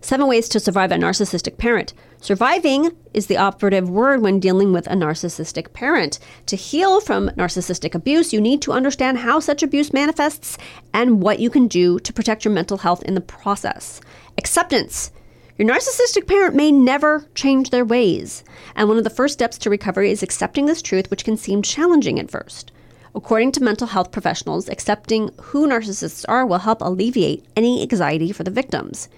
Seven 0.00 0.26
ways 0.26 0.48
to 0.50 0.60
survive 0.60 0.92
a 0.92 0.96
narcissistic 0.96 1.56
parent. 1.56 1.94
Surviving 2.24 2.90
is 3.12 3.26
the 3.26 3.36
operative 3.36 3.90
word 3.90 4.22
when 4.22 4.40
dealing 4.40 4.72
with 4.72 4.86
a 4.86 4.94
narcissistic 4.94 5.74
parent. 5.74 6.18
To 6.46 6.56
heal 6.56 7.02
from 7.02 7.28
narcissistic 7.36 7.94
abuse, 7.94 8.32
you 8.32 8.40
need 8.40 8.62
to 8.62 8.72
understand 8.72 9.18
how 9.18 9.40
such 9.40 9.62
abuse 9.62 9.92
manifests 9.92 10.56
and 10.94 11.20
what 11.20 11.38
you 11.38 11.50
can 11.50 11.68
do 11.68 11.98
to 11.98 12.12
protect 12.14 12.42
your 12.42 12.54
mental 12.54 12.78
health 12.78 13.02
in 13.02 13.12
the 13.12 13.20
process. 13.20 14.00
Acceptance. 14.38 15.12
Your 15.58 15.68
narcissistic 15.68 16.26
parent 16.26 16.54
may 16.54 16.72
never 16.72 17.26
change 17.34 17.68
their 17.68 17.84
ways, 17.84 18.42
and 18.74 18.88
one 18.88 18.96
of 18.96 19.04
the 19.04 19.10
first 19.10 19.34
steps 19.34 19.58
to 19.58 19.68
recovery 19.68 20.10
is 20.10 20.22
accepting 20.22 20.64
this 20.64 20.80
truth, 20.80 21.10
which 21.10 21.26
can 21.26 21.36
seem 21.36 21.60
challenging 21.60 22.18
at 22.18 22.30
first. 22.30 22.72
According 23.14 23.52
to 23.52 23.62
mental 23.62 23.88
health 23.88 24.12
professionals, 24.12 24.70
accepting 24.70 25.28
who 25.42 25.68
narcissists 25.68 26.24
are 26.26 26.46
will 26.46 26.60
help 26.60 26.80
alleviate 26.80 27.44
any 27.54 27.82
anxiety 27.82 28.32
for 28.32 28.44
the 28.44 28.50
victims. 28.50 29.10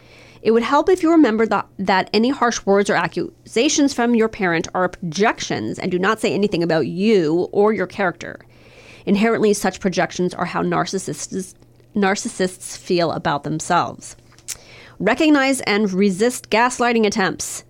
It 0.43 0.51
would 0.53 0.63
help 0.63 0.89
if 0.89 1.03
you 1.03 1.11
remember 1.11 1.47
that, 1.47 1.67
that 1.79 2.11
any 2.13 2.31
harsh 2.31 2.65
words 2.65 2.89
or 2.91 2.95
accusations 2.95 3.93
from 3.93 4.15
your 4.15 4.29
parent 4.29 4.69
are 4.75 4.89
projections 4.89 5.79
and 5.79 5.91
do 5.91 5.99
not 5.99 6.21
say 6.21 6.33
anything 6.33 6.63
about 6.63 6.87
you 6.87 7.49
or 7.53 7.73
your 7.73 7.87
character. 7.87 8.41
Inherently, 9.07 9.55
such 9.55 9.81
projections 9.81 10.35
are 10.35 10.45
how 10.45 10.63
narcissists, 10.63 11.55
narcissists 11.95 12.77
feel 12.77 13.13
about 13.13 13.45
themselves. 13.45 14.17
Recognize 14.99 15.61
and 15.63 15.93
resist 15.93 16.51
gaslighting 16.51 17.07
attempts. 17.07 17.65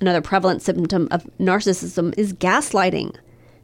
Another 0.00 0.20
prevalent 0.20 0.62
symptom 0.62 1.08
of 1.10 1.24
narcissism 1.38 2.12
is 2.18 2.32
gaslighting. 2.32 3.14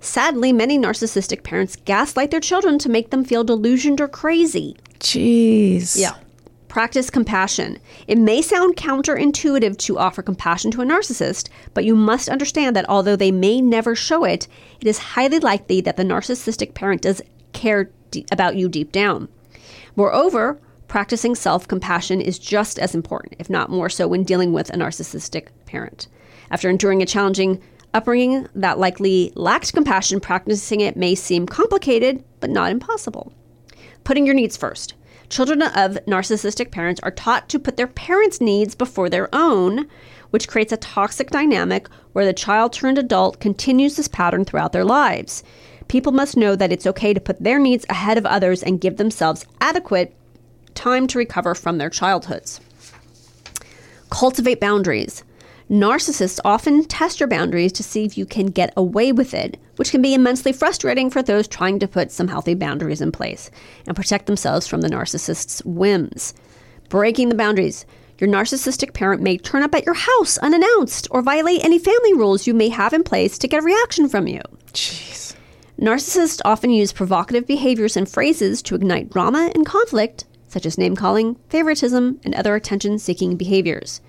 Sadly, 0.01 0.53
many 0.53 0.79
narcissistic 0.79 1.43
parents 1.43 1.77
gaslight 1.85 2.31
their 2.31 2.41
children 2.41 2.79
to 2.79 2.89
make 2.89 3.11
them 3.11 3.25
feel 3.25 3.43
delusioned 3.43 4.01
or 4.01 4.07
crazy. 4.07 4.77
Jeez. 5.01 5.99
Yeah. 5.99 6.15
Practice 6.69 7.09
compassion. 7.09 7.79
It 8.07 8.19
may 8.19 8.43
sound 8.43 8.77
counterintuitive 8.77 9.79
to 9.79 9.99
offer 9.99 10.23
compassion 10.23 10.71
to 10.73 10.83
a 10.83 10.85
narcissist, 10.85 11.49
but 11.73 11.85
you 11.85 11.97
must 11.97 12.29
understand 12.29 12.77
that 12.77 12.89
although 12.89 13.17
they 13.17 13.33
may 13.33 13.63
never 13.63 13.95
show 13.95 14.25
it, 14.25 14.47
it 14.81 14.87
is 14.87 14.99
highly 14.99 15.39
likely 15.39 15.81
that 15.81 15.97
the 15.97 16.03
narcissistic 16.03 16.75
parent 16.75 17.03
does 17.03 17.23
care 17.55 17.91
about 18.31 18.57
you 18.57 18.69
deep 18.69 18.93
down. 18.93 19.29
Moreover, 19.97 20.61
practicing 20.89 21.35
self 21.35 21.67
compassion 21.67 22.21
is 22.21 22.39
just 22.39 22.79
as 22.79 22.95
important, 22.95 23.37
if 23.39 23.49
not 23.49 23.71
more 23.71 23.89
so, 23.89 24.07
when 24.07 24.23
dealing 24.23 24.53
with 24.53 24.69
a 24.71 24.77
narcissistic 24.77 25.49
parent. 25.65 26.07
After 26.51 26.69
enduring 26.69 27.03
a 27.03 27.07
challenging 27.07 27.63
upbringing 27.95 28.47
that 28.55 28.79
likely 28.79 29.33
lacked 29.35 29.73
compassion, 29.73 30.21
practicing 30.21 30.83
it 30.83 30.97
may 30.97 31.15
seem 31.15 31.47
complicated, 31.47 32.23
but 32.41 32.51
not 32.51 32.71
impossible. 32.71 33.33
Putting 34.05 34.27
your 34.27 34.35
needs 34.35 34.57
first. 34.57 34.95
Children 35.29 35.63
of 35.63 35.99
narcissistic 36.07 36.71
parents 36.71 37.01
are 37.03 37.11
taught 37.11 37.49
to 37.51 37.59
put 37.59 37.77
their 37.77 37.87
parents' 37.87 38.41
needs 38.41 38.75
before 38.75 39.11
their 39.11 39.29
own, 39.35 39.87
which 40.31 40.49
creates 40.49 40.73
a 40.73 40.79
toxic 40.79 41.31
dynamic 41.31 41.89
where 42.13 42.25
the 42.25 42.33
child 42.33 42.73
turned 42.73 42.99
adult 42.99 43.39
continues 43.39 43.97
this 43.97 44.09
pattern 44.09 44.45
throughout 44.45 44.73
their 44.73 44.85
lives. 44.85 45.43
People 45.87 46.13
must 46.13 46.37
know 46.37 46.57
that 46.57 46.73
it's 46.73 46.87
okay 46.87 47.13
to 47.15 47.21
put 47.21 47.43
their 47.43 47.59
needs 47.59 47.85
ahead 47.89 48.19
of 48.19 48.27
others 48.27 48.63
and 48.63 48.81
give 48.81 48.97
themselves 48.97 49.45
adequate 49.61 50.15
time 50.75 51.07
to 51.07 51.19
recover 51.19 51.55
from 51.55 51.79
their 51.79 51.91
childhoods. 51.91 52.61
Cultivate 54.11 54.61
boundaries. 54.61 55.25
Narcissists 55.71 56.41
often 56.45 56.85
test 56.85 57.21
your 57.21 57.29
boundaries 57.29 57.73
to 57.73 57.83
see 57.83 58.05
if 58.05 58.17
you 58.17 58.25
can 58.25 58.47
get 58.47 58.73
away 58.77 59.13
with 59.13 59.35
it, 59.35 59.59
which 59.79 59.91
can 59.93 60.03
be 60.03 60.13
immensely 60.13 60.53
frustrating 60.53 61.09
for 61.09 61.23
those 61.23 61.47
trying 61.47 61.79
to 61.79 61.87
put 61.89 62.11
some 62.11 62.29
healthy 62.29 62.55
boundaries 62.55 63.01
in 63.01 63.13
place 63.13 63.51
and 63.87 63.97
protect 63.97 64.27
themselves 64.27 64.67
from 64.67 64.81
the 64.81 64.89
narcissist's 64.89 65.65
whims. 65.65 66.35
Breaking 66.89 67.29
the 67.29 67.35
boundaries. 67.35 67.87
Your 68.19 68.29
narcissistic 68.29 68.95
parent 68.95 69.23
may 69.23 69.39
turn 69.39 69.63
up 69.63 69.75
at 69.77 69.87
your 69.87 69.95
house 69.95 70.39
unannounced 70.39 71.07
or 71.13 71.23
violate 71.23 71.65
any 71.65 71.79
family 71.79 72.13
rules 72.15 72.47
you 72.47 72.55
may 72.55 72.69
have 72.69 72.93
in 72.93 73.05
place 73.05 73.39
to 73.39 73.47
get 73.47 73.61
a 73.61 73.65
reaction 73.65 74.09
from 74.09 74.27
you. 74.27 74.41
Jeez. 74.73 75.37
Narcissists 75.81 76.41
often 76.45 76.71
use 76.71 76.93
provocative 76.93 77.47
behaviors 77.47 77.97
and 77.97 78.09
phrases 78.09 78.61
to 78.63 78.75
ignite 78.75 79.11
drama 79.11 79.53
and 79.55 79.65
conflict, 79.65 80.25
such 80.49 80.67
as 80.67 80.77
name 80.77 80.97
calling, 80.97 81.37
favoritism, 81.51 82.19
and 82.25 82.35
other 82.35 82.57
attention 82.57 82.99
seeking 82.99 83.37
behaviors. 83.37 84.01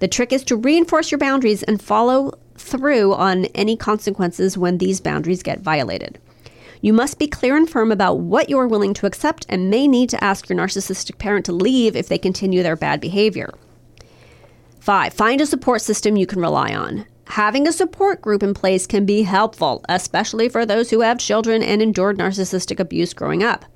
The 0.00 0.08
trick 0.08 0.32
is 0.32 0.44
to 0.44 0.56
reinforce 0.56 1.10
your 1.10 1.18
boundaries 1.18 1.62
and 1.62 1.80
follow 1.80 2.38
through 2.58 3.14
on 3.14 3.46
any 3.46 3.76
consequences 3.76 4.58
when 4.58 4.78
these 4.78 5.00
boundaries 5.00 5.42
get 5.42 5.60
violated. 5.60 6.18
You 6.80 6.92
must 6.92 7.18
be 7.18 7.26
clear 7.26 7.56
and 7.56 7.68
firm 7.68 7.90
about 7.90 8.18
what 8.18 8.48
you 8.48 8.58
are 8.58 8.68
willing 8.68 8.94
to 8.94 9.06
accept 9.06 9.46
and 9.48 9.70
may 9.70 9.88
need 9.88 10.10
to 10.10 10.22
ask 10.22 10.48
your 10.48 10.58
narcissistic 10.58 11.18
parent 11.18 11.44
to 11.46 11.52
leave 11.52 11.96
if 11.96 12.08
they 12.08 12.18
continue 12.18 12.62
their 12.62 12.76
bad 12.76 13.00
behavior. 13.00 13.52
Five, 14.78 15.12
find 15.12 15.40
a 15.40 15.46
support 15.46 15.82
system 15.82 16.16
you 16.16 16.26
can 16.26 16.40
rely 16.40 16.74
on. 16.74 17.04
Having 17.26 17.68
a 17.68 17.72
support 17.72 18.22
group 18.22 18.42
in 18.42 18.54
place 18.54 18.86
can 18.86 19.04
be 19.04 19.22
helpful, 19.22 19.84
especially 19.88 20.48
for 20.48 20.64
those 20.64 20.88
who 20.90 21.00
have 21.00 21.18
children 21.18 21.62
and 21.62 21.82
endured 21.82 22.16
narcissistic 22.16 22.80
abuse 22.80 23.12
growing 23.12 23.42
up. 23.42 23.66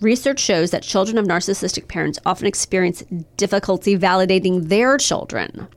Research 0.00 0.40
shows 0.40 0.72
that 0.72 0.82
children 0.82 1.16
of 1.16 1.26
narcissistic 1.26 1.86
parents 1.86 2.18
often 2.26 2.48
experience 2.48 3.04
difficulty 3.36 3.96
validating 3.96 4.68
their 4.68 4.96
children. 4.98 5.68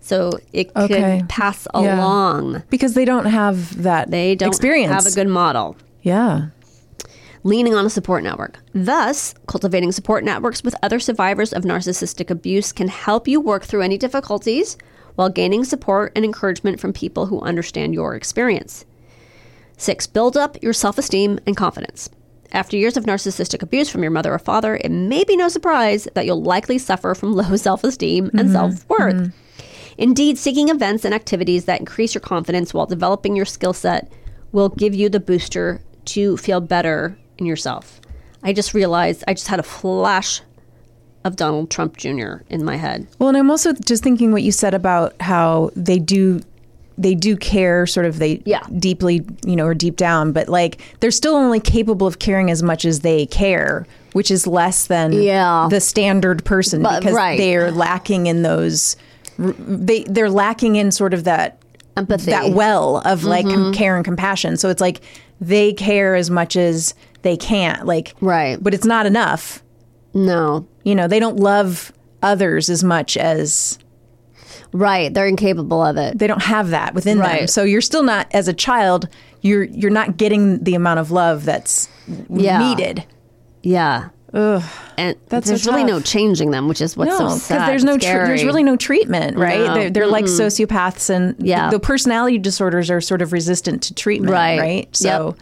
So 0.00 0.32
it 0.52 0.72
could 0.74 0.90
Okay. 0.90 1.22
pass 1.28 1.66
Yeah. 1.74 1.98
along. 2.00 2.62
Because 2.70 2.94
they 2.94 3.04
don't 3.04 3.26
have 3.26 3.82
that 3.82 4.10
They 4.10 4.34
don't 4.34 4.48
experience. 4.48 4.92
have 4.92 5.06
a 5.06 5.14
good 5.14 5.28
model. 5.28 5.76
Yeah. 6.02 6.46
leaning 7.42 7.74
on 7.74 7.86
a 7.86 7.90
support 7.90 8.22
network. 8.22 8.58
Thus, 8.74 9.34
cultivating 9.46 9.92
support 9.92 10.24
networks 10.24 10.62
with 10.62 10.74
other 10.82 11.00
survivors 11.00 11.54
of 11.54 11.62
narcissistic 11.64 12.28
abuse 12.28 12.70
can 12.70 12.88
help 12.88 13.26
you 13.26 13.40
work 13.40 13.64
through 13.64 13.80
any 13.80 13.96
difficulties 13.96 14.76
while 15.14 15.30
gaining 15.30 15.64
support 15.64 16.12
and 16.14 16.22
encouragement 16.22 16.78
from 16.80 16.92
people 16.92 17.26
who 17.26 17.40
understand 17.40 17.94
your 17.94 18.14
experience. 18.14 18.84
Six, 19.78 20.06
build 20.06 20.36
up 20.36 20.62
your 20.62 20.74
self 20.74 20.98
esteem 20.98 21.38
and 21.46 21.56
confidence. 21.56 22.10
After 22.52 22.76
years 22.76 22.96
of 22.98 23.04
narcissistic 23.04 23.62
abuse 23.62 23.88
from 23.88 24.02
your 24.02 24.10
mother 24.10 24.34
or 24.34 24.38
father, 24.38 24.76
it 24.76 24.90
may 24.90 25.24
be 25.24 25.36
no 25.36 25.48
surprise 25.48 26.08
that 26.14 26.26
you'll 26.26 26.42
likely 26.42 26.76
suffer 26.78 27.14
from 27.14 27.32
low 27.32 27.56
self 27.56 27.84
esteem 27.84 28.26
and 28.34 28.50
mm-hmm. 28.50 28.52
self 28.52 28.88
worth. 28.88 29.14
Mm-hmm. 29.14 29.30
Indeed, 30.00 30.38
seeking 30.38 30.70
events 30.70 31.04
and 31.04 31.14
activities 31.14 31.66
that 31.66 31.78
increase 31.78 32.14
your 32.14 32.22
confidence 32.22 32.72
while 32.74 32.86
developing 32.86 33.36
your 33.36 33.44
skill 33.44 33.74
set 33.74 34.10
will 34.50 34.70
give 34.70 34.94
you 34.94 35.08
the 35.10 35.20
booster 35.20 35.80
to 36.06 36.36
feel 36.38 36.60
better 36.60 37.16
in 37.38 37.44
yourself. 37.46 38.00
I 38.42 38.52
just 38.54 38.72
realized 38.72 39.22
I 39.28 39.34
just 39.34 39.48
had 39.48 39.60
a 39.60 39.62
flash 39.62 40.40
of 41.22 41.36
Donald 41.36 41.70
Trump 41.70 41.98
Jr. 41.98 42.38
in 42.48 42.64
my 42.64 42.76
head. 42.76 43.06
Well, 43.18 43.28
and 43.28 43.36
I'm 43.36 43.50
also 43.50 43.74
just 43.74 44.02
thinking 44.02 44.32
what 44.32 44.42
you 44.42 44.52
said 44.52 44.72
about 44.74 45.14
how 45.20 45.70
they 45.76 45.98
do 45.98 46.40
they 46.98 47.14
do 47.14 47.34
care 47.34 47.86
sort 47.86 48.04
of 48.04 48.18
they 48.18 48.42
Yeah. 48.44 48.60
deeply, 48.78 49.24
you 49.46 49.56
know, 49.56 49.64
or 49.64 49.72
deep 49.74 49.96
down, 49.96 50.32
but 50.32 50.50
like 50.50 50.82
they're 51.00 51.10
still 51.10 51.34
only 51.34 51.58
capable 51.60 52.06
of 52.06 52.18
caring 52.18 52.50
as 52.50 52.62
much 52.62 52.84
as 52.84 53.00
they 53.00 53.24
care, 53.26 53.86
which 54.12 54.30
is 54.30 54.46
less 54.46 54.86
than 54.86 55.12
Yeah. 55.12 55.66
the 55.70 55.80
standard 55.80 56.44
person 56.44 56.82
But- 56.82 57.00
because 57.00 57.14
right. 57.14 57.38
they're 57.38 57.70
lacking 57.70 58.26
in 58.26 58.42
those 58.42 58.96
they 59.40 60.04
they're 60.04 60.30
lacking 60.30 60.76
in 60.76 60.90
sort 60.92 61.14
of 61.14 61.24
that 61.24 61.60
Empathy. 61.96 62.30
that 62.30 62.50
well 62.50 62.98
of 63.04 63.24
like 63.24 63.46
com- 63.46 63.54
mm-hmm. 63.56 63.72
care 63.72 63.96
and 63.96 64.04
compassion. 64.04 64.56
So 64.56 64.68
it's 64.68 64.80
like 64.80 65.00
they 65.40 65.72
care 65.72 66.14
as 66.14 66.30
much 66.30 66.56
as 66.56 66.94
they 67.22 67.36
can't, 67.36 67.86
like 67.86 68.14
Right. 68.20 68.62
but 68.62 68.74
it's 68.74 68.84
not 68.86 69.06
enough. 69.06 69.62
No. 70.14 70.66
You 70.84 70.94
know, 70.94 71.08
they 71.08 71.18
don't 71.18 71.36
love 71.38 71.92
others 72.22 72.68
as 72.70 72.84
much 72.84 73.16
as 73.16 73.78
Right. 74.72 75.12
They're 75.12 75.26
incapable 75.26 75.82
of 75.82 75.96
it. 75.96 76.18
they 76.18 76.26
don't 76.28 76.42
have 76.42 76.70
that 76.70 76.94
within 76.94 77.18
them. 77.18 77.26
Right. 77.26 77.50
So 77.50 77.64
you're 77.64 77.80
still 77.80 78.02
not 78.04 78.28
as 78.32 78.46
a 78.46 78.52
child, 78.52 79.08
you're 79.42 79.64
you're 79.64 79.90
not 79.90 80.16
getting 80.16 80.62
the 80.62 80.74
amount 80.74 81.00
of 81.00 81.10
love 81.10 81.44
that's 81.44 81.88
Yeah. 82.28 82.58
needed. 82.58 83.04
Yeah. 83.62 84.08
Ugh. 84.32 84.62
And 84.96 85.16
That's 85.28 85.48
there's 85.48 85.62
so 85.64 85.72
really 85.72 85.84
no 85.84 86.00
changing 86.00 86.50
them, 86.52 86.68
which 86.68 86.80
is 86.80 86.96
what's 86.96 87.16
so 87.16 87.28
no, 87.28 87.36
sad. 87.36 87.68
there's 87.68 87.82
no 87.84 87.98
tr- 87.98 88.06
there's 88.06 88.44
really 88.44 88.62
no 88.62 88.76
treatment, 88.76 89.36
right? 89.36 89.60
No. 89.60 89.74
They're, 89.74 89.90
they're 89.90 90.06
like 90.06 90.26
sociopaths, 90.26 91.10
and 91.10 91.34
Yeah. 91.38 91.70
the, 91.70 91.78
the 91.78 91.80
personality 91.84 92.38
disorders 92.38 92.90
are 92.90 93.00
sort 93.00 93.22
of 93.22 93.32
resistant 93.32 93.82
to 93.84 93.94
treatment, 93.94 94.32
Right. 94.32 94.60
right? 94.60 94.96
So 94.96 95.34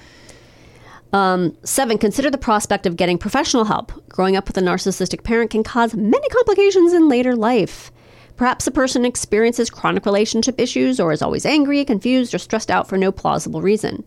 um, 1.13 1.57
Seven, 1.65 1.99
consider 1.99 2.31
the 2.31 2.39
prospect 2.39 2.87
of 2.87 2.97
getting 2.97 3.19
professional 3.19 3.65
help. 3.65 3.93
Growing 4.09 4.37
up 4.37 4.47
with 4.47 4.57
a 4.59 4.61
narcissistic 4.61 5.23
parent 5.25 5.51
can 5.51 5.63
cause 5.63 5.95
many 5.95 6.29
complications 6.29 6.93
in 6.93 7.09
later 7.09 7.35
life. 7.35 7.91
Perhaps 8.37 8.67
a 8.67 8.71
person 8.71 9.05
experiences 9.05 9.69
chronic 9.71 10.07
relationship 10.07 10.61
issues 10.61 11.01
or 11.01 11.11
is 11.13 11.23
always 11.23 11.45
angry, 11.45 11.85
confused, 11.85 12.35
or 12.35 12.39
stressed 12.39 12.71
out 12.71 12.89
for 12.89 12.97
no 12.97 13.11
plausible 13.11 13.61
reason. 13.63 14.05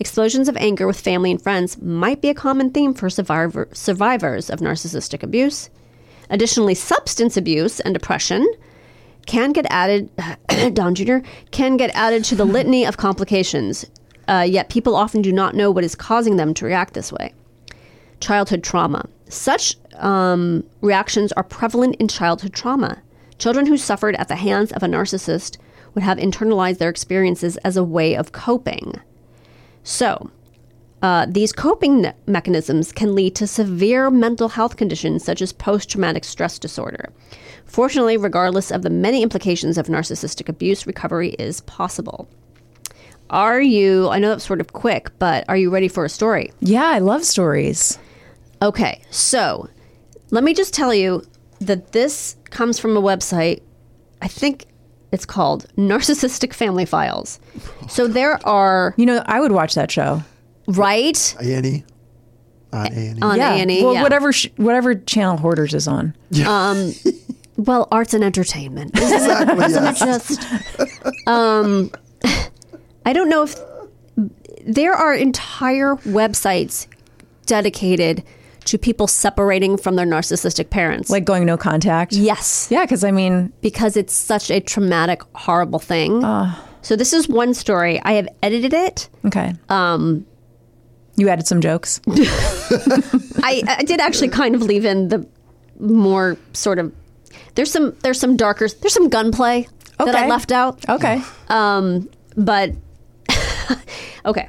Explosions 0.00 0.48
of 0.48 0.56
anger 0.56 0.86
with 0.86 1.00
family 1.00 1.30
and 1.30 1.40
friends 1.40 1.80
might 1.80 2.20
be 2.20 2.28
a 2.28 2.34
common 2.34 2.70
theme 2.70 2.94
for 2.94 3.08
survivor, 3.08 3.68
survivors 3.72 4.50
of 4.50 4.60
narcissistic 4.60 5.22
abuse. 5.22 5.70
Additionally, 6.30 6.74
substance 6.74 7.36
abuse 7.36 7.80
and 7.80 7.94
depression 7.94 8.46
can 9.26 9.52
get 9.52 9.66
added, 9.70 10.10
Don 10.74 10.94
Jr., 10.94 11.18
can 11.50 11.76
get 11.76 11.90
added 11.94 12.24
to 12.24 12.34
the 12.34 12.44
litany 12.44 12.84
of 12.84 12.96
complications, 12.96 13.86
uh, 14.28 14.46
yet 14.48 14.68
people 14.68 14.96
often 14.96 15.22
do 15.22 15.32
not 15.32 15.54
know 15.54 15.70
what 15.70 15.84
is 15.84 15.94
causing 15.94 16.36
them 16.36 16.54
to 16.54 16.64
react 16.64 16.94
this 16.94 17.12
way. 17.12 17.32
Childhood 18.20 18.62
trauma. 18.62 19.08
Such 19.28 19.76
um, 19.96 20.64
reactions 20.80 21.32
are 21.32 21.42
prevalent 21.42 21.96
in 21.96 22.08
childhood 22.08 22.52
trauma. 22.52 23.02
Children 23.38 23.66
who 23.66 23.76
suffered 23.76 24.16
at 24.16 24.28
the 24.28 24.36
hands 24.36 24.72
of 24.72 24.82
a 24.82 24.86
narcissist 24.86 25.58
would 25.94 26.04
have 26.04 26.18
internalized 26.18 26.78
their 26.78 26.90
experiences 26.90 27.56
as 27.58 27.76
a 27.76 27.84
way 27.84 28.14
of 28.14 28.32
coping. 28.32 29.00
So, 29.84 30.30
Uh, 31.02 31.26
these 31.28 31.52
coping 31.52 32.00
ne- 32.00 32.14
mechanisms 32.26 32.90
can 32.90 33.14
lead 33.14 33.34
to 33.34 33.46
severe 33.46 34.10
mental 34.10 34.48
health 34.48 34.78
conditions 34.78 35.22
such 35.22 35.42
as 35.42 35.52
post 35.52 35.90
traumatic 35.90 36.24
stress 36.24 36.58
disorder. 36.58 37.10
Fortunately, 37.66 38.16
regardless 38.16 38.70
of 38.70 38.80
the 38.80 38.88
many 38.88 39.22
implications 39.22 39.76
of 39.76 39.86
narcissistic 39.88 40.48
abuse, 40.48 40.86
recovery 40.86 41.34
is 41.38 41.60
possible. 41.62 42.26
Are 43.28 43.60
you, 43.60 44.08
I 44.08 44.18
know 44.18 44.30
that's 44.30 44.46
sort 44.46 44.62
of 44.62 44.72
quick, 44.72 45.10
but 45.18 45.44
are 45.46 45.58
you 45.58 45.68
ready 45.68 45.88
for 45.88 46.06
a 46.06 46.08
story? 46.08 46.50
Yeah, 46.60 46.86
I 46.86 47.00
love 47.00 47.22
stories. 47.22 47.98
Okay, 48.62 49.02
so 49.10 49.68
let 50.30 50.42
me 50.42 50.54
just 50.54 50.72
tell 50.72 50.94
you 50.94 51.22
that 51.60 51.92
this 51.92 52.36
comes 52.48 52.78
from 52.78 52.96
a 52.96 53.02
website. 53.02 53.60
I 54.22 54.28
think 54.28 54.64
it's 55.14 55.24
called 55.24 55.66
Narcissistic 55.76 56.52
Family 56.52 56.84
Files. 56.84 57.38
So 57.88 58.08
there 58.08 58.44
are, 58.46 58.94
You 58.96 59.06
know, 59.06 59.22
I 59.26 59.40
would 59.40 59.52
watch 59.52 59.74
that 59.74 59.90
show. 59.90 60.22
right? 60.66 61.36
A&E. 61.40 61.84
On 62.72 62.86
A&E. 62.92 63.14
On 63.22 63.36
yeah. 63.38 63.54
A&E, 63.54 63.84
well, 63.84 63.94
yeah. 63.94 64.02
whatever 64.02 64.32
sh- 64.32 64.48
whatever 64.56 64.94
channel 64.96 65.36
Hoarders 65.36 65.72
is 65.74 65.86
on. 65.86 66.14
Well, 67.56 67.86
arts 67.92 68.12
and 68.14 68.24
entertainment. 68.24 68.90
exactly, 68.96 69.56
yes. 69.58 69.98
just 70.00 71.28
um 71.28 71.92
I 73.06 73.12
don't 73.12 73.28
know 73.28 73.44
if 73.44 73.54
there 74.66 74.94
are 74.94 75.14
entire 75.14 75.94
websites 75.96 76.88
dedicated 77.46 78.24
to 78.64 78.78
people 78.78 79.06
separating 79.06 79.76
from 79.76 79.96
their 79.96 80.06
narcissistic 80.06 80.70
parents. 80.70 81.10
Like 81.10 81.24
going 81.24 81.44
no 81.44 81.56
contact. 81.56 82.12
yes. 82.12 82.68
Yeah, 82.70 82.82
because 82.84 83.04
I 83.04 83.10
mean, 83.10 83.52
because 83.60 83.96
it's 83.96 84.12
such 84.14 84.50
a 84.50 84.60
traumatic, 84.60 85.22
horrible 85.34 85.78
thing. 85.78 86.22
so 86.82 86.96
this 86.96 87.12
is 87.12 87.28
one 87.28 87.54
story. 87.54 88.00
I 88.02 88.12
have 88.14 88.28
edited 88.42 88.72
it. 88.72 89.08
okay. 89.26 89.54
Um, 89.68 90.26
you 91.16 91.28
added 91.28 91.46
some 91.46 91.60
jokes. 91.60 92.00
I, 93.42 93.62
I 93.68 93.82
did 93.84 94.00
actually 94.00 94.28
kind 94.28 94.54
of 94.54 94.62
leave 94.62 94.84
in 94.84 95.08
the 95.08 95.26
more 95.78 96.36
sort 96.52 96.78
of 96.78 96.92
there's 97.54 97.70
some 97.70 97.94
there's 98.02 98.18
some 98.18 98.36
darker 98.36 98.68
there's 98.68 98.92
some 98.94 99.08
gunplay 99.08 99.68
that 99.98 100.14
I 100.14 100.26
left 100.26 100.50
out. 100.50 100.88
Okay. 100.88 101.22
Um, 101.48 102.08
but 102.36 102.72
okay, 104.26 104.48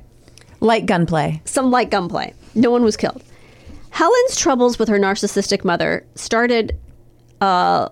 Light 0.59 0.85
gunplay. 0.87 1.41
some 1.45 1.69
light 1.69 1.91
gunplay. 1.91 2.33
No 2.55 2.71
one 2.71 2.83
was 2.83 2.97
killed. 2.97 3.21
Helen's 3.95 4.35
troubles 4.35 4.77
with 4.77 4.89
her 4.89 4.99
narcissistic 4.99 5.63
mother 5.63 6.05
started, 6.15 6.77
uh, 7.39 7.87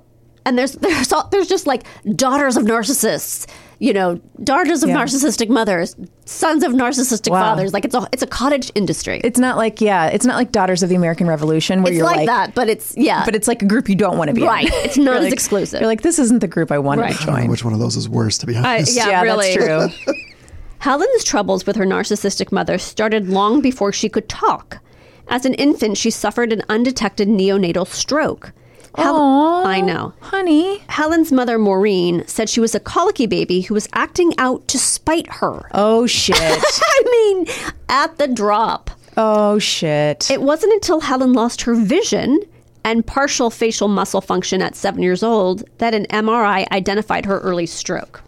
and 0.45 0.57
there's 0.57 0.73
there's 0.85 1.13
all, 1.13 1.29
there's 1.31 1.47
just 1.47 1.65
like 1.65 1.83
daughters 2.17 2.57
of 2.57 2.63
narcissists, 2.63 3.47
you 3.79 3.93
know, 3.93 4.19
daughters 4.43 4.83
of 4.83 4.89
Yeah. 4.89 4.97
narcissistic 4.97 5.47
mothers, 5.47 5.95
sons 6.25 6.61
of 6.65 6.73
narcissistic 6.73 7.31
Wow. 7.31 7.41
fathers. 7.55 7.71
Like 7.71 7.85
it's 7.85 7.95
a 7.95 8.05
it's 8.11 8.21
a 8.21 8.27
cottage 8.27 8.69
industry. 8.75 9.21
It's 9.23 9.39
not 9.39 9.55
like 9.55 9.79
yeah, 9.79 10.07
it's 10.07 10.25
not 10.25 10.35
like 10.35 10.51
Daughters 10.51 10.83
of 10.83 10.89
the 10.89 10.95
American 10.95 11.25
Revolution 11.25 11.83
where 11.83 11.93
It's 11.93 11.97
you're 11.97 12.05
like, 12.05 12.17
like, 12.17 12.27
that, 12.27 12.53
but 12.53 12.67
it's 12.67 12.93
yeah, 12.97 13.23
but 13.23 13.33
it's 13.33 13.47
like 13.47 13.61
a 13.61 13.65
group 13.65 13.87
you 13.87 13.95
don't 13.95 14.17
want 14.17 14.27
to 14.27 14.33
be 14.33 14.41
in. 14.41 14.47
right. 14.47 14.67
It's 14.69 14.97
not 14.97 15.15
as 15.17 15.23
like- 15.23 15.31
exclusive. 15.33 15.79
You're 15.79 15.87
like, 15.87 16.01
this 16.01 16.19
isn't 16.19 16.39
the 16.39 16.49
group 16.49 16.69
I 16.69 16.79
want 16.79 16.99
Right. 16.99 17.15
to 17.15 17.21
I 17.21 17.25
don't 17.25 17.35
know 17.35 17.41
join. 17.43 17.49
which 17.49 17.63
one 17.63 17.73
of 17.73 17.79
those 17.79 17.95
is 17.95 18.09
worse, 18.09 18.37
to 18.39 18.45
be 18.45 18.57
I- 18.57 18.75
honest. 18.75 18.93
yeah, 18.97 19.07
yeah, 19.07 19.21
really. 19.21 19.55
that's 19.55 19.95
true. 20.05 20.13
Helen's 20.79 21.23
troubles 21.23 21.65
with 21.65 21.77
her 21.77 21.85
narcissistic 21.85 22.51
mother 22.51 22.77
started 22.77 23.29
long 23.29 23.61
before 23.61 23.93
she 23.93 24.09
could 24.09 24.27
talk. 24.27 24.79
As 25.27 25.45
an 25.45 25.53
infant, 25.55 25.97
she 25.97 26.11
suffered 26.11 26.51
an 26.53 26.63
undetected 26.69 27.27
neonatal 27.27 27.87
stroke. 27.87 28.51
Hel- 28.95 29.15
Aw, 29.15 29.63
I 29.65 29.81
know. 29.81 30.13
honey. 30.19 30.79
Helen's 30.87 31.31
mother, 31.31 31.57
Maureen, 31.57 32.23
said 32.27 32.47
she 32.49 32.59
was 32.59 32.75
a 32.75 32.79
colicky 32.79 33.25
baby 33.25 33.61
who 33.61 33.73
was 33.73 33.89
acting 33.93 34.33
out 34.37 34.67
to 34.67 34.77
spite 34.77 35.27
her. 35.35 35.67
Oh 35.73 36.05
shit. 36.05 36.37
I 36.39 37.03
mean, 37.11 37.47
at 37.89 38.17
the 38.19 38.27
drop. 38.27 38.91
oh 39.17 39.57
shit. 39.57 40.29
It 40.29 40.41
wasn't 40.43 40.73
until 40.73 40.99
Helen 40.99 41.33
lost 41.33 41.63
her 41.63 41.73
vision 41.73 42.39
and 42.83 43.07
partial 43.07 43.49
facial 43.49 43.87
muscle 43.87 44.21
function 44.21 44.61
at 44.61 44.75
seven 44.75 45.01
years 45.01 45.23
old 45.23 45.63
that 45.79 45.95
an 45.95 46.05
MRI 46.11 46.67
identified 46.71 47.25
her 47.25 47.39
early 47.39 47.65
stroke. 47.65 48.21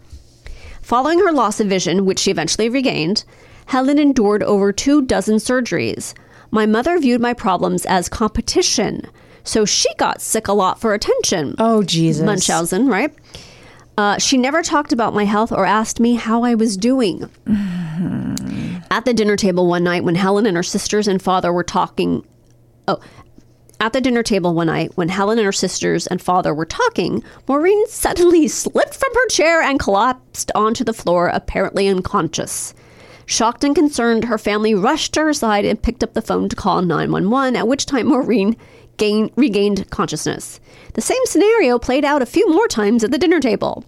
Following 0.82 1.18
her 1.20 1.32
loss 1.32 1.60
of 1.60 1.68
vision, 1.68 2.06
which 2.06 2.18
she 2.20 2.30
eventually 2.32 2.68
regained, 2.68 3.24
Helen 3.66 3.98
endured 4.00 4.42
over 4.42 4.72
two 4.72 5.02
dozen 5.02 5.36
surgeries. 5.36 6.14
My 6.50 6.66
mother 6.66 6.98
viewed 6.98 7.20
my 7.20 7.34
problems 7.34 7.84
as 7.86 8.08
competition, 8.08 9.02
so 9.44 9.64
she 9.64 9.92
got 9.94 10.20
sick 10.20 10.48
a 10.48 10.52
lot 10.52 10.80
for 10.80 10.94
attention. 10.94 11.54
oh 11.58 11.82
Jesus. 11.82 12.24
Munchausen, 12.24 12.88
right? 12.88 13.14
Uh, 13.98 14.18
she 14.18 14.36
never 14.36 14.62
talked 14.62 14.92
about 14.92 15.14
my 15.14 15.24
health 15.24 15.50
or 15.52 15.64
asked 15.64 16.00
me 16.00 16.14
how 16.14 16.42
I 16.44 16.54
was 16.54 16.76
doing. 16.76 17.30
At 18.90 19.04
the 19.04 19.14
dinner 19.14 19.36
table 19.36 19.66
one 19.66 19.84
night 19.84 20.04
when 20.04 20.14
Helen 20.14 20.46
and 20.46 20.56
her 20.56 20.62
sisters 20.62 21.08
and 21.08 21.20
father 21.20 21.52
were 21.52 21.64
talking. 21.64 22.24
Oh, 22.88 23.00
at 23.80 23.92
the 23.92 24.00
dinner 24.00 24.22
table 24.22 24.54
one 24.54 24.68
night 24.68 24.92
when 24.96 25.08
Helen 25.08 25.38
and 25.38 25.44
her 25.44 25.52
sisters 25.52 26.06
and 26.06 26.20
father 26.20 26.54
were 26.54 26.66
talking, 26.66 27.22
Maureen 27.48 27.86
suddenly 27.88 28.48
slipped 28.62 28.94
from 28.94 29.12
her 29.14 29.28
chair 29.28 29.60
and 29.62 29.78
collapsed 29.78 30.50
onto 30.54 30.84
the 30.84 30.94
floor, 30.94 31.28
apparently 31.28 31.88
unconscious. 31.88 32.74
Shocked 33.26 33.64
and 33.64 33.74
concerned, 33.74 34.24
her 34.24 34.38
family 34.38 34.72
rushed 34.72 35.12
to 35.14 35.20
her 35.20 35.32
side 35.32 35.64
and 35.64 35.82
picked 35.82 36.04
up 36.04 36.14
the 36.14 36.22
phone 36.22 36.48
to 36.48 36.56
call 36.56 36.80
911, 36.80 37.56
at 37.56 37.66
which 37.66 37.84
time 37.84 38.06
Maureen 38.06 38.56
gain, 38.96 39.30
regained 39.36 39.90
consciousness. 39.90 40.60
The 40.94 41.00
same 41.00 41.20
scenario 41.24 41.78
played 41.78 42.04
out 42.04 42.22
a 42.22 42.26
few 42.26 42.48
more 42.48 42.68
times 42.68 43.02
at 43.02 43.10
the 43.10 43.18
dinner 43.18 43.40
table. 43.40 43.84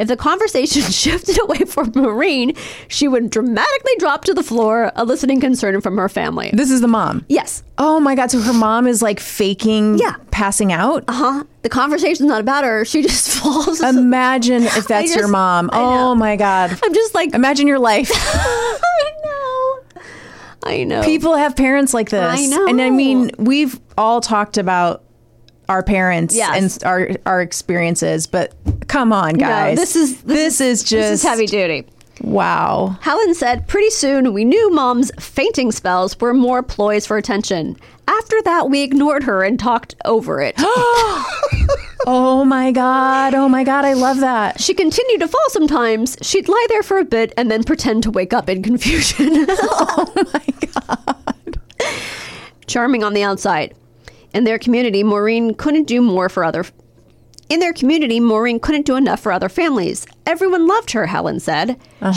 If 0.00 0.08
the 0.08 0.16
conversation 0.16 0.82
shifted 0.90 1.38
away 1.40 1.58
from 1.58 1.92
Maureen, 1.94 2.54
she 2.88 3.06
would 3.06 3.28
dramatically 3.30 3.92
drop 3.98 4.24
to 4.24 4.34
the 4.34 4.42
floor, 4.42 4.90
eliciting 4.96 5.40
concern 5.40 5.80
from 5.82 5.96
her 5.98 6.08
family. 6.08 6.50
This 6.54 6.70
is 6.70 6.80
the 6.80 6.88
mom. 6.88 7.24
Yes. 7.28 7.62
Oh 7.78 8.00
my 8.00 8.14
god, 8.14 8.30
so 8.30 8.40
her 8.40 8.52
mom 8.54 8.86
is 8.86 9.02
like 9.02 9.20
faking 9.20 9.98
Yeah. 9.98 10.16
passing 10.30 10.72
out? 10.72 11.04
Uh 11.06 11.12
huh. 11.12 11.44
The 11.62 11.68
conversation's 11.68 12.28
not 12.28 12.40
about 12.40 12.64
her. 12.64 12.84
She 12.86 13.02
just 13.02 13.28
falls. 13.38 13.82
Imagine 13.82 14.62
if 14.62 14.88
that's 14.88 15.14
your 15.14 15.28
mom. 15.28 15.68
Oh 15.72 16.14
my 16.14 16.36
god. 16.36 16.70
I'm 16.82 16.94
just 16.94 17.14
like, 17.14 17.34
Imagine 17.34 17.66
your 17.68 17.78
life. 17.78 18.10
I 18.14 19.12
know. 19.24 20.00
I 20.62 20.84
know. 20.84 21.02
People 21.02 21.36
have 21.36 21.56
parents 21.56 21.92
like 21.94 22.08
this. 22.10 22.22
I 22.40 22.46
know. 22.46 22.66
And 22.66 22.80
I 22.80 22.88
mean, 22.90 23.30
we've 23.38 23.78
all 23.98 24.20
talked 24.20 24.56
about 24.58 25.02
our 25.70 25.82
parents 25.82 26.34
Yes. 26.36 26.76
and 26.76 26.84
our 26.84 27.10
our 27.24 27.40
experiences, 27.40 28.26
but 28.26 28.52
come 28.88 29.12
on, 29.12 29.34
guys. 29.34 29.76
No, 29.76 29.80
this 29.80 29.96
is 29.96 30.20
this, 30.22 30.60
is 30.60 30.80
just 30.82 30.90
this 30.92 31.20
is 31.20 31.22
heavy 31.22 31.46
duty. 31.46 31.86
Wow. 32.22 32.98
Helen 33.00 33.34
said, 33.34 33.66
Pretty 33.66 33.88
soon 33.88 34.34
we 34.34 34.44
knew 34.44 34.70
mom's 34.72 35.10
fainting 35.18 35.72
spells 35.72 36.18
were 36.20 36.34
more 36.34 36.62
ploys 36.62 37.06
for 37.06 37.16
attention. 37.16 37.78
After 38.06 38.42
that, 38.42 38.68
we 38.68 38.82
ignored 38.82 39.22
her 39.22 39.42
and 39.42 39.58
talked 39.58 39.94
over 40.04 40.42
it. 40.42 40.54
Oh 42.06 42.46
my 42.46 42.72
god. 42.72 43.34
Oh 43.34 43.46
my 43.46 43.62
god. 43.62 43.84
I 43.84 43.92
love 43.92 44.20
that. 44.20 44.58
she 44.58 44.72
continued 44.72 45.20
to 45.20 45.28
fall 45.28 45.44
sometimes. 45.48 46.16
She'd 46.22 46.48
lie 46.48 46.66
there 46.70 46.82
for 46.82 46.98
a 46.98 47.04
bit 47.04 47.32
and 47.36 47.50
then 47.50 47.62
pretend 47.62 48.02
to 48.04 48.10
wake 48.10 48.32
up 48.32 48.48
in 48.48 48.62
confusion. 48.62 49.28
oh 49.48 50.10
my 50.32 50.46
God. 50.96 51.60
Charming 52.66 53.04
on 53.04 53.12
the 53.12 53.22
outside. 53.22 53.74
In 54.32 54.44
their 54.44 54.58
community, 54.58 55.02
Maureen 55.02 55.54
couldn't 55.54 55.86
do 55.86 56.00
more 56.00 56.28
for 56.28 56.44
other. 56.44 56.64
In 57.48 57.58
their 57.58 57.72
community, 57.72 58.20
Maureen 58.20 58.60
couldn't 58.60 58.86
do 58.86 58.94
enough 58.96 59.20
for 59.20 59.32
other 59.32 59.48
families. 59.48 60.06
Everyone 60.24 60.68
loved 60.68 60.92
her, 60.92 61.06
Helen 61.06 61.40
said. 61.40 61.76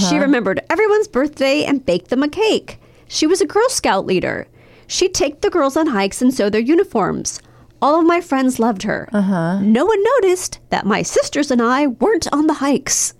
She 0.09 0.17
remembered 0.17 0.61
everyone's 0.69 1.07
birthday 1.07 1.63
and 1.63 1.85
baked 1.85 2.09
them 2.09 2.21
a 2.21 2.29
cake. 2.29 2.79
She 3.07 3.25
was 3.25 3.41
a 3.41 3.47
Girl 3.47 3.67
Scout 3.69 4.05
leader. 4.05 4.47
She'd 4.85 5.15
take 5.15 5.41
the 5.41 5.49
girls 5.49 5.75
on 5.75 5.87
hikes 5.87 6.21
and 6.21 6.31
sew 6.33 6.49
their 6.49 6.61
uniforms. 6.61 7.41
All 7.81 7.99
of 7.99 8.05
my 8.05 8.21
friends 8.21 8.59
loved 8.59 8.83
her. 8.83 9.09
Uh-huh. 9.11 9.59
No 9.61 9.85
one 9.85 10.03
noticed 10.21 10.59
that 10.69 10.85
my 10.85 11.01
sisters 11.01 11.49
and 11.49 11.61
I 11.61 11.87
weren't 11.87 12.31
on 12.31 12.45
the 12.47 12.53
hikes. 12.53 13.13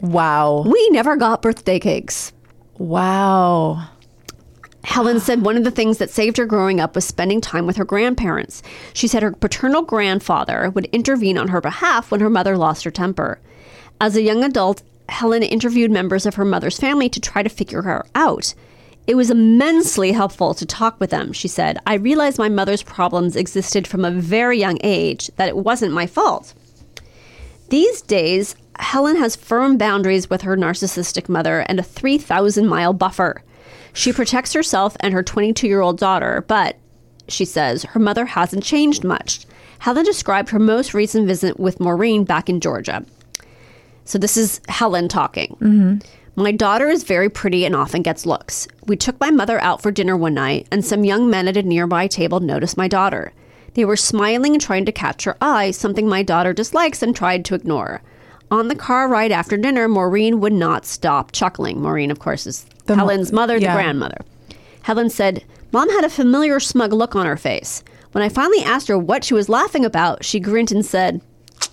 Wow. 0.00 0.64
We 0.66 0.88
never 0.90 1.14
got 1.16 1.42
birthday 1.42 1.78
cakes. 1.78 2.32
Wow. 2.78 3.86
Helen 4.84 5.20
said 5.20 5.42
one 5.42 5.56
of 5.56 5.64
the 5.64 5.70
things 5.70 5.98
that 5.98 6.10
saved 6.10 6.36
her 6.38 6.46
growing 6.46 6.80
up 6.80 6.94
was 6.94 7.04
spending 7.04 7.40
time 7.40 7.66
with 7.66 7.76
her 7.76 7.84
grandparents. 7.84 8.62
She 8.94 9.06
said 9.06 9.22
her 9.22 9.32
paternal 9.32 9.82
grandfather 9.82 10.70
would 10.70 10.86
intervene 10.86 11.38
on 11.38 11.48
her 11.48 11.60
behalf 11.60 12.10
when 12.10 12.20
her 12.20 12.30
mother 12.30 12.56
lost 12.56 12.84
her 12.84 12.90
temper. 12.90 13.38
As 14.00 14.16
a 14.16 14.22
young 14.22 14.42
adult, 14.42 14.82
Helen 15.08 15.42
interviewed 15.42 15.90
members 15.90 16.24
of 16.24 16.36
her 16.36 16.44
mother's 16.44 16.78
family 16.78 17.08
to 17.10 17.20
try 17.20 17.42
to 17.42 17.48
figure 17.48 17.82
her 17.82 18.06
out. 18.14 18.54
It 19.06 19.16
was 19.16 19.30
immensely 19.30 20.12
helpful 20.12 20.54
to 20.54 20.64
talk 20.64 21.00
with 21.00 21.10
them, 21.10 21.32
she 21.32 21.48
said. 21.48 21.78
I 21.86 21.94
realized 21.94 22.38
my 22.38 22.48
mother's 22.48 22.82
problems 22.82 23.34
existed 23.34 23.86
from 23.86 24.04
a 24.04 24.10
very 24.10 24.58
young 24.58 24.78
age, 24.82 25.30
that 25.36 25.48
it 25.48 25.56
wasn't 25.56 25.92
my 25.92 26.06
fault. 26.06 26.54
These 27.70 28.02
days, 28.02 28.54
Helen 28.78 29.16
has 29.16 29.36
firm 29.36 29.76
boundaries 29.76 30.30
with 30.30 30.42
her 30.42 30.56
narcissistic 30.56 31.28
mother 31.28 31.60
and 31.60 31.78
a 31.78 31.82
3,000 31.82 32.66
mile 32.66 32.92
buffer. 32.92 33.42
She 33.92 34.12
protects 34.12 34.52
herself 34.52 34.96
and 35.00 35.12
her 35.14 35.22
22 35.22 35.66
year 35.66 35.80
old 35.80 35.98
daughter, 35.98 36.44
but, 36.48 36.76
she 37.28 37.44
says, 37.44 37.84
her 37.84 38.00
mother 38.00 38.26
hasn't 38.26 38.64
changed 38.64 39.04
much. 39.04 39.46
Helen 39.80 40.04
described 40.04 40.50
her 40.50 40.58
most 40.58 40.94
recent 40.94 41.26
visit 41.26 41.58
with 41.58 41.80
Maureen 41.80 42.24
back 42.24 42.48
in 42.48 42.60
Georgia. 42.60 43.04
So 44.04 44.18
this 44.18 44.36
is 44.36 44.60
Helen 44.68 45.08
talking. 45.08 45.56
Mm-hmm. 45.60 45.98
My 46.40 46.52
daughter 46.52 46.88
is 46.88 47.02
very 47.02 47.28
pretty 47.28 47.64
and 47.64 47.74
often 47.74 48.02
gets 48.02 48.26
looks. 48.26 48.68
We 48.86 48.96
took 48.96 49.18
my 49.20 49.30
mother 49.30 49.60
out 49.60 49.82
for 49.82 49.90
dinner 49.90 50.16
one 50.16 50.34
night, 50.34 50.66
and 50.70 50.84
some 50.84 51.04
young 51.04 51.28
men 51.28 51.48
at 51.48 51.56
a 51.56 51.62
nearby 51.62 52.06
table 52.06 52.40
noticed 52.40 52.76
my 52.76 52.88
daughter. 52.88 53.32
They 53.74 53.84
were 53.84 53.96
smiling 53.96 54.54
and 54.54 54.60
trying 54.60 54.84
to 54.86 54.92
catch 54.92 55.24
her 55.24 55.36
eye, 55.40 55.70
something 55.70 56.08
my 56.08 56.22
daughter 56.22 56.52
dislikes 56.52 57.02
and 57.02 57.14
tried 57.14 57.44
to 57.46 57.54
ignore. 57.54 58.02
On 58.50 58.68
the 58.68 58.74
car 58.74 59.08
ride 59.08 59.32
after 59.32 59.56
dinner, 59.56 59.86
Maureen 59.86 60.40
would 60.40 60.52
not 60.52 60.84
stop 60.84 61.30
chuckling. 61.30 61.80
Maureen, 61.80 62.10
of 62.10 62.18
course, 62.18 62.46
is 62.46 62.66
The 62.90 62.96
Helen's 62.96 63.32
mother, 63.32 63.56
yeah. 63.56 63.72
the 63.72 63.76
grandmother. 63.82 64.18
Helen 64.82 65.10
said, 65.10 65.44
Mom 65.72 65.88
had 65.90 66.04
a 66.04 66.10
familiar 66.10 66.58
smug 66.58 66.92
look 66.92 67.14
on 67.14 67.24
her 67.26 67.36
face. 67.36 67.84
When 68.12 68.24
I 68.24 68.28
finally 68.28 68.62
asked 68.64 68.88
her 68.88 68.98
what 68.98 69.22
she 69.22 69.34
was 69.34 69.48
laughing 69.48 69.84
about, 69.84 70.24
she 70.24 70.40
grinned 70.40 70.72
and 70.72 70.84
said, 70.84 71.20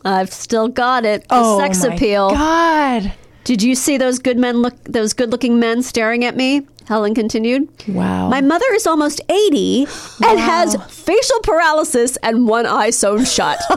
I've 0.06 0.32
still 0.32 0.67
got 0.67 1.06
it. 1.06 1.23
The 1.23 1.27
Oh 1.32 1.60
sex 1.60 1.84
my 1.84 1.95
appeal. 1.95 2.30
God. 2.30 3.13
Did 3.43 3.63
you 3.63 3.73
see 3.75 3.97
those 3.97 4.19
good 4.19 4.38
men 4.38 4.58
look 4.58 4.75
those 4.84 5.13
good 5.13 5.32
looking 5.32 5.60
men 5.60 5.82
staring 5.82 6.23
at 6.23 6.36
me? 6.36 6.67
Helen 6.88 7.15
continued. 7.15 7.67
Wow. 7.88 8.30
My 8.30 8.39
mother 8.41 8.65
is 8.73 8.86
almost 8.88 9.19
80 9.30 9.88
and 10.23 10.39
has 10.39 10.75
facial 10.89 11.39
paralysis 11.41 12.17
and 12.17 12.47
one 12.47 12.65
eye 12.65 12.91
sewn 12.91 13.25
shut. 13.25 13.60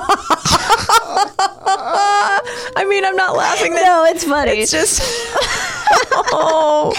I 2.77 2.85
mean, 2.89 3.05
I'm 3.05 3.17
not 3.17 3.35
laughing. 3.37 3.73
That 3.73 3.85
no, 3.85 4.05
it's 4.05 4.25
funny. 4.25 4.53
it's 4.53 4.71
just. 4.71 5.01
oh, 6.33 6.93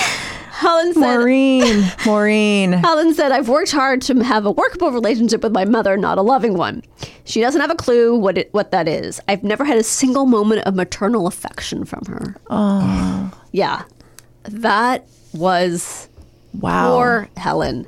Helen 0.62 0.94
said 0.94 1.00
Maureen, 1.18 1.84
Maureen. 2.06 2.72
Helen 2.84 3.14
said, 3.16 3.32
I've 3.32 3.50
worked 3.50 3.72
hard 3.72 4.02
to 4.04 4.24
have 4.24 4.46
a 4.46 4.52
workable 4.52 4.92
relationship 4.92 5.42
with 5.42 5.52
my 5.54 5.66
mother, 5.66 5.98
not 5.98 6.18
a 6.20 6.22
loving 6.22 6.54
one. 6.56 6.84
She 7.24 7.42
doesn't 7.42 7.60
have 7.60 7.72
a 7.72 7.76
clue 7.76 8.16
what 8.16 8.38
it, 8.38 8.54
what 8.54 8.70
that 8.72 8.88
is. 8.88 9.20
I've 9.28 9.44
never 9.44 9.66
had 9.66 9.78
a 9.78 9.84
single 9.84 10.26
moment 10.28 10.62
of 10.68 10.76
maternal 10.76 11.26
affection 11.26 11.84
from 11.84 12.06
her. 12.06 12.36
Oh. 12.52 13.32
Yeah. 13.52 13.84
That 14.44 15.08
was 15.34 16.08
Wow. 16.60 16.92
poor 16.96 17.30
Helen. 17.38 17.88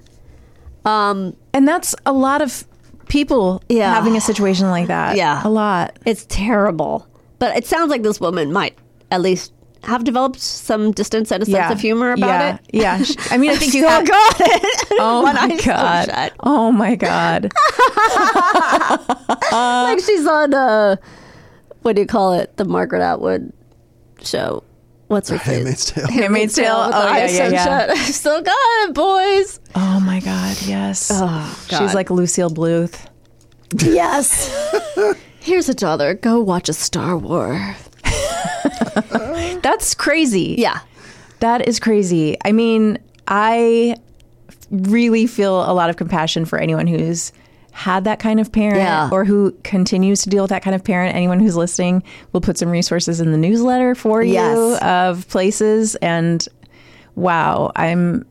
Um, 0.86 1.36
And 1.54 1.68
that's 1.68 1.94
a 2.08 2.12
lot 2.14 2.42
of 2.42 2.66
people 3.08 3.62
Yeah. 3.70 3.94
having 3.94 4.16
a 4.18 4.22
situation 4.22 4.70
like 4.72 4.88
that. 4.88 5.16
Yeah. 5.16 5.42
A 5.44 5.50
lot. 5.50 5.98
It's 6.06 6.26
terrible. 6.28 7.06
But 7.38 7.56
it 7.56 7.68
sounds 7.68 7.92
like 7.92 8.02
this 8.02 8.20
woman 8.20 8.52
might 8.52 8.76
at 9.12 9.22
least 9.22 9.52
have 9.84 10.04
developed 10.04 10.40
some 10.40 10.92
distance 10.92 11.32
and 11.32 11.44
a 11.44 11.46
sense 11.46 11.56
yeah. 11.56 11.72
of 11.72 11.80
humor 11.80 12.14
about 12.14 12.28
yeah. 12.28 12.56
it. 12.56 12.62
Yeah. 12.74 13.04
Sh- 13.04 13.16
I 13.32 13.38
mean, 13.38 13.52
I 13.52 13.56
think 13.56 13.74
you 13.74 13.82
Still 13.82 13.90
have. 13.90 14.08
got 14.08 14.36
it. 14.40 14.88
Oh 15.00 15.22
my 15.24 15.34
eye 15.34 15.58
still 15.58 15.74
god! 15.74 16.32
Oh 16.40 16.72
my 16.72 16.96
god! 16.96 17.52
like 19.52 20.00
she's 20.00 20.26
on 20.26 20.54
uh 20.54 20.96
what 21.82 21.96
do 21.96 22.02
you 22.02 22.08
call 22.08 22.34
it? 22.34 22.56
The 22.58 22.66
Margaret 22.66 23.02
Atwood 23.02 23.52
show. 24.22 24.64
What's 25.08 25.30
her 25.30 25.38
face? 25.38 25.56
Handmaid's 25.56 25.86
Tale. 25.92 26.08
Handmaid's 26.08 26.56
Tale. 26.56 26.76
Oh 26.76 26.88
the 26.88 26.98
yeah, 26.98 27.12
eyes 27.12 27.34
yeah, 27.34 27.38
sewn 27.38 27.54
yeah. 27.54 27.64
shut. 27.64 27.90
I 27.90 27.96
still 28.06 28.42
got 28.42 28.88
it, 28.88 28.94
boys. 28.94 29.60
Oh 29.76 30.00
my 30.00 30.20
god! 30.22 30.58
Yes. 30.62 31.12
Oh, 31.14 31.66
God. 31.70 31.80
She's 31.80 31.94
like 31.94 32.10
Lucille 32.10 32.50
Bluth. 32.50 33.08
Yes. 33.80 34.50
Here's 35.40 35.68
a 35.68 35.74
dollar. 35.74 36.14
Go 36.14 36.40
watch 36.40 36.70
a 36.70 36.74
Star 36.74 37.18
War. 37.18 37.76
That's 39.64 39.96
crazy. 39.96 40.56
Yeah. 40.60 40.80
That 41.40 41.68
is 41.68 41.80
crazy. 41.80 42.38
I 42.46 42.52
mean, 42.52 43.00
I 43.28 43.96
really 44.70 45.26
feel 45.28 45.62
a 45.70 45.74
lot 45.74 45.90
of 45.90 45.98
compassion 45.98 46.46
for 46.46 46.58
anyone 46.60 46.86
who's 46.88 47.32
had 47.72 48.04
that 48.04 48.20
kind 48.20 48.40
of 48.40 48.52
parent 48.52 48.78
Yeah. 48.78 49.10
or 49.12 49.26
who 49.26 49.52
continues 49.64 50.22
to 50.24 50.30
deal 50.30 50.44
with 50.44 50.50
that 50.50 50.62
kind 50.62 50.76
of 50.76 50.84
parent. 50.84 51.16
Anyone 51.16 51.40
who's 51.40 51.56
listening, 51.56 52.04
we'll 52.32 52.42
put 52.42 52.58
some 52.58 52.70
resources 52.70 53.20
in 53.20 53.32
the 53.32 53.38
newsletter 53.38 53.96
for 53.96 54.22
you 54.22 54.34
Yes. 54.34 54.82
of 54.84 55.28
places 55.28 55.96
and 55.96 56.48
wow, 57.16 57.72
I'm 57.76 58.26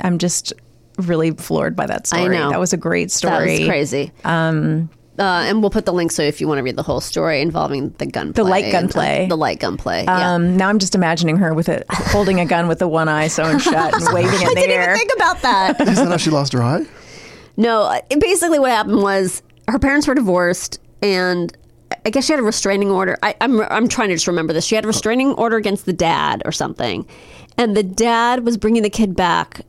I'm 0.00 0.18
just 0.18 0.52
really 0.98 1.30
floored 1.32 1.76
by 1.76 1.86
that 1.86 2.06
story. 2.06 2.22
I 2.24 2.28
know. 2.28 2.50
That 2.50 2.58
was 2.58 2.72
a 2.72 2.76
great 2.78 3.08
That 3.08 3.12
story. 3.12 3.58
was 3.60 3.68
crazy. 3.68 4.12
Um 4.24 4.88
uh, 5.18 5.22
and 5.46 5.60
we'll 5.62 5.70
put 5.70 5.86
the 5.86 5.92
link 5.92 6.12
so 6.12 6.22
if 6.22 6.40
you 6.40 6.48
want 6.48 6.58
to 6.58 6.62
read 6.62 6.76
the 6.76 6.82
whole 6.82 7.00
story 7.00 7.40
involving 7.40 7.90
the 7.98 8.06
gunplay. 8.06 8.42
The 8.42 8.48
light 8.48 8.64
and, 8.64 8.72
gunplay. 8.72 9.24
uh, 9.24 9.28
the 9.28 9.36
light 9.36 9.60
gunplay. 9.60 10.04
yeah. 10.04 10.34
Um, 10.34 10.56
now 10.56 10.68
I'm 10.68 10.78
just 10.78 10.94
imagining 10.94 11.36
her 11.38 11.54
with 11.54 11.68
it 11.68 11.84
holding 11.90 12.40
a 12.40 12.46
gun 12.46 12.68
with 12.68 12.78
the 12.78 12.88
one 12.88 13.08
eye 13.08 13.28
sewn 13.28 13.58
shut 13.58 13.94
and 13.94 14.04
waving 14.14 14.34
it 14.40 14.42
in 14.42 14.48
I 14.48 14.54
didn't 14.54 14.70
air. 14.70 14.82
even 14.82 14.96
think 14.96 15.12
about 15.16 15.42
that. 15.42 15.80
Is 15.88 15.96
that 15.96 16.08
how 16.08 16.16
she 16.16 16.30
lost 16.30 16.52
her 16.52 16.62
eye? 16.62 16.84
No, 17.56 17.82
uh, 17.82 18.00
it- 18.10 18.20
basically 18.20 18.58
what 18.58 18.70
happened 18.70 19.02
was 19.02 19.42
her 19.68 19.78
parents 19.78 20.06
were 20.06 20.14
divorced, 20.14 20.78
and 21.02 21.56
I 22.04 22.10
guess 22.10 22.26
she 22.26 22.32
had 22.32 22.40
a 22.40 22.42
restraining 22.44 22.90
order. 22.90 23.16
I, 23.22 23.34
I'm 23.40 23.60
I'm 23.62 23.88
trying 23.88 24.08
to 24.10 24.14
just 24.14 24.26
remember 24.26 24.52
this. 24.52 24.64
She 24.66 24.74
had 24.74 24.84
a 24.84 24.88
restraining 24.88 25.32
order 25.32 25.56
against 25.56 25.86
the 25.86 25.92
dad 25.92 26.42
or 26.44 26.52
something, 26.52 27.06
and 27.56 27.76
the 27.76 27.82
dad 27.82 28.44
was 28.44 28.56
bringing 28.58 28.82
the 28.82 28.90
kid 28.90 29.16
back, 29.16 29.62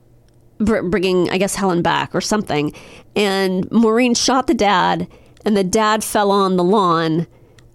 bringing 0.60 1.30
I 1.30 1.38
guess 1.38 1.56
Helen 1.56 1.82
back 1.82 2.14
or 2.14 2.22
something, 2.22 2.74
and 3.16 3.70
Maureen 3.72 4.14
shot 4.14 4.48
the 4.48 4.54
dad, 4.54 5.08
and 5.46 5.56
the 5.58 5.64
dad 5.64 6.04
fell 6.04 6.32
on 6.32 6.58
the 6.58 6.64
lawn. 6.64 7.28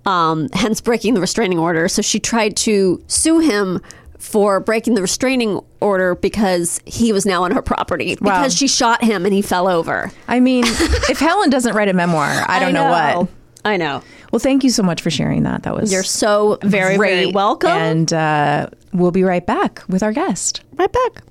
Um, 0.05 0.48
hence 0.53 0.81
breaking 0.81 1.14
the 1.14 1.20
restraining 1.20 1.61
order. 1.61 1.87
So 1.87 2.03
she 2.03 2.18
tried 2.18 2.57
to 2.57 3.01
sue 3.07 3.38
him 3.38 3.81
for 4.18 4.59
breaking 4.59 4.94
the 4.94 5.01
restraining 5.03 5.61
order 5.81 6.16
because 6.16 6.81
he 6.87 7.12
was 7.12 7.25
now 7.25 7.44
on 7.44 7.53
her 7.53 7.62
property 7.62 8.16
Wow. 8.20 8.38
because 8.40 8.53
she 8.57 8.66
shot 8.66 9.05
him 9.05 9.25
and 9.25 9.33
he 9.33 9.42
fell 9.42 9.68
over. 9.68 10.11
I 10.27 10.40
mean, 10.40 10.64
if 10.66 11.20
Helen 11.20 11.51
doesn't 11.51 11.75
write 11.77 11.88
a 11.88 11.92
memoir, 11.92 12.27
I 12.48 12.59
don't 12.59 12.72
know. 12.72 12.88
what. 13.20 13.29
I 13.64 13.77
know. 13.77 14.03
Well, 14.33 14.40
thank 14.40 14.64
you 14.64 14.70
so 14.70 14.83
much 14.83 15.01
for 15.03 15.11
sharing 15.11 15.44
that. 15.44 15.62
That 15.62 15.77
was 15.77 15.92
You're 15.92 16.03
so 16.03 16.59
very, 16.64 16.96
great. 16.96 17.14
very 17.22 17.27
welcome. 17.33 17.70
And 17.70 18.12
uh, 18.12 18.70
we'll 18.92 19.12
be 19.12 19.22
right 19.22 19.46
back 19.46 19.85
with 19.88 20.03
our 20.03 20.12
guest. 20.12 20.62
right 20.75 20.90
back. 20.90 21.22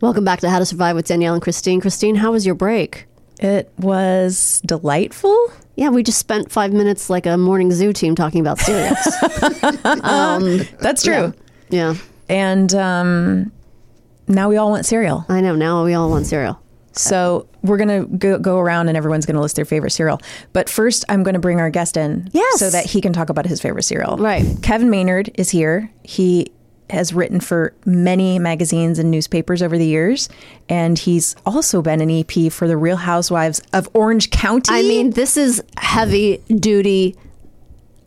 Welcome 0.00 0.24
back 0.24 0.40
to 0.40 0.50
How 0.50 0.58
to 0.58 0.66
Survive 0.66 0.96
with 0.96 1.06
Danielle 1.06 1.34
and 1.34 1.42
Kristine. 1.42 1.80
Kristine, 1.80 2.16
how 2.16 2.32
was 2.32 2.44
your 2.44 2.54
break? 2.56 3.06
It 3.40 3.72
was 3.78 4.62
delightful. 4.64 5.36
Yeah, 5.76 5.88
we 5.90 6.02
just 6.04 6.18
spent 6.18 6.52
five 6.52 6.72
minutes 6.72 7.10
like 7.10 7.26
a 7.26 7.36
morning 7.36 7.72
zoo 7.72 7.92
team 7.92 8.14
talking 8.14 8.40
about 8.40 8.60
cereals. 8.60 8.96
That's 10.80 11.02
true. 11.02 11.32
yeah, 11.68 11.94
And 12.28 12.72
um, 12.74 13.52
now 14.28 14.48
we 14.48 14.56
all 14.56 14.70
want 14.70 14.86
cereal. 14.86 15.24
I 15.28 15.40
know. 15.40 15.54
Now 15.56 15.84
we 15.84 15.94
all 15.94 16.10
want 16.10 16.26
cereal. 16.26 16.60
So 16.92 17.48
we're 17.62 17.76
going 17.76 17.88
to 17.88 18.16
go, 18.18 18.38
go 18.38 18.58
around 18.60 18.86
and 18.88 18.96
everyone's 18.96 19.26
going 19.26 19.34
to 19.34 19.40
list 19.42 19.56
their 19.56 19.64
favorite 19.64 19.90
cereal. 19.90 20.20
But 20.52 20.68
first, 20.70 21.04
I'm 21.08 21.24
going 21.24 21.34
to 21.34 21.40
bring 21.40 21.58
our 21.58 21.70
guest 21.70 21.96
in 21.96 22.30
Yes. 22.32 22.60
so 22.60 22.70
that 22.70 22.86
he 22.86 23.00
can 23.00 23.12
talk 23.12 23.30
about 23.30 23.46
his 23.46 23.60
favorite 23.60 23.82
cereal. 23.82 24.16
Right. 24.16 24.44
Kevin 24.62 24.90
Maynard 24.90 25.30
is 25.34 25.50
here. 25.50 25.90
He 26.04 26.52
has 26.90 27.14
written 27.14 27.40
for 27.40 27.72
many 27.86 28.38
magazines 28.38 28.98
and 28.98 29.10
newspapers 29.10 29.62
over 29.62 29.78
the 29.78 29.86
years. 29.86 30.28
And 30.68 30.98
he's 30.98 31.34
also 31.46 31.80
been 31.82 32.00
an 32.00 32.10
EP 32.10 32.52
for 32.52 32.68
the 32.68 32.76
Real 32.76 32.96
Housewives 32.96 33.60
of 33.72 33.88
Orange 33.94 34.30
County. 34.30 34.72
I 34.72 34.82
mean, 34.82 35.10
this 35.10 35.36
is 35.36 35.62
heavy 35.78 36.38
duty 36.54 37.16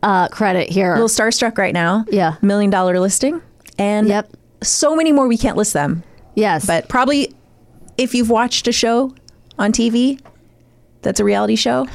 uh, 0.03 0.27
credit 0.29 0.69
here. 0.69 0.91
a 0.91 0.93
little 1.01 1.07
starstruck 1.09 1.57
right 1.57 1.73
now. 1.73 2.05
Yeah. 2.09 2.35
Million 2.41 2.69
dollar 2.69 2.99
listing. 2.99 3.41
And 3.79 4.07
Yep. 4.07 4.29
so 4.61 4.95
many 4.95 5.11
more, 5.11 5.27
we 5.27 5.37
can't 5.37 5.57
list 5.57 5.73
them. 5.73 6.03
yes, 6.35 6.65
But 6.65 6.87
probably 6.87 7.33
if 7.97 8.13
you've 8.13 8.29
watched 8.29 8.67
a 8.67 8.71
show 8.71 9.13
on 9.57 9.71
TV 9.71 10.19
that's 11.01 11.19
a 11.19 11.23
reality 11.23 11.55
show, 11.55 11.87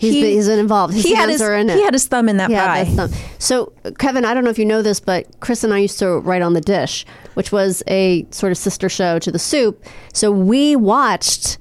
he's, 0.00 0.14
he- 0.14 0.22
been, 0.22 0.30
he's 0.32 0.46
been 0.48 0.58
involved. 0.58 0.94
His 0.94 1.04
he 1.04 1.14
had 1.14 1.28
his 1.28 1.40
are 1.42 1.54
in 1.54 1.70
it. 1.70 1.76
he 1.76 1.82
had 1.84 1.94
his 1.94 2.06
thumb 2.06 2.28
in 2.28 2.36
that 2.38 2.50
Yeah, 2.50 2.66
pie. 2.66 2.84
that's. 2.84 3.14
So, 3.44 3.72
Kevin, 3.98 4.24
I 4.24 4.34
don't 4.34 4.44
know 4.44 4.50
if 4.50 4.58
you 4.58 4.64
know 4.64 4.82
this, 4.82 5.00
but 5.00 5.26
Chris 5.40 5.62
and 5.64 5.72
I 5.72 5.78
used 5.78 5.98
to 6.00 6.18
write 6.18 6.42
on 6.42 6.54
the 6.54 6.60
dish, 6.60 7.06
which 7.34 7.52
was 7.52 7.82
a 7.86 8.26
sort 8.30 8.52
of 8.52 8.58
sister 8.58 8.88
show 8.88 9.18
to 9.18 9.30
the 9.30 9.38
soup. 9.38 9.84
So 10.12 10.30
we 10.32 10.76
watched 10.76 11.58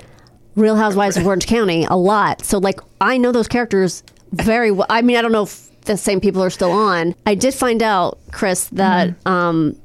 Real 0.55 0.75
Housewives 0.75 1.15
of 1.17 1.25
Orange 1.27 1.47
County 1.47 1.85
a 1.85 1.95
lot. 1.95 2.43
So, 2.43 2.57
like, 2.57 2.79
I 3.01 3.17
know 3.17 3.31
those 3.31 3.47
characters 3.47 4.03
very 4.31 4.71
well. 4.71 4.87
I 4.89 5.01
mean, 5.01 5.15
I 5.17 5.21
don't 5.21 5.31
know 5.31 5.43
if 5.43 5.69
the 5.81 5.95
same 5.97 6.19
people 6.19 6.43
are 6.43 6.49
still 6.49 6.71
on. 6.71 7.15
I 7.25 7.35
did 7.35 7.53
find 7.53 7.81
out, 7.81 8.19
Chris, 8.31 8.65
that 8.69 9.09
Mm-hmm. 9.09 9.27
um, 9.31 9.79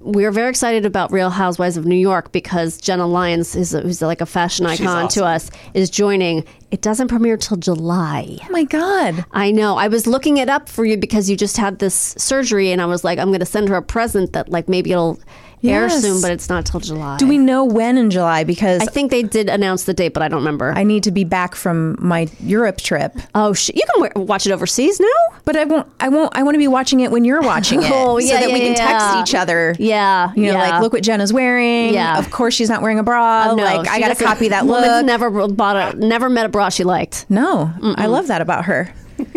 we 0.00 0.24
are 0.24 0.30
very 0.30 0.48
excited 0.48 0.86
about 0.86 1.12
Real 1.12 1.28
Housewives 1.28 1.76
of 1.76 1.84
New 1.84 1.96
York 1.96 2.32
because 2.32 2.78
Jenna 2.78 3.06
Lyons, 3.06 3.54
is 3.54 3.74
a, 3.74 3.82
who's 3.82 4.00
like 4.00 4.22
a 4.22 4.26
fashion 4.26 4.64
icon 4.66 5.08
to 5.08 5.24
us, 5.24 5.50
is 5.74 5.90
joining. 5.90 6.44
It 6.70 6.80
doesn't 6.80 7.08
premiere 7.08 7.36
till 7.36 7.58
July. 7.58 8.38
oh 8.42 8.50
my 8.50 8.64
god! 8.64 9.24
I 9.32 9.50
know. 9.50 9.76
I 9.76 9.88
was 9.88 10.06
looking 10.06 10.38
it 10.38 10.48
up 10.48 10.68
for 10.68 10.84
you 10.84 10.96
because 10.96 11.28
you 11.28 11.36
just 11.36 11.58
had 11.58 11.80
this 11.80 12.14
surgery, 12.16 12.72
and 12.72 12.80
I 12.80 12.86
was 12.86 13.04
like, 13.04 13.18
I'm 13.18 13.28
going 13.28 13.40
to 13.40 13.46
send 13.46 13.68
her 13.68 13.76
a 13.76 13.82
present 13.82 14.32
that 14.32 14.48
like 14.48 14.68
maybe 14.68 14.92
it'll 14.92 15.20
air 15.62 15.90
soon, 15.90 16.20
but 16.22 16.30
it's 16.32 16.48
not 16.48 16.64
till 16.66 16.80
July. 16.80 17.16
Do 17.18 17.26
we 17.26 17.36
know 17.38 17.64
when 17.64 17.98
in 17.98 18.10
July? 18.10 18.44
Because 18.44 18.80
I 18.82 18.86
think 18.86 19.10
they 19.10 19.22
did 19.22 19.48
announce 19.48 19.84
the 19.84 19.92
date, 19.94 20.14
but 20.14 20.22
I 20.22 20.28
don't 20.28 20.38
remember. 20.40 20.72
I 20.72 20.82
need 20.84 21.02
to 21.04 21.10
be 21.10 21.24
back 21.24 21.54
from 21.54 21.96
my 21.98 22.28
Europe 22.40 22.78
trip. 22.78 23.14
oh, 23.34 23.52
sh- 23.52 23.70
you 23.74 23.82
can 23.94 24.10
wa- 24.14 24.22
watch 24.24 24.46
it 24.46 24.52
overseas 24.52 24.98
now. 25.00 25.38
But 25.44 25.56
I 25.56 25.64
won't. 25.64 25.86
I 26.00 26.08
won't. 26.08 26.36
I 26.36 26.42
want 26.42 26.54
to 26.54 26.58
be 26.58 26.68
watching 26.68 27.00
it 27.00 27.10
when 27.10 27.24
you're 27.24 27.42
watching 27.42 27.82
it, 27.82 27.90
Oh, 27.92 28.18
so 28.20 28.26
yeah, 28.26 28.40
that 28.40 28.46
we 28.50 28.58
yeah, 28.60 28.74
can 28.74 28.74
yeah. 28.76 28.98
text 28.98 29.30
each 29.30 29.34
other. 29.38 29.74
Yeah, 29.78 30.32
You 30.34 30.46
know, 30.46 30.52
yeah. 30.52 30.70
like 30.70 30.82
look 30.82 30.92
what 30.92 31.02
Jenna's 31.02 31.32
wearing. 31.32 31.92
Yeah. 31.94 32.18
Of 32.18 32.30
course, 32.30 32.54
she's 32.54 32.68
not 32.68 32.80
wearing 32.82 32.98
a 32.98 33.02
bra. 33.02 33.48
Oh, 33.50 33.56
no, 33.56 33.64
like 33.64 33.88
I 33.88 33.98
got 34.00 34.16
to 34.16 34.24
copy 34.24 34.48
that 34.48 34.66
woman's 34.66 34.86
look. 34.86 35.06
Never 35.06 35.48
bought 35.48 35.94
a, 35.94 35.96
never 35.98 36.28
met 36.30 36.46
a 36.46 36.48
bra 36.48 36.68
she 36.68 36.84
liked. 36.84 37.26
no, 37.28 37.72
I 37.96 38.06
love 38.06 38.28
that 38.28 38.40
about 38.40 38.64
her. 38.66 38.92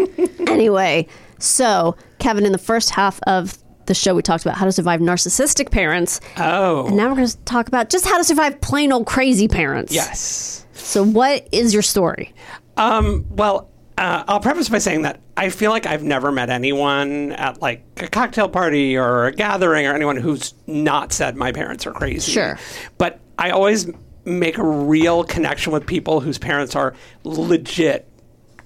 anyway, 0.48 1.08
so 1.40 1.96
Kevin, 2.20 2.46
in 2.46 2.52
the 2.52 2.58
first 2.58 2.92
half 2.92 3.20
of 3.28 3.58
the 3.86 3.94
show 3.94 4.16
we 4.16 4.22
talked 4.22 4.46
about 4.46 4.58
how 4.58 4.66
to 4.66 4.72
survive 4.72 5.00
narcissistic 5.00 5.72
parents. 5.72 6.20
Oh. 6.38 6.88
And 6.88 6.98
now 6.98 7.10
we're 7.10 7.16
going 7.16 7.28
to 7.28 7.38
talk 7.40 7.68
about 7.68 7.90
just 7.90 8.06
how 8.06 8.18
to 8.18 8.24
survive 8.24 8.62
plain 8.62 8.92
old 8.92 9.06
crazy 9.06 9.48
parents. 9.48 9.94
Yes. 9.94 10.66
So, 10.74 11.04
what 11.04 11.48
is 11.52 11.74
your 11.74 11.84
story? 11.84 12.34
Um, 12.78 13.26
well, 13.30 13.70
uh, 13.98 14.24
I'll 14.28 14.40
preface 14.40 14.70
by 14.70 14.80
saying 14.80 15.04
that 15.04 15.20
I 15.38 15.50
feel 15.50 15.72
like 15.72 15.86
I've 15.86 16.04
never 16.04 16.32
met 16.32 16.50
anyone 16.50 17.32
at 17.34 17.62
like 17.62 17.84
a 17.98 18.08
cocktail 18.08 18.50
party 18.50 18.98
or 18.98 19.28
a 19.28 19.32
gathering 19.32 19.86
or 19.86 19.94
anyone 19.94 20.18
who's 20.18 20.54
not 20.66 21.14
said 21.14 21.36
my 21.36 21.52
parents 21.52 21.86
are 21.86 21.92
crazy. 21.92 22.32
Sure. 22.32 22.58
But 22.98 23.20
I 23.38 23.52
always 23.52 23.88
make 24.26 24.58
a 24.58 24.64
real 24.64 25.24
connection 25.24 25.74
with 25.74 25.86
people 25.86 26.20
whose 26.22 26.38
parents 26.38 26.76
are 26.76 26.96
legit 27.24 28.10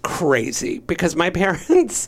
crazy 0.04 0.80
because 0.80 1.16
my 1.16 1.30
parents 1.32 2.08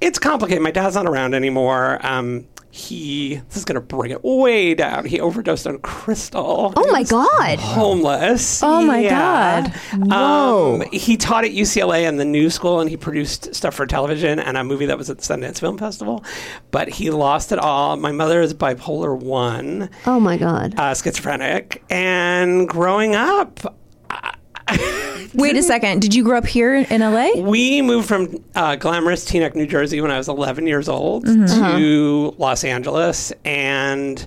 it's 0.00 0.18
complicated. 0.18 0.62
My 0.62 0.70
dad's 0.70 0.94
not 0.94 1.06
around 1.06 1.34
anymore. 1.34 1.98
Um, 2.04 2.46
he 2.70 3.36
this 3.48 3.56
is 3.56 3.64
gonna 3.64 3.80
bring 3.80 4.10
it 4.10 4.22
way 4.22 4.74
down. 4.74 5.06
He 5.06 5.18
overdosed 5.18 5.66
on 5.66 5.78
crystal. 5.78 6.74
Oh 6.76 6.92
my 6.92 7.04
God. 7.04 7.58
Homeless. 7.58 8.62
Oh 8.62 8.82
my 8.84 8.98
Yeah. 8.98 9.62
God. 9.62 9.72
Whoa. 10.10 10.74
Um, 10.82 10.84
he 10.92 11.16
taught 11.16 11.46
at 11.46 11.52
UCLA 11.52 12.06
and 12.06 12.20
the 12.20 12.26
New 12.26 12.50
School, 12.50 12.80
and 12.80 12.90
he 12.90 12.98
produced 12.98 13.54
stuff 13.54 13.74
for 13.74 13.86
television 13.86 14.38
and 14.38 14.58
a 14.58 14.64
movie 14.64 14.84
that 14.86 14.98
was 14.98 15.08
at 15.08 15.18
the 15.18 15.22
Sundance 15.24 15.58
Film 15.58 15.78
Festival. 15.78 16.22
But 16.70 16.90
he 16.90 17.10
lost 17.10 17.50
it 17.50 17.58
all. 17.58 17.96
My 17.96 18.12
mother 18.12 18.42
is 18.42 18.52
bipolar 18.52 19.18
one, 19.18 19.88
Oh 20.04 20.20
my 20.20 20.36
God. 20.36 20.74
uh, 20.76 20.92
schizophrenic, 20.94 21.82
and 21.88 22.68
growing 22.68 23.14
up, 23.14 23.74
Wait 25.34 25.56
a 25.56 25.62
second. 25.62 26.00
Did 26.00 26.14
you 26.14 26.24
grow 26.24 26.38
up 26.38 26.46
here 26.46 26.74
in 26.76 27.00
LA? 27.00 27.32
We 27.36 27.82
moved 27.82 28.08
from 28.08 28.42
uh, 28.54 28.76
glamorous 28.76 29.24
Teaneck, 29.24 29.54
New 29.54 29.66
Jersey, 29.66 30.00
when 30.00 30.10
I 30.10 30.18
was 30.18 30.28
11 30.28 30.66
years 30.66 30.88
old 30.88 31.24
Mm-hmm. 31.26 31.76
to 31.76 32.34
Los 32.38 32.64
Angeles, 32.64 33.32
and 33.44 34.26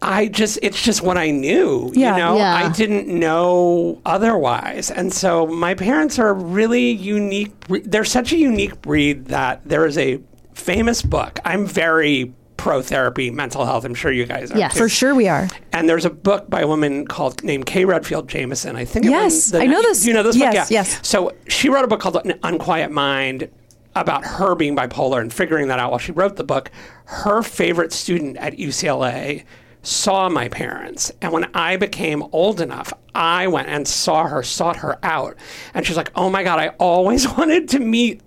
I 0.00 0.26
just 0.28 0.58
it's 0.62 0.80
just 0.82 1.02
what 1.02 1.18
I 1.18 1.30
knew. 1.30 1.90
Yeah. 1.94 2.12
You 2.16 2.22
know, 2.22 2.36
Yeah. 2.36 2.54
I 2.54 2.68
didn't 2.72 3.08
know 3.08 4.00
otherwise, 4.06 4.90
and 4.90 5.12
so 5.12 5.46
my 5.46 5.74
parents 5.74 6.18
are 6.18 6.34
really 6.34 6.90
unique. 6.90 7.52
They're 7.68 8.04
such 8.04 8.32
a 8.32 8.36
unique 8.36 8.80
breed 8.82 9.26
that 9.26 9.60
there 9.68 9.86
is 9.86 9.98
a 9.98 10.20
famous 10.54 11.02
book. 11.02 11.40
I'm 11.44 11.66
very 11.66 12.32
pro 12.58 12.82
therapy, 12.82 13.30
mental 13.30 13.64
health. 13.64 13.86
I'm 13.86 13.94
sure 13.94 14.12
you 14.12 14.26
guys 14.26 14.50
are. 14.52 14.58
Yes. 14.58 14.74
too. 14.74 14.80
For 14.80 14.88
sure 14.90 15.14
we 15.14 15.28
are. 15.28 15.48
And 15.72 15.88
there's 15.88 16.04
a 16.04 16.10
book 16.10 16.50
by 16.50 16.60
a 16.60 16.66
woman 16.66 17.06
called 17.06 17.42
named 17.42 17.64
Kay 17.64 17.86
Redfield 17.86 18.28
Jamison. 18.28 18.76
I 18.76 18.84
think. 18.84 19.06
Yes, 19.06 19.54
I 19.54 19.64
know 19.64 19.80
this. 19.80 20.04
You 20.04 20.12
know 20.12 20.22
this 20.22 20.36
Yes, 20.36 20.66
book? 20.66 20.70
Yeah. 20.70 20.80
yes. 20.80 21.00
So 21.08 21.32
she 21.48 21.70
wrote 21.70 21.84
a 21.84 21.88
book 21.88 22.00
called 22.00 22.16
An 22.26 22.38
Unquiet 22.42 22.90
Mind 22.90 23.48
about 23.96 24.24
her 24.24 24.54
being 24.54 24.76
bipolar 24.76 25.20
and 25.20 25.32
figuring 25.32 25.68
that 25.68 25.78
out 25.78 25.90
while 25.90 25.98
she 25.98 26.12
wrote 26.12 26.36
the 26.36 26.44
book. 26.44 26.70
Her 27.06 27.42
favorite 27.42 27.92
student 27.92 28.36
at 28.36 28.54
UCLA 28.58 29.44
saw 29.82 30.28
my 30.28 30.48
parents. 30.48 31.10
And 31.22 31.32
when 31.32 31.44
I 31.54 31.76
became 31.76 32.22
old 32.32 32.60
enough, 32.60 32.92
I 33.14 33.46
went 33.46 33.68
and 33.68 33.88
saw 33.88 34.26
her, 34.26 34.42
sought 34.42 34.76
her 34.78 34.98
out. 35.02 35.36
And 35.74 35.86
she's 35.86 35.96
like, 35.96 36.10
oh 36.14 36.28
my 36.28 36.42
God, 36.44 36.58
I 36.58 36.68
always 36.78 37.26
wanted 37.38 37.68
to 37.70 37.78
meet 37.78 38.20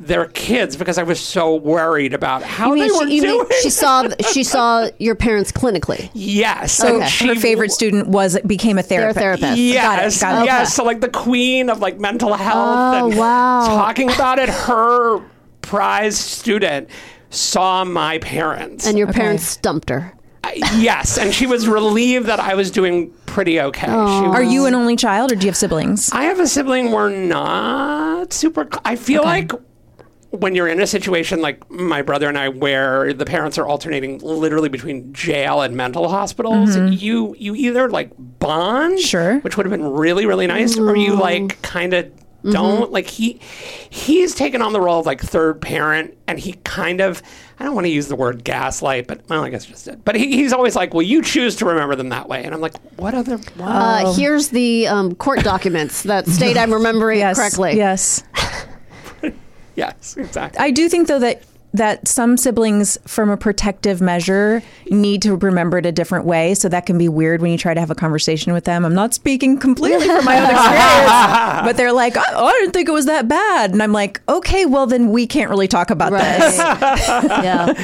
their 0.00 0.26
kids 0.26 0.76
because 0.76 0.96
I 0.96 1.02
was 1.02 1.18
so 1.18 1.56
worried 1.56 2.14
about 2.14 2.42
how 2.44 2.68
You 2.68 2.74
mean 2.74 2.88
they 2.88 2.98
were 2.98 3.08
she, 3.08 3.16
you 3.16 3.22
mean 3.22 3.30
doing. 3.44 3.46
she 3.62 3.70
saw 3.70 4.08
she 4.32 4.44
saw 4.44 4.88
your 4.98 5.14
parents 5.16 5.50
clinically? 5.50 6.08
yes. 6.14 6.82
Okay. 6.82 6.94
and 7.02 7.04
Her 7.10 7.34
favorite 7.34 7.72
student 7.72 8.06
was 8.08 8.38
became 8.46 8.78
a 8.78 8.82
They're 8.82 9.08
a 9.08 9.12
therapist. 9.14 9.40
therapist. 9.40 9.58
Yes, 9.60 10.20
Got 10.20 10.32
it, 10.32 10.36
got 10.36 10.42
it. 10.42 10.46
yes. 10.46 10.74
So 10.74 10.84
like 10.84 11.00
the 11.00 11.08
queen 11.08 11.68
of 11.68 11.80
like 11.80 11.98
mental 11.98 12.34
health 12.34 12.56
Oh, 13.02 13.08
and 13.08 13.18
wow. 13.18 13.66
talking 13.66 14.08
about 14.10 14.38
it, 14.38 14.48
her 14.48 15.20
prize 15.62 16.16
student 16.16 16.88
saw 17.30 17.84
my 17.84 18.18
parents. 18.18 18.86
And 18.86 18.96
your 18.96 19.12
parents 19.12 19.44
stumped 19.44 19.90
her. 19.90 20.14
Uh, 20.44 20.50
yes, 20.76 21.18
and 21.18 21.34
she 21.34 21.46
was 21.46 21.66
relieved 21.68 22.26
that 22.26 22.38
I 22.38 22.54
was 22.54 22.70
doing 22.70 23.10
pretty 23.26 23.60
okay. 23.60 23.86
She 23.86 23.92
Are 23.92 24.42
you 24.44 24.66
an 24.66 24.74
only 24.74 24.94
child 24.96 25.32
or 25.32 25.34
do 25.34 25.44
you 25.44 25.50
have 25.50 25.56
siblings? 25.56 26.10
I 26.12 26.22
have 26.22 26.38
a 26.38 26.46
sibling. 26.46 26.92
We're 26.92 27.10
not 27.10 28.32
super. 28.32 28.68
I 28.84 28.94
feel 28.96 29.24
like 29.24 29.50
when 30.30 30.54
you're 30.54 30.68
in 30.68 30.80
a 30.80 30.86
situation 30.86 31.40
like 31.40 31.70
my 31.70 32.02
brother 32.02 32.28
and 32.28 32.36
I, 32.36 32.48
where 32.50 33.12
the 33.14 33.24
parents 33.24 33.56
are 33.58 33.66
alternating 33.66 34.18
literally 34.18 34.68
between 34.68 35.12
jail 35.12 35.62
and 35.62 35.76
mental 35.76 36.08
hospitals, 36.08 36.76
you 36.76 37.34
you 37.38 37.54
either 37.54 37.88
like 37.88 38.10
bond, 38.18 38.98
Sure. 39.00 39.38
which 39.40 39.56
would 39.56 39.64
have 39.66 39.70
been 39.70 39.88
really 39.90 40.26
really 40.26 40.46
nice, 40.46 40.76
or 40.78 40.96
you 40.96 41.14
like 41.14 41.60
kind 41.62 41.94
of 41.94 42.10
don't 42.44 42.92
like 42.92 43.08
he 43.08 43.40
he's 43.90 44.34
taken 44.34 44.62
on 44.62 44.72
the 44.72 44.80
role 44.80 45.00
of 45.00 45.06
like 45.06 45.20
third 45.20 45.60
parent 45.60 46.16
and 46.28 46.38
he 46.38 46.52
kind 46.64 47.00
of 47.00 47.20
I 47.58 47.64
don't 47.64 47.74
want 47.74 47.86
to 47.86 47.90
use 47.90 48.06
the 48.06 48.14
word 48.16 48.44
gaslight 48.44 49.06
but 49.08 49.28
well 49.28 49.42
I 49.44 49.50
guess 49.50 49.66
just 49.66 49.84
did 49.86 50.04
but 50.04 50.14
he, 50.14 50.36
he's 50.36 50.52
always 50.52 50.76
like 50.76 50.94
well 50.94 51.02
you 51.02 51.20
choose 51.20 51.56
to 51.56 51.66
remember 51.66 51.96
them 51.96 52.10
that 52.10 52.28
way 52.28 52.44
and 52.44 52.54
I'm 52.54 52.60
like 52.60 52.74
what 52.98 53.12
other 53.12 53.36
what? 53.38 53.68
Uh, 53.68 54.12
here's 54.14 54.48
the 54.50 54.86
um, 54.86 55.16
court 55.16 55.40
documents 55.40 56.04
that 56.04 56.26
state 56.28 56.56
I'm 56.56 56.72
remembering 56.72 57.18
Yes. 57.18 57.36
correctly. 57.36 57.76
Yes. 57.76 58.22
Yes 59.78 60.16
exactly 60.16 60.58
I 60.58 60.70
do 60.70 60.88
think 60.88 61.08
though 61.08 61.18
that 61.20 61.42
that 61.74 62.08
some 62.08 62.38
siblings 62.38 62.96
from 63.06 63.28
a 63.28 63.36
protective 63.36 64.00
measure 64.00 64.62
need 64.88 65.20
to 65.20 65.36
remember 65.36 65.76
it 65.76 65.84
a 65.84 65.92
different 65.92 66.24
way 66.24 66.54
so 66.54 66.66
that 66.66 66.86
can 66.86 66.96
be 66.96 67.10
weird 67.10 67.42
when 67.42 67.52
you 67.52 67.58
try 67.58 67.74
to 67.74 67.80
have 67.80 67.90
a 67.90 67.94
conversation 67.94 68.54
with 68.54 68.64
them 68.64 68.86
i'm 68.86 68.94
not 68.94 69.12
speaking 69.12 69.58
completely 69.58 70.06
from 70.06 70.24
my 70.24 70.38
own 70.40 70.48
experience 70.48 71.62
but 71.66 71.76
they're 71.76 71.92
like 71.92 72.14
oh, 72.16 72.46
i 72.46 72.52
didn't 72.52 72.72
think 72.72 72.88
it 72.88 72.92
was 72.92 73.04
that 73.04 73.28
bad 73.28 73.70
and 73.70 73.82
i'm 73.82 73.92
like 73.92 74.22
okay 74.30 74.64
well 74.64 74.86
then 74.86 75.10
we 75.12 75.26
can't 75.26 75.50
really 75.50 75.68
talk 75.68 75.90
about 75.90 76.10
this 76.10 76.56
yeah. 76.58 77.74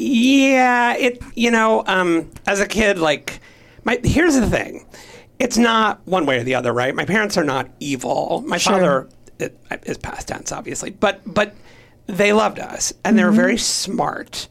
Yeah, 0.00 0.94
it 0.96 1.22
you 1.34 1.50
know, 1.50 1.84
um, 1.86 2.30
as 2.46 2.58
a 2.58 2.66
kid, 2.66 2.98
like 2.98 3.40
my 3.84 4.00
here's 4.02 4.34
the 4.34 4.48
thing. 4.48 4.86
It's 5.38 5.58
not 5.58 6.00
one 6.06 6.24
way 6.24 6.38
or 6.38 6.42
the 6.42 6.54
other, 6.54 6.72
right? 6.72 6.94
My 6.94 7.04
parents 7.04 7.36
are 7.36 7.44
not 7.44 7.68
evil. 7.80 8.42
My 8.46 8.58
father 8.58 9.08
it, 9.42 9.58
is 9.84 9.98
past 9.98 10.28
tense, 10.28 10.52
obviously, 10.52 10.90
but 10.90 11.20
but 11.26 11.54
they 12.06 12.32
loved 12.32 12.58
us 12.58 12.92
and 13.04 13.18
they're 13.18 13.30
very 13.32 13.58
smart. 13.58 14.48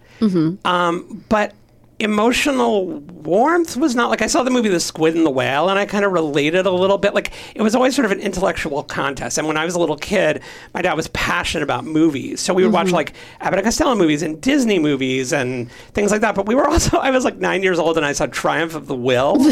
Um, 0.65 1.23
but 1.29 1.53
emotional 1.99 2.99
warmth 2.99 3.75
was 3.75 3.93
not 3.93 4.09
like 4.09 4.21
I 4.21 4.27
saw 4.27 4.43
the 4.43 4.49
movie 4.49 4.69
The 4.69 4.79
Squid 4.79 5.15
and 5.15 5.25
the 5.25 5.29
Whale 5.29 5.67
and 5.67 5.77
I 5.77 5.85
kind 5.85 6.05
of 6.05 6.13
related 6.13 6.65
a 6.65 6.71
little 6.71 6.97
bit. 6.97 7.13
Like 7.13 7.33
it 7.53 7.61
was 7.61 7.75
always 7.75 7.93
sort 7.93 8.05
of 8.05 8.13
an 8.13 8.21
intellectual 8.21 8.83
contest. 8.83 9.37
And 9.37 9.47
when 9.47 9.57
I 9.57 9.65
was 9.65 9.75
a 9.75 9.79
little 9.79 9.97
kid, 9.97 10.41
my 10.73 10.81
dad 10.81 10.93
was 10.93 11.09
passionate 11.09 11.63
about 11.63 11.83
movies. 11.83 12.39
So 12.39 12.53
we 12.53 12.63
would 12.63 12.71
watch 12.71 12.87
mm-hmm. 12.87 12.95
like 12.95 13.15
Abbott 13.41 13.59
and 13.59 13.65
Costello 13.65 13.95
movies 13.95 14.21
and 14.21 14.39
Disney 14.41 14.79
movies 14.79 15.33
and 15.33 15.69
things 15.93 16.11
like 16.11 16.21
that. 16.21 16.35
But 16.35 16.45
we 16.45 16.55
were 16.55 16.67
also, 16.69 16.97
I 16.97 17.11
was 17.11 17.25
like 17.25 17.35
nine 17.37 17.63
years 17.63 17.79
old 17.79 17.97
and 17.97 18.05
I 18.05 18.13
saw 18.13 18.27
Triumph 18.27 18.75
of 18.75 18.87
the 18.87 18.95
Will. 18.95 19.35
I 19.41 19.43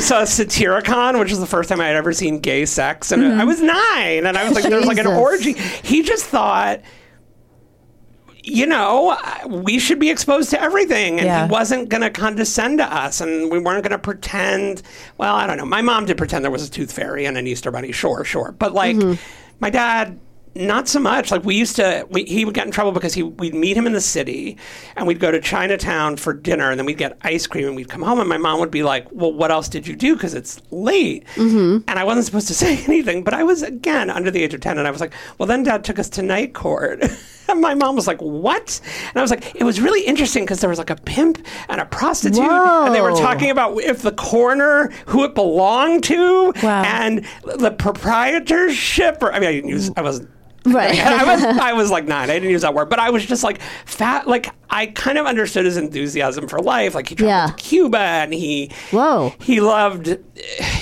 saw 0.00 0.22
Satyricon, 0.22 1.20
which 1.20 1.30
was 1.30 1.38
the 1.38 1.46
first 1.46 1.68
time 1.68 1.80
I 1.80 1.86
had 1.86 1.94
ever 1.96 2.12
seen 2.12 2.40
gay 2.40 2.66
sex. 2.66 3.12
And 3.12 3.24
I 3.24 3.28
mm-hmm. 3.28 3.46
was 3.46 3.62
nine 3.62 4.26
and 4.26 4.36
I 4.36 4.42
was 4.44 4.54
like, 4.54 4.64
there 4.64 4.78
was 4.78 4.86
like 4.86 4.98
an 4.98 5.06
orgy. 5.06 5.52
He 5.52 6.02
just 6.02 6.24
thought, 6.24 6.80
you 8.46 8.64
know, 8.64 9.16
we 9.46 9.78
should 9.80 9.98
be 9.98 10.08
exposed 10.08 10.50
to 10.50 10.62
everything. 10.62 11.18
And 11.18 11.26
Yeah. 11.26 11.46
he 11.46 11.52
wasn't 11.52 11.88
going 11.88 12.02
to 12.02 12.10
condescend 12.10 12.78
to 12.78 12.84
us. 12.84 13.20
And 13.20 13.50
we 13.50 13.58
weren't 13.58 13.82
going 13.82 13.90
to 13.90 13.98
pretend. 13.98 14.82
Well, 15.18 15.34
I 15.34 15.48
don't 15.48 15.56
know. 15.58 15.66
My 15.66 15.82
mom 15.82 16.06
did 16.06 16.16
pretend 16.16 16.44
there 16.44 16.50
was 16.50 16.66
a 16.66 16.70
tooth 16.70 16.92
fairy 16.92 17.26
and 17.26 17.36
an 17.36 17.46
Easter 17.46 17.72
bunny. 17.72 17.90
Sure, 17.90 18.24
sure. 18.24 18.54
But 18.56 18.72
like, 18.72 18.96
mm-hmm. 18.96 19.14
my 19.60 19.68
dad. 19.70 20.18
Not 20.54 20.88
so 20.88 20.98
much. 21.00 21.30
Like 21.30 21.44
we 21.44 21.54
used 21.54 21.76
to, 21.76 22.06
we, 22.08 22.24
he 22.24 22.46
would 22.46 22.54
get 22.54 22.64
in 22.64 22.72
trouble 22.72 22.90
because 22.90 23.12
he 23.12 23.22
we'd 23.22 23.54
meet 23.54 23.76
him 23.76 23.86
in 23.86 23.92
the 23.92 24.00
city, 24.00 24.56
and 24.96 25.06
we'd 25.06 25.20
go 25.20 25.30
to 25.30 25.38
Chinatown 25.38 26.16
for 26.16 26.32
dinner, 26.32 26.70
and 26.70 26.78
then 26.78 26.86
we'd 26.86 26.96
get 26.96 27.18
ice 27.20 27.46
cream, 27.46 27.66
and 27.66 27.76
we'd 27.76 27.90
come 27.90 28.00
home, 28.00 28.20
and 28.20 28.26
my 28.26 28.38
mom 28.38 28.58
would 28.60 28.70
be 28.70 28.82
like, 28.82 29.06
"Well, 29.12 29.34
what 29.34 29.50
else 29.50 29.68
did 29.68 29.86
you 29.86 29.94
do? 29.94 30.14
Because 30.14 30.32
it's 30.32 30.62
late." 30.70 31.26
Mm-hmm. 31.34 31.86
And 31.86 31.98
I 31.98 32.04
wasn't 32.04 32.24
supposed 32.24 32.48
to 32.48 32.54
say 32.64 32.82
anything, 32.84 33.22
but 33.22 33.34
I 33.34 33.42
was 33.42 33.62
again 33.62 34.08
under 34.08 34.30
the 34.30 34.42
age 34.42 34.54
of 34.54 34.62
ten, 34.62 34.78
and 34.78 34.88
I 34.88 34.90
was 34.90 35.02
like, 35.02 35.12
"Well, 35.36 35.46
then 35.46 35.62
Dad 35.62 35.84
took 35.84 35.98
us 35.98 36.08
to 36.08 36.22
night 36.22 36.54
court." 36.54 37.04
And 37.48 37.60
my 37.68 37.74
mom 37.74 37.96
was 37.96 38.06
like, 38.06 38.20
"What?" 38.20 38.80
And 39.08 39.16
I 39.16 39.20
was 39.22 39.30
like, 39.30 39.54
"It 39.54 39.64
was 39.64 39.80
really 39.80 40.02
interesting 40.02 40.44
because 40.44 40.60
there 40.60 40.70
was 40.70 40.78
like 40.78 40.90
a 40.90 40.96
pimp 40.96 41.44
and 41.68 41.80
a 41.80 41.86
prostitute, 41.86 42.40
and 42.44 42.94
they 42.94 43.00
were 43.00 43.12
talking 43.12 43.50
about 43.50 43.78
if 43.80 44.02
the 44.02 44.12
coroner 44.12 44.90
who 45.06 45.24
it 45.24 45.34
belonged 45.34 46.04
to, 46.04 46.52
Wow. 46.62 46.82
and 46.84 47.24
the 47.58 47.70
proprietorship. 47.70 49.22
Or 49.22 49.32
I 49.32 49.38
mean, 49.40 49.48
I 49.48 49.52
didn't 49.52 49.70
use. 49.70 49.90
I 49.96 50.02
wasn't. 50.02 50.30
Right. 50.64 50.98
I 51.06 51.24
was. 51.24 51.42
I 51.44 51.72
was 51.74 51.90
like 51.90 52.06
nine. 52.06 52.28
I 52.28 52.34
didn't 52.34 52.50
use 52.50 52.62
that 52.62 52.74
word, 52.74 52.88
but 52.88 52.98
I 52.98 53.10
was 53.10 53.24
just 53.24 53.44
like 53.44 53.60
fat. 53.84 54.26
Like 54.26 54.50
I 54.68 54.86
kind 54.86 55.16
of 55.16 55.24
understood 55.26 55.64
his 55.64 55.76
enthusiasm 55.76 56.48
for 56.48 56.58
life. 56.58 56.94
Like 56.94 57.08
he 57.08 57.14
traveled 57.14 57.50
Yeah. 57.50 57.54
to 57.56 57.62
Cuba, 57.62 57.98
and 57.98 58.34
he. 58.34 58.72
Whoa. 58.90 59.32
He 59.40 59.60
loved, 59.60 60.16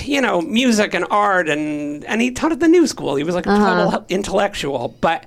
you 0.03 0.21
know, 0.21 0.41
music 0.41 0.95
and 0.95 1.05
art, 1.11 1.47
and 1.49 2.03
and 2.05 2.19
he 2.19 2.31
taught 2.31 2.51
at 2.51 2.59
the 2.59 2.67
New 2.67 2.87
School. 2.87 3.15
He 3.15 3.23
was 3.23 3.35
like 3.35 3.45
a 3.45 3.51
Uh-huh. 3.51 3.85
total 3.91 4.05
intellectual, 4.09 4.97
but 5.01 5.25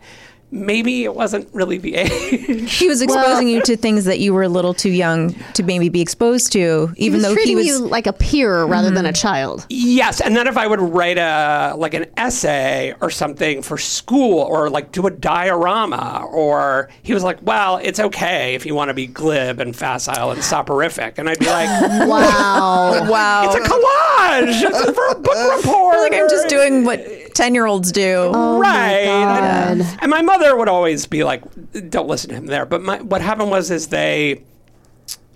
maybe 0.50 1.04
it 1.04 1.14
wasn't 1.14 1.48
really 1.52 1.78
the 1.78 1.94
age. 1.96 2.72
He 2.78 2.88
was 2.88 3.02
exposing 3.02 3.48
you 3.48 3.62
to 3.62 3.76
things 3.76 4.04
that 4.04 4.18
you 4.20 4.32
were 4.32 4.42
a 4.42 4.48
little 4.48 4.74
too 4.74 4.90
young 4.90 5.34
to 5.54 5.62
maybe 5.62 5.88
be 5.88 6.00
exposed 6.00 6.52
to, 6.52 6.88
He 6.96 7.06
even 7.06 7.18
was 7.18 7.22
though 7.26 7.34
treating 7.34 7.50
he 7.50 7.56
was. 7.56 7.66
you 7.66 7.78
like 7.78 8.06
a 8.06 8.12
peer 8.12 8.64
rather 8.64 8.90
than 8.90 9.04
a 9.04 9.08
mm-hmm. 9.08 9.14
child. 9.14 9.66
Yes, 9.68 10.20
and 10.20 10.36
then 10.36 10.46
if 10.46 10.56
I 10.56 10.66
would 10.66 10.80
write 10.80 11.18
a 11.18 11.74
like 11.76 11.94
an 11.94 12.06
essay 12.16 12.94
or 13.00 13.10
something 13.10 13.62
for 13.62 13.78
school, 13.78 14.40
or 14.40 14.70
like 14.70 14.92
do 14.92 15.06
a 15.06 15.10
diorama, 15.10 16.26
or 16.30 16.88
he 17.02 17.14
was 17.14 17.22
like, 17.22 17.38
"Well, 17.42 17.78
it's 17.78 18.00
okay 18.00 18.54
if 18.54 18.64
you 18.64 18.74
want 18.74 18.88
to 18.88 18.94
be 18.94 19.06
glib 19.06 19.60
and 19.60 19.74
facile 19.74 20.30
and 20.30 20.42
soporific," 20.42 21.18
and 21.18 21.28
I'd 21.28 21.38
be 21.38 21.46
like, 21.46 21.68
Wow. 22.08 23.06
wow. 23.10 23.44
"It's 23.44 23.54
a 23.54 23.68
collage 23.68 24.62
it's 24.62 24.90
for 24.90 25.08
a 25.08 25.14
book 25.14 25.56
report." 25.56 25.98
like 25.98 26.14
I'm 26.14 26.28
just 26.28 26.48
doing 26.48 26.84
what 26.84 27.00
ten 27.34 27.54
year 27.54 27.66
olds 27.66 27.92
do. 27.92 28.30
Oh 28.34 28.58
right. 28.58 29.04
God. 29.04 29.42
And, 29.42 29.98
and 30.00 30.10
my 30.10 30.22
mother 30.22 30.56
would 30.56 30.68
always 30.68 31.06
be 31.06 31.24
like, 31.24 31.42
"Don't 31.90 32.08
listen 32.08 32.30
to 32.30 32.36
him 32.36 32.46
there." 32.46 32.66
But 32.66 32.82
my, 32.82 33.00
what 33.02 33.20
happened 33.20 33.50
was, 33.50 33.70
is 33.70 33.88
they, 33.88 34.42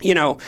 you 0.01 0.15
know. 0.15 0.39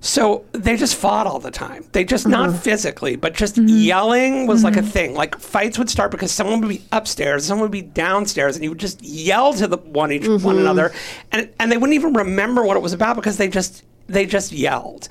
So 0.00 0.44
they 0.52 0.76
just 0.76 0.94
fought 0.94 1.26
all 1.26 1.40
the 1.40 1.50
time. 1.50 1.84
They 1.90 2.04
just 2.04 2.28
not 2.28 2.50
uh-huh. 2.50 2.58
physically, 2.58 3.16
but 3.16 3.34
just 3.34 3.56
mm-hmm. 3.56 3.76
yelling 3.76 4.46
was 4.46 4.62
like 4.62 4.76
a 4.76 4.80
mm-hmm. 4.80 4.88
thing. 4.88 5.14
Like 5.14 5.36
fights 5.40 5.78
would 5.78 5.90
start 5.90 6.12
because 6.12 6.30
someone 6.30 6.60
would 6.60 6.68
be 6.68 6.82
upstairs, 6.92 7.44
someone 7.44 7.62
would 7.62 7.72
be 7.72 7.82
downstairs, 7.82 8.54
and 8.54 8.62
you 8.62 8.70
would 8.70 8.78
just 8.78 9.02
yell 9.02 9.52
to 9.54 9.66
the 9.66 9.78
one 9.78 10.12
each 10.12 10.28
one 10.28 10.38
mm-hmm. 10.38 10.58
another, 10.58 10.92
and 11.32 11.50
and 11.58 11.72
they 11.72 11.76
wouldn't 11.76 11.94
even 11.94 12.12
remember 12.12 12.64
what 12.64 12.76
it 12.76 12.80
was 12.80 12.92
about 12.92 13.16
because 13.16 13.36
they 13.36 13.48
just 13.48 13.84
they 14.06 14.26
just 14.26 14.52
yelled, 14.52 15.08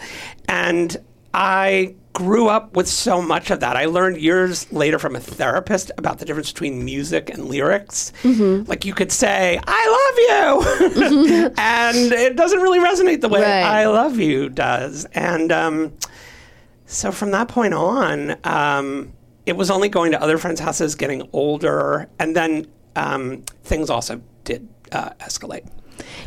and 0.47 0.95
I 1.34 1.95
grew 2.16 2.47
up 2.47 2.76
with 2.78 2.88
so 2.88 3.22
much 3.22 3.51
of 3.51 3.59
that. 3.59 3.76
I 3.76 3.86
learned 3.86 4.18
years 4.18 4.72
later 4.72 4.97
from 4.97 5.18
a 5.18 5.20
therapist 5.20 5.91
about 5.97 6.18
the 6.18 6.26
difference 6.26 6.49
between 6.49 6.84
music 6.86 7.30
and 7.30 7.45
lyrics. 7.45 8.13
Like 8.24 8.86
you 8.86 8.93
could 8.93 9.11
say, 9.11 9.59
I 9.68 9.84
love 9.99 10.89
you. 10.95 11.51
and 11.57 11.97
it 12.13 12.38
doesn't 12.38 12.59
really 12.61 12.80
resonate 12.80 13.20
the 13.20 13.28
way 13.28 13.41
Right. 13.41 13.63
I 13.63 13.88
love 13.88 14.18
you 14.18 14.47
does. 14.49 15.03
And 15.13 15.51
um, 15.51 15.93
so 16.86 17.11
from 17.11 17.32
that 17.32 17.49
point 17.49 17.74
on, 17.74 18.38
um, 18.45 19.11
it 19.45 19.57
was 19.57 19.70
only 19.70 19.89
going 19.89 20.13
to 20.13 20.22
other 20.22 20.38
friends' 20.38 20.61
houses, 20.61 20.95
getting 20.95 21.28
older. 21.34 22.07
And 22.18 22.34
then 22.34 22.66
um, 22.95 23.43
things 23.66 23.89
also 23.89 24.22
did 24.45 24.68
uh, 24.93 25.09
escalate. 25.20 25.68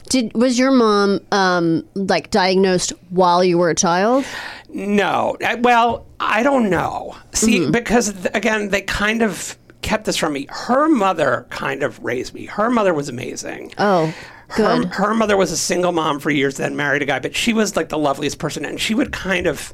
Did 0.09 0.33
was 0.35 0.59
your 0.59 0.71
mom 0.71 1.21
um, 1.33 1.85
like 1.95 2.31
diagnosed 2.31 2.93
while 3.11 3.43
you 3.45 3.59
were 3.59 3.71
a 3.71 3.75
child? 3.75 4.25
No. 4.69 5.37
Uh, 5.45 5.57
Well, 5.61 6.07
I 6.21 6.43
don't 6.43 6.71
know. 6.71 7.17
See, 7.33 7.71
because 7.71 8.13
th- 8.13 8.35
again, 8.35 8.69
they 8.71 8.83
kind 8.83 9.23
of 9.23 9.57
kept 9.83 10.05
this 10.05 10.17
from 10.17 10.33
me. 10.33 10.47
Her 10.51 10.89
mother 10.89 11.47
kind 11.51 11.83
of 11.83 12.03
raised 12.05 12.35
me. 12.35 12.47
Her 12.47 12.69
mother 12.71 12.93
was 12.93 13.09
amazing. 13.09 13.73
Oh, 13.79 14.13
Her, 14.49 14.79
good. 14.81 14.89
her 14.95 15.15
mother 15.15 15.37
was 15.37 15.53
a 15.53 15.57
single 15.57 15.93
mom 15.93 16.19
for 16.21 16.31
years, 16.31 16.57
then 16.57 16.75
married 16.77 17.03
a 17.03 17.07
guy, 17.07 17.19
but 17.21 17.35
she 17.37 17.53
was 17.53 17.77
like 17.77 17.89
the 17.89 17.99
loveliest 17.99 18.39
person, 18.39 18.65
and 18.65 18.81
she 18.81 18.95
would 18.95 19.13
kind 19.13 19.47
of 19.47 19.73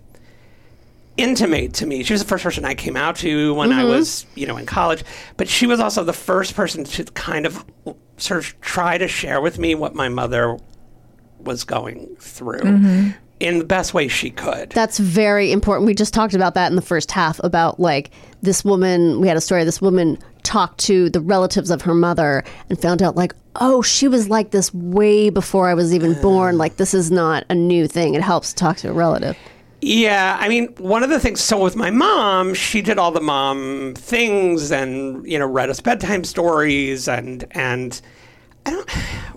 intimate 1.17 1.75
to 1.75 1.87
me. 1.87 2.03
She 2.03 2.13
was 2.13 2.23
the 2.23 2.29
first 2.29 2.45
person 2.45 2.65
I 2.65 2.75
came 2.75 2.97
out 2.97 3.17
to 3.17 3.55
when 3.55 3.73
I 3.73 3.81
mm-hmm. 3.83 3.91
was, 3.91 4.27
you 4.35 4.47
know, 4.47 4.57
in 4.57 4.67
college, 4.67 5.05
but 5.37 5.49
she 5.49 5.67
was 5.67 5.81
also 5.81 6.05
the 6.05 6.13
first 6.13 6.55
person 6.55 6.85
to 6.85 7.05
kind 7.05 7.47
of 7.47 7.65
sort 8.17 8.45
of 8.45 8.61
try 8.61 8.99
to 8.99 9.09
share 9.09 9.41
with 9.41 9.59
me 9.59 9.75
what 9.75 9.95
my 9.95 10.09
mother 10.09 10.59
was 11.39 11.65
going 11.65 12.17
through 12.19 12.61
mm-hmm. 12.61 13.11
in 13.41 13.59
the 13.59 13.65
best 13.65 13.95
way 13.95 14.09
she 14.09 14.31
could. 14.31 14.71
That's 14.71 14.99
very 14.99 15.53
important. 15.53 15.87
We 15.87 15.95
just 15.95 16.15
talked 16.15 16.35
about 16.35 16.55
that 16.55 16.71
in 16.71 16.77
the 16.77 16.83
first 16.83 17.11
half 17.11 17.39
about 17.45 17.79
like 17.79 18.11
this 18.43 18.65
woman. 18.65 19.21
We 19.21 19.29
had 19.29 19.37
a 19.37 19.41
story. 19.41 19.65
This 19.65 19.83
woman 19.83 20.19
talked 20.43 20.79
to 20.79 21.11
the 21.11 21.21
relatives 21.21 21.71
of 21.71 21.83
her 21.83 21.95
mother 21.95 22.45
and 22.69 22.81
found 22.81 23.03
out 23.03 23.17
like, 23.17 23.35
oh, 23.57 23.83
she 23.83 24.09
was 24.09 24.29
like 24.29 24.51
this 24.51 24.73
way 24.75 25.31
before 25.31 25.69
I 25.69 25.75
was 25.75 25.95
even 25.95 26.21
born. 26.21 26.59
Like 26.59 26.77
this 26.77 26.95
is 26.95 27.11
not 27.11 27.45
a 27.49 27.55
new 27.55 27.87
thing. 27.87 28.15
It 28.15 28.23
helps 28.23 28.51
to 28.51 28.57
talk 28.57 28.77
to 28.79 28.91
a 28.91 28.93
relative. 28.93 29.37
Yeah, 29.85 30.39
I 30.41 30.49
mean, 30.49 30.69
one 30.79 31.03
of 31.03 31.11
the 31.11 31.21
things. 31.21 31.43
So 31.43 31.59
with 31.59 31.77
my 31.77 31.91
mom, 31.91 32.55
she 32.55 32.81
did 32.81 32.97
all 32.97 33.11
the 33.11 33.21
mom 33.21 33.93
things, 33.95 34.73
and 34.73 35.27
you 35.31 35.39
know, 35.39 35.47
read 35.47 35.69
us 35.69 35.81
bedtime 35.81 36.25
stories, 36.25 37.07
and 37.07 37.45
and 37.51 38.01
I 38.65 38.71
don't. 38.71 38.91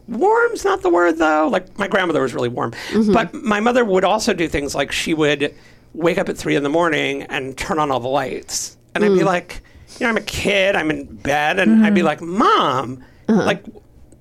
Warm's 0.07 0.63
not 0.63 0.83
the 0.83 0.89
word 0.89 1.17
though. 1.17 1.49
Like 1.51 1.77
my 1.77 1.89
grandmother 1.89 2.21
was 2.21 2.33
really 2.33 2.47
warm, 2.47 2.71
mm-hmm. 2.71 3.11
but 3.11 3.33
my 3.33 3.59
mother 3.59 3.83
would 3.83 4.05
also 4.05 4.33
do 4.33 4.47
things 4.47 4.73
like 4.73 4.93
she 4.93 5.13
would 5.13 5.53
wake 5.93 6.17
up 6.17 6.29
at 6.29 6.37
three 6.37 6.55
in 6.55 6.63
the 6.63 6.69
morning 6.69 7.23
and 7.23 7.57
turn 7.57 7.77
on 7.77 7.91
all 7.91 7.99
the 7.99 8.07
lights, 8.07 8.77
and 8.95 9.03
I'd 9.03 9.09
be 9.09 9.19
mm. 9.19 9.25
like, 9.25 9.61
you 9.99 10.05
know, 10.05 10.11
I'm 10.11 10.17
a 10.17 10.21
kid, 10.21 10.77
I'm 10.77 10.89
in 10.91 11.13
bed, 11.17 11.59
and 11.59 11.85
I'd 11.85 11.93
be 11.93 11.99
mm-hmm. 11.99 12.07
like, 12.07 12.21
Mom, 12.21 13.03
uh-huh. 13.27 13.43
like 13.43 13.65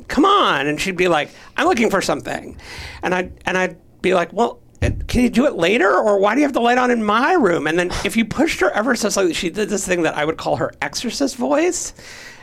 come 0.08 0.24
on 0.24 0.66
and 0.68 0.80
she'd 0.80 0.96
be 0.96 1.08
like 1.08 1.28
i'm 1.56 1.66
looking 1.66 1.90
for 1.90 2.00
something 2.00 2.56
and 3.02 3.12
i 3.12 3.28
and 3.44 3.58
i'd 3.58 3.76
be 4.02 4.14
like 4.14 4.32
well 4.32 4.60
can 4.92 5.22
you 5.22 5.30
do 5.30 5.46
it 5.46 5.54
later 5.54 5.92
or 5.92 6.18
why 6.18 6.34
do 6.34 6.40
you 6.40 6.46
have 6.46 6.52
the 6.52 6.60
light 6.60 6.78
on 6.78 6.90
in 6.90 7.02
my 7.02 7.34
room? 7.34 7.66
And 7.66 7.78
then 7.78 7.90
if 8.04 8.16
you 8.16 8.24
pushed 8.24 8.60
her 8.60 8.70
ever 8.70 8.94
so 8.96 9.08
slightly 9.08 9.34
she 9.34 9.50
did 9.50 9.68
this 9.68 9.86
thing 9.86 10.02
that 10.02 10.14
i 10.16 10.24
would 10.24 10.36
call 10.36 10.56
her 10.56 10.72
exorcist 10.82 11.36
voice. 11.36 11.94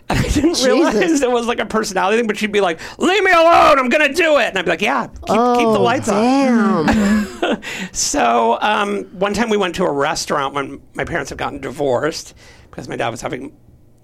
And 0.09 0.19
i 0.19 0.27
didn't 0.27 0.61
realize 0.63 1.21
it 1.21 1.31
was 1.31 1.47
like 1.47 1.59
a 1.59 1.65
personality 1.65 2.17
thing 2.17 2.27
but 2.27 2.37
she'd 2.37 2.51
be 2.51 2.61
like 2.61 2.79
leave 2.99 3.23
me 3.23 3.31
alone 3.31 3.79
i'm 3.79 3.89
gonna 3.89 4.13
do 4.13 4.37
it. 4.39 4.45
And 4.49 4.57
i'd 4.57 4.65
be 4.65 4.71
like 4.71 4.81
yeah 4.81 5.07
keep, 5.07 5.21
keep 5.21 5.27
the 5.27 5.79
lights 5.79 6.09
on. 6.09 6.85
Damn. 6.87 7.61
so 7.91 8.57
um, 8.61 9.03
one 9.17 9.33
time 9.33 9.49
we 9.49 9.57
went 9.57 9.75
to 9.75 9.85
a 9.85 9.91
restaurant 9.91 10.53
when 10.53 10.81
my 10.93 11.05
parents 11.05 11.29
had 11.29 11.37
gotten 11.37 11.59
divorced 11.59 12.35
because 12.69 12.87
my 12.87 12.95
dad 12.95 13.09
was 13.09 13.21
having 13.21 13.55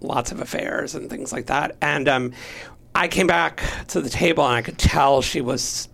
lots 0.02 0.32
of 0.32 0.40
affairs 0.42 0.96
and 0.96 1.10
things 1.10 1.32
like 1.34 1.48
that. 1.48 1.76
And 1.82 2.08
um, 2.08 2.34
I 2.96 3.08
came 3.08 3.28
back 3.28 3.64
to 3.90 4.02
the 4.02 4.10
table 4.10 4.46
and 4.46 4.56
I 4.56 4.62
could 4.62 4.78
tell 4.78 5.22
she 5.22 5.42
was 5.42 5.90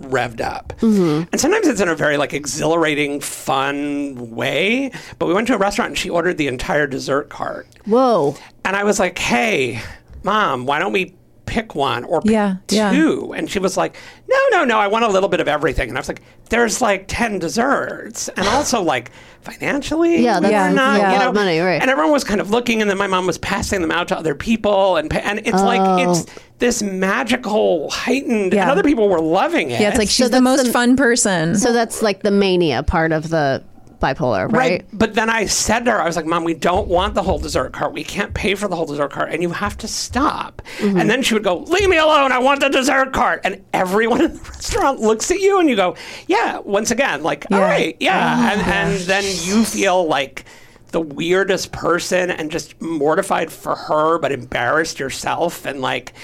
revved 0.00 0.40
up. 0.40 0.72
Mm-hmm. 0.78 1.28
And 1.30 1.40
sometimes 1.40 1.66
it's 1.66 1.80
in 1.80 1.88
a 1.88 1.94
very 1.94 2.16
like 2.16 2.32
exhilarating, 2.32 3.20
fun 3.20 4.30
way. 4.30 4.90
But 5.18 5.26
we 5.26 5.34
went 5.34 5.46
to 5.48 5.54
a 5.54 5.58
restaurant 5.58 5.90
and 5.90 5.98
she 5.98 6.10
ordered 6.10 6.38
the 6.38 6.48
entire 6.48 6.86
dessert 6.86 7.28
cart. 7.28 7.68
Whoa. 7.84 8.36
And 8.64 8.76
I 8.76 8.84
was 8.84 8.98
like, 8.98 9.18
hey, 9.18 9.80
mom, 10.22 10.66
why 10.66 10.78
don't 10.78 10.92
we 10.92 11.14
pick 11.46 11.74
one 11.74 12.04
or 12.04 12.20
pick 12.22 12.30
Yeah, 12.30 12.56
yeah. 12.68 12.92
two? 12.92 13.32
And 13.36 13.50
she 13.50 13.58
was 13.58 13.76
like, 13.76 13.96
no, 14.28 14.38
no, 14.50 14.64
no, 14.64 14.78
I 14.78 14.86
want 14.86 15.04
a 15.04 15.08
little 15.08 15.28
bit 15.28 15.40
of 15.40 15.48
everything. 15.48 15.88
And 15.88 15.98
I 15.98 16.00
was 16.00 16.08
like, 16.08 16.22
there's 16.48 16.80
like 16.80 17.04
10 17.08 17.38
desserts. 17.38 18.28
And 18.28 18.46
also, 18.48 18.82
like, 18.82 19.10
financially, 19.42 20.22
Yeah, 20.22 20.40
that's 20.40 20.52
Yeah, 20.52 20.70
not, 20.72 20.98
yeah. 21.00 21.12
you 21.12 21.18
know, 21.20 21.32
money, 21.32 21.58
right. 21.60 21.80
And 21.80 21.90
everyone 21.90 22.12
was 22.12 22.24
kind 22.24 22.40
of 22.40 22.50
looking, 22.50 22.80
and 22.80 22.90
then 22.90 22.98
my 22.98 23.06
mom 23.06 23.26
was 23.26 23.38
passing 23.38 23.80
them 23.80 23.90
out 23.90 24.08
to 24.08 24.18
other 24.18 24.34
people. 24.34 24.96
And, 24.96 25.12
and 25.12 25.38
it's 25.40 25.52
like, 25.62 25.80
Oh. 25.80 26.10
it's 26.12 26.26
this 26.58 26.82
magical, 26.82 27.90
heightened, 27.90 28.52
Yeah. 28.52 28.62
and 28.62 28.70
other 28.70 28.82
people 28.82 29.08
were 29.08 29.20
loving 29.20 29.70
it. 29.70 29.80
yeah, 29.80 29.88
it's 29.88 29.98
like 29.98 30.08
she's 30.10 30.30
the 30.30 30.40
most 30.40 30.66
the- 30.66 30.72
fun 30.72 30.96
person. 30.96 31.56
So 31.56 31.72
that's 31.72 32.02
like 32.02 32.22
the 32.22 32.30
mania 32.30 32.82
part 32.82 33.12
of 33.12 33.30
the 33.30 33.62
bipolar, 34.00 34.50
right? 34.50 34.84
But 34.92 35.14
then 35.14 35.30
I 35.30 35.46
said 35.46 35.84
to 35.84 35.92
her, 35.92 36.00
I 36.02 36.06
was 36.06 36.16
like, 36.16 36.26
Mom, 36.26 36.42
we 36.44 36.54
don't 36.54 36.88
want 36.88 37.14
the 37.14 37.22
whole 37.22 37.38
dessert 37.38 37.72
cart. 37.72 37.92
We 37.92 38.02
can't 38.02 38.34
pay 38.34 38.54
for 38.54 38.66
the 38.66 38.74
whole 38.76 38.86
dessert 38.86 39.12
cart, 39.12 39.30
and 39.30 39.42
you 39.42 39.50
have 39.50 39.76
to 39.78 39.88
stop. 39.88 40.62
Mm-hmm. 40.78 40.98
And 40.98 41.10
then 41.10 41.22
she 41.22 41.34
would 41.34 41.44
go, 41.44 41.58
Leave 41.58 41.88
me 41.88 41.98
alone. 41.98 42.32
I 42.32 42.38
want 42.38 42.60
the 42.60 42.68
dessert 42.68 43.12
cart. 43.12 43.42
And 43.44 43.64
everyone 43.72 44.20
in 44.24 44.32
the 44.34 44.40
restaurant 44.40 45.00
looks 45.00 45.30
at 45.30 45.40
you 45.40 45.60
and 45.60 45.68
you 45.68 45.76
go, 45.76 45.96
Yeah, 46.26 46.58
once 46.58 46.90
again, 46.90 47.22
like, 47.22 47.46
all 47.50 47.58
Yeah. 47.58 47.64
right, 47.64 47.96
yeah. 48.00 48.52
and, 48.52 48.60
and 48.62 49.00
then 49.02 49.22
you 49.24 49.64
feel 49.64 50.06
like 50.06 50.44
the 50.92 51.00
weirdest 51.00 51.70
person 51.70 52.30
and 52.30 52.50
just 52.50 52.80
mortified 52.80 53.52
for 53.52 53.76
her, 53.76 54.18
but 54.18 54.32
embarrassed 54.32 54.98
yourself. 54.98 55.64
And 55.64 55.80
like, 55.80 56.14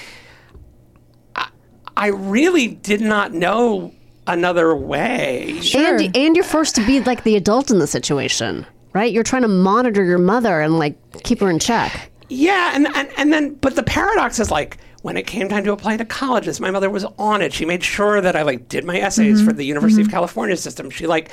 I, 1.35 1.49
I 1.95 2.07
really 2.07 2.67
did 2.67 2.99
not 3.01 3.33
know 3.33 3.93
another 4.27 4.75
way. 4.75 5.59
And 5.73 6.15
and 6.15 6.35
you're 6.35 6.45
forced 6.45 6.75
to 6.75 6.85
be 6.85 7.01
like 7.01 7.23
the 7.23 7.35
adult 7.35 7.71
in 7.71 7.79
the 7.79 7.87
situation, 7.87 8.65
right? 8.93 9.11
You're 9.11 9.23
trying 9.23 9.43
to 9.43 9.47
monitor 9.47 10.03
your 10.03 10.17
mother 10.19 10.61
and 10.61 10.77
like 10.77 10.95
keep 11.23 11.39
her 11.39 11.49
in 11.49 11.59
check. 11.59 12.11
Yeah, 12.29 12.71
and, 12.75 12.87
and 12.95 13.09
and 13.17 13.33
then 13.33 13.55
but 13.55 13.75
the 13.75 13.83
paradox 13.83 14.39
is 14.39 14.51
like 14.51 14.77
when 15.03 15.15
it 15.15 15.25
came 15.25 15.47
time 15.47 15.63
to 15.63 15.71
apply 15.71 15.95
to 15.95 16.05
colleges, 16.05 16.59
my 16.59 16.71
mother 16.71 16.89
was 16.89 17.05
on 17.17 17.41
it. 17.41 17.53
She 17.53 17.65
made 17.65 17.83
sure 17.83 18.19
that 18.19 18.35
I 18.35 18.41
like 18.41 18.67
did 18.67 18.83
my 18.83 18.99
essays 18.99 19.39
for 19.39 19.49
mm-hmm. 19.49 19.57
the 19.57 19.65
University 19.65 20.01
of 20.01 20.07
mm-hmm. 20.07 20.15
California 20.15 20.57
system. 20.57 20.89
She 20.89 21.07
like 21.07 21.31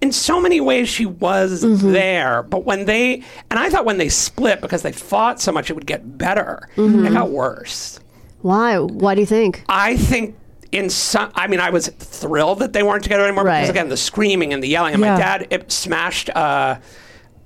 in 0.00 0.12
so 0.12 0.40
many 0.40 0.60
ways 0.60 0.88
she 0.88 1.06
was 1.06 1.64
mm-hmm. 1.64 1.92
there. 1.92 2.44
But 2.44 2.64
when 2.64 2.84
they 2.84 3.24
and 3.50 3.58
I 3.58 3.70
thought 3.70 3.84
when 3.84 3.98
they 3.98 4.08
split 4.08 4.60
because 4.60 4.82
they 4.82 4.92
fought 4.92 5.40
so 5.40 5.50
much 5.50 5.70
it 5.70 5.72
would 5.72 5.86
get 5.86 6.16
better. 6.18 6.68
It 6.76 7.12
got 7.12 7.30
worse. 7.30 7.98
Why? 8.42 8.78
Why 8.78 9.16
do 9.16 9.22
you 9.22 9.26
think? 9.26 9.64
I 9.68 9.96
think 9.96 10.36
in 10.72 10.90
some, 10.90 11.30
I 11.34 11.46
mean, 11.46 11.60
I 11.60 11.70
was 11.70 11.88
thrilled 11.88 12.58
that 12.60 12.72
they 12.72 12.82
weren't 12.82 13.02
together 13.02 13.24
anymore 13.24 13.44
Right. 13.44 13.60
because 13.60 13.70
again, 13.70 13.88
the 13.88 13.96
screaming 13.96 14.52
and 14.52 14.62
the 14.62 14.68
yelling. 14.68 14.92
And 14.94 15.00
my 15.00 15.08
dad 15.16 15.46
it 15.50 15.70
smashed 15.72 16.28
a, 16.30 16.80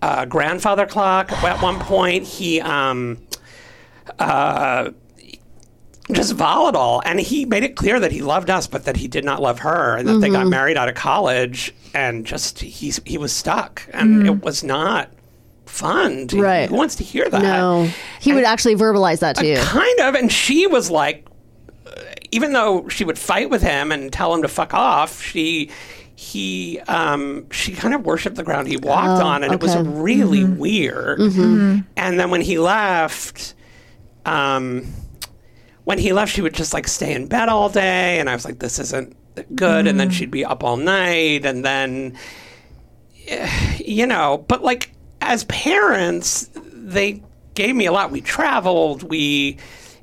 a 0.02 0.26
grandfather 0.26 0.86
clock 0.86 1.30
at 1.32 1.62
one 1.62 1.78
point. 1.80 2.24
He 2.26 2.60
um, 2.60 3.18
uh, 4.18 4.90
just 6.12 6.32
volatile, 6.34 7.02
and 7.06 7.20
he 7.20 7.44
made 7.44 7.62
it 7.62 7.76
clear 7.76 8.00
that 8.00 8.10
he 8.10 8.20
loved 8.22 8.50
us, 8.50 8.66
but 8.66 8.84
that 8.84 8.96
he 8.96 9.06
did 9.06 9.24
not 9.24 9.40
love 9.40 9.60
her, 9.60 9.96
and 9.96 10.08
that 10.08 10.18
they 10.18 10.28
got 10.28 10.46
married 10.48 10.76
out 10.76 10.88
of 10.88 10.94
college, 10.96 11.72
and 11.94 12.26
just 12.26 12.58
he 12.58 12.92
he 13.04 13.16
was 13.16 13.32
stuck, 13.32 13.86
and 13.92 14.26
it 14.26 14.42
was 14.42 14.64
not 14.64 15.10
fun. 15.66 16.26
To, 16.28 16.40
Right. 16.42 16.68
Who 16.68 16.74
wants 16.74 16.96
to 16.96 17.04
hear 17.04 17.28
that? 17.30 17.42
No, 17.42 17.88
he 18.20 18.32
would 18.32 18.42
actually 18.44 18.74
verbalize 18.74 19.20
that 19.20 19.36
to 19.36 19.46
you. 19.46 19.58
Kind 19.58 20.00
of. 20.00 20.16
And 20.16 20.32
she 20.32 20.66
was 20.66 20.90
like, 20.90 21.24
uh, 21.26 21.29
even 22.32 22.52
though 22.52 22.88
she 22.88 23.04
would 23.04 23.18
fight 23.18 23.50
with 23.50 23.62
him 23.62 23.90
and 23.92 24.12
tell 24.12 24.34
him 24.34 24.42
to 24.42 24.48
fuck 24.48 24.74
off, 24.74 25.22
she. 25.22 25.70
He, 26.16 26.78
um, 26.80 27.48
she 27.50 27.72
kind 27.72 27.94
of 27.94 28.04
worshipped 28.04 28.36
the 28.36 28.42
ground 28.42 28.68
he 28.68 28.76
walked 28.76 29.22
Oh, 29.22 29.26
on, 29.26 29.42
and 29.42 29.54
it 29.54 29.62
was 29.62 29.74
okay. 29.74 29.88
Mm-hmm. 29.88 30.02
really 30.02 30.44
weird. 30.44 31.18
And 31.18 31.84
then 31.96 32.30
when 32.30 32.42
he 32.42 32.58
left, 32.58 33.54
um, 34.26 34.86
when 35.84 35.98
he 35.98 36.12
left, 36.12 36.34
she 36.34 36.42
would 36.42 36.52
just 36.52 36.74
like 36.74 36.88
stay 36.88 37.14
in 37.14 37.26
bed 37.26 37.48
all 37.48 37.70
day, 37.70 38.20
and 38.20 38.28
I 38.28 38.34
was 38.34 38.44
like, 38.44 38.58
"This 38.58 38.78
isn't 38.78 39.16
good." 39.56 39.86
And 39.86 39.98
then 39.98 40.10
she'd 40.10 40.30
be 40.30 40.44
up 40.44 40.62
all 40.62 40.76
night, 40.76 41.46
and 41.46 41.64
then, 41.64 42.18
eh, 43.26 43.78
you 43.82 44.06
know, 44.06 44.44
but 44.46 44.62
like 44.62 44.92
as 45.22 45.44
parents, 45.44 46.50
they 46.66 47.22
gave 47.54 47.74
me 47.74 47.86
a 47.86 47.92
lot. 47.92 48.10
We 48.10 48.20
traveled. 48.20 49.04
We, 49.04 49.56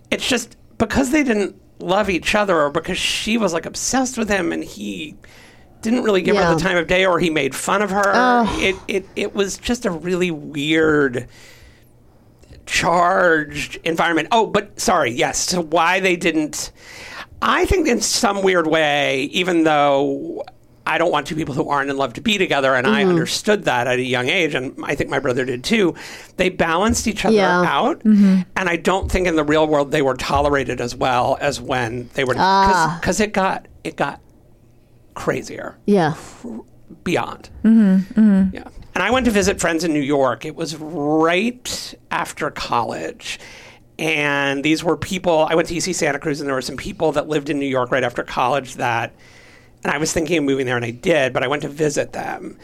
it's 0.10 0.28
just 0.28 0.58
because 0.80 1.12
they 1.12 1.24
didn't 1.24 1.56
love 1.80 2.10
each 2.10 2.36
other, 2.36 2.60
or 2.60 2.70
because 2.70 2.98
she 2.98 3.38
was 3.38 3.54
like 3.54 3.66
obsessed 3.66 4.18
with 4.18 4.30
him, 4.30 4.52
and 4.52 4.64
he 4.64 5.16
didn't 5.82 6.04
really 6.04 6.22
give 6.22 6.36
her 6.36 6.54
the 6.54 6.60
time 6.60 6.78
of 6.78 6.88
day, 6.88 7.06
or 7.06 7.20
he 7.20 7.30
made 7.30 7.54
fun 7.54 7.82
of 7.82 7.92
her. 7.92 8.46
It 8.60 8.76
it 8.88 9.06
it 9.16 9.34
was 9.36 9.58
just 9.58 9.86
a 9.86 9.92
really 9.92 10.32
weird 10.32 11.28
charged 12.66 13.80
environment. 13.84 14.28
Oh, 14.32 14.48
but 14.48 14.80
sorry, 14.80 15.12
yes. 15.12 15.40
So 15.40 15.62
why 15.62 16.00
they 16.00 16.16
didn't? 16.16 16.72
I 17.42 17.66
think 17.66 17.88
in 17.88 18.02
some 18.02 18.42
weird 18.42 18.68
way, 18.68 19.24
even 19.32 19.64
though 19.64 20.44
I 20.88 20.98
don't 20.98 21.12
want 21.12 21.28
two 21.28 21.36
people 21.36 21.54
who 21.54 21.70
aren't 21.70 21.90
in 21.90 21.98
love 21.98 22.14
to 22.14 22.22
be 22.22 22.38
together, 22.38 22.74
and 22.74 22.88
Mm-hmm. 22.88 22.96
I 22.96 23.04
understood 23.04 23.66
that 23.66 23.88
at 23.88 24.00
a 24.00 24.04
young 24.04 24.30
age, 24.30 24.56
and 24.56 24.74
I 24.84 24.96
think 24.96 25.10
my 25.10 25.20
brother 25.20 25.44
did 25.44 25.64
too. 25.64 25.94
They 26.38 26.50
balanced 26.50 27.08
each 27.08 27.26
other 27.26 27.36
Yeah. 27.36 27.64
out, 27.64 28.00
mm-hmm. 28.00 28.42
and 28.56 28.70
I 28.70 28.78
don't 28.78 29.12
think 29.12 29.28
in 29.28 29.36
the 29.36 29.44
real 29.44 29.68
world 29.68 29.92
they 29.92 30.02
were 30.02 30.16
tolerated 30.16 30.80
as 30.80 30.96
well 30.96 31.38
as 31.42 31.60
when 31.60 32.10
they 32.14 32.24
were 32.24 32.34
because 32.34 33.20
ah. 33.20 33.24
it 33.24 33.34
got 33.34 33.68
it 33.84 33.96
got 33.98 34.22
crazier 35.16 35.76
Yeah. 35.86 36.14
beyond. 37.04 37.50
Mm-hmm. 37.64 38.20
Mm-hmm. 38.20 38.56
Yeah. 38.56 38.68
And 38.96 39.04
I 39.04 39.12
went 39.12 39.26
to 39.26 39.32
visit 39.32 39.60
friends 39.60 39.84
in 39.84 39.94
New 39.94 40.00
York. 40.02 40.46
It 40.46 40.56
was 40.56 40.76
right 40.78 41.96
after 42.10 42.50
college. 42.50 43.40
And 44.00 44.64
these 44.64 44.84
were 44.84 44.96
people, 44.96 45.48
I 45.50 45.56
went 45.56 45.68
to 45.70 45.76
UC 45.76 45.96
Santa 45.96 46.20
Cruz, 46.20 46.40
and 46.40 46.48
there 46.48 46.56
were 46.56 46.62
some 46.62 46.78
people 46.78 47.12
that 47.14 47.28
lived 47.28 47.50
in 47.50 47.60
New 47.60 47.68
York 47.68 47.92
right 47.92 48.04
after 48.04 48.24
college 48.24 48.76
that, 48.76 49.14
and 49.84 49.94
I 49.94 49.98
was 49.98 50.12
thinking 50.14 50.38
of 50.38 50.44
moving 50.44 50.66
there, 50.66 50.76
and 50.76 50.86
I 50.86 50.92
did, 50.92 51.34
but 51.34 51.44
I 51.44 51.48
went 51.48 51.62
to 51.64 51.70
visit 51.70 52.14
them. 52.14 52.58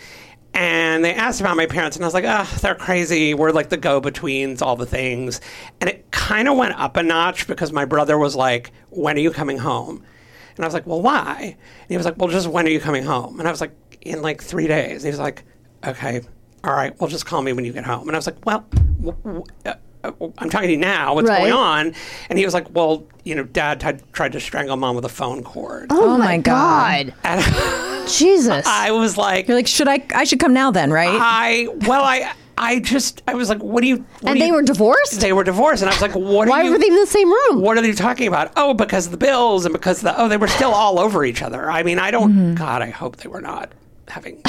And 0.56 1.04
they 1.04 1.16
asked 1.16 1.42
about 1.42 1.58
my 1.58 1.66
parents, 1.66 1.96
and 1.98 2.06
I 2.06 2.08
was 2.08 2.14
like, 2.14 2.26
oh, 2.28 2.58
they're 2.62 2.76
crazy. 2.76 3.34
We're 3.34 3.52
like 3.52 3.70
the 3.70 3.78
go 3.78 4.00
betweens, 4.00 4.62
all 4.62 4.76
the 4.76 4.86
things. 4.86 5.42
And 5.82 5.90
it 5.90 6.12
kind 6.12 6.48
of 6.48 6.58
went 6.58 6.80
up 6.80 6.96
a 6.96 7.02
notch 7.02 7.48
because 7.48 7.72
my 7.72 7.86
brother 7.86 8.20
was 8.20 8.36
like, 8.36 8.72
when 8.92 9.18
are 9.18 9.22
you 9.22 9.32
coming 9.32 9.58
home? 9.58 10.04
And 10.56 10.64
I 10.64 10.68
was 10.68 10.76
like, 10.76 10.86
well, 10.86 11.02
why? 11.02 11.38
And 11.40 11.90
he 11.90 11.98
was 11.98 12.06
like, 12.06 12.18
well, 12.18 12.30
just 12.30 12.48
when 12.48 12.68
are 12.68 12.70
you 12.70 12.80
coming 12.80 13.04
home? 13.04 13.40
And 13.40 13.48
I 13.48 13.52
was 13.52 13.62
like, 13.62 13.72
in 14.02 14.22
like 14.22 14.44
three 14.44 14.68
days. 14.68 14.98
And 14.98 15.06
he 15.06 15.10
was 15.10 15.20
like, 15.20 15.44
okay, 15.84 16.22
all 16.64 16.74
right, 16.74 16.98
well, 17.00 17.10
just 17.10 17.26
call 17.26 17.42
me 17.42 17.52
when 17.54 17.66
you 17.66 17.74
get 17.74 17.84
home. 17.86 18.08
And 18.08 18.16
I 18.16 18.20
was 18.20 18.28
like, 18.28 18.46
well, 18.46 18.64
w- 19.02 19.18
w- 19.24 19.44
uh, 19.66 19.74
I'm 20.04 20.50
talking 20.50 20.68
to 20.68 20.72
you 20.72 20.78
now. 20.78 21.16
What's 21.16 21.30
Right. 21.30 21.40
going 21.40 21.54
on? 21.54 21.94
And 22.30 22.38
he 22.38 22.46
was 22.46 22.54
like, 22.54 22.68
well, 22.76 23.06
you 23.24 23.36
know, 23.36 23.44
dad 23.44 23.80
t- 23.80 24.04
tried 24.12 24.34
to 24.34 24.40
strangle 24.40 24.76
mom 24.76 24.96
with 24.96 25.06
a 25.06 25.10
phone 25.10 25.44
cord. 25.44 25.88
Oh, 25.92 26.18
my 26.18 26.38
God. 26.38 27.14
And 27.24 27.42
Jesus. 28.10 28.66
I 28.68 28.92
was 28.92 29.18
like, 29.18 29.48
You're 29.48 29.56
like, 29.58 29.68
should 29.68 29.88
I? 29.88 30.06
I 30.14 30.26
should 30.26 30.40
come 30.40 30.54
now 30.54 30.72
then, 30.72 30.92
right? 30.92 31.10
I, 31.10 31.68
well, 31.88 32.04
I, 32.04 32.34
I 32.58 32.80
just, 32.82 33.24
I 33.28 33.34
was 33.34 33.48
like, 33.50 33.64
what 33.64 33.82
do 33.82 33.88
you, 33.88 33.98
what 34.20 34.32
and 34.32 34.34
do 34.36 34.40
they 34.40 34.48
you- 34.48 34.54
were 34.54 34.62
divorced? 34.62 35.22
They 35.22 35.32
were 35.32 35.44
divorced. 35.46 35.82
And 35.84 35.90
I 35.90 35.94
was 35.94 36.02
like, 36.02 36.16
what 36.16 36.48
Why 36.50 36.62
are 36.62 36.64
you, 36.66 36.72
were 36.72 36.78
they 36.80 36.88
in 36.88 36.96
the 36.96 37.08
same 37.08 37.32
room? 37.32 37.62
what 37.62 37.78
are 37.78 37.82
they 37.82 37.94
talking 37.94 38.28
about? 38.28 38.52
Oh, 38.58 38.74
because 38.74 39.06
of 39.06 39.12
the 39.12 39.18
bills 39.18 39.66
and 39.66 39.72
because 39.74 40.02
the 40.02 40.20
oh, 40.22 40.28
they 40.28 40.38
were 40.38 40.50
still 40.50 40.72
all 40.72 41.00
over 41.00 41.24
each 41.24 41.42
other. 41.42 41.72
I 41.72 41.84
mean, 41.84 41.98
I 41.98 42.12
don't. 42.12 42.32
Mm-hmm. 42.34 42.54
God, 42.56 42.82
I 42.82 42.90
hope 42.90 43.18
they 43.18 43.30
were 43.30 43.42
not 43.42 43.72
having. 44.10 44.42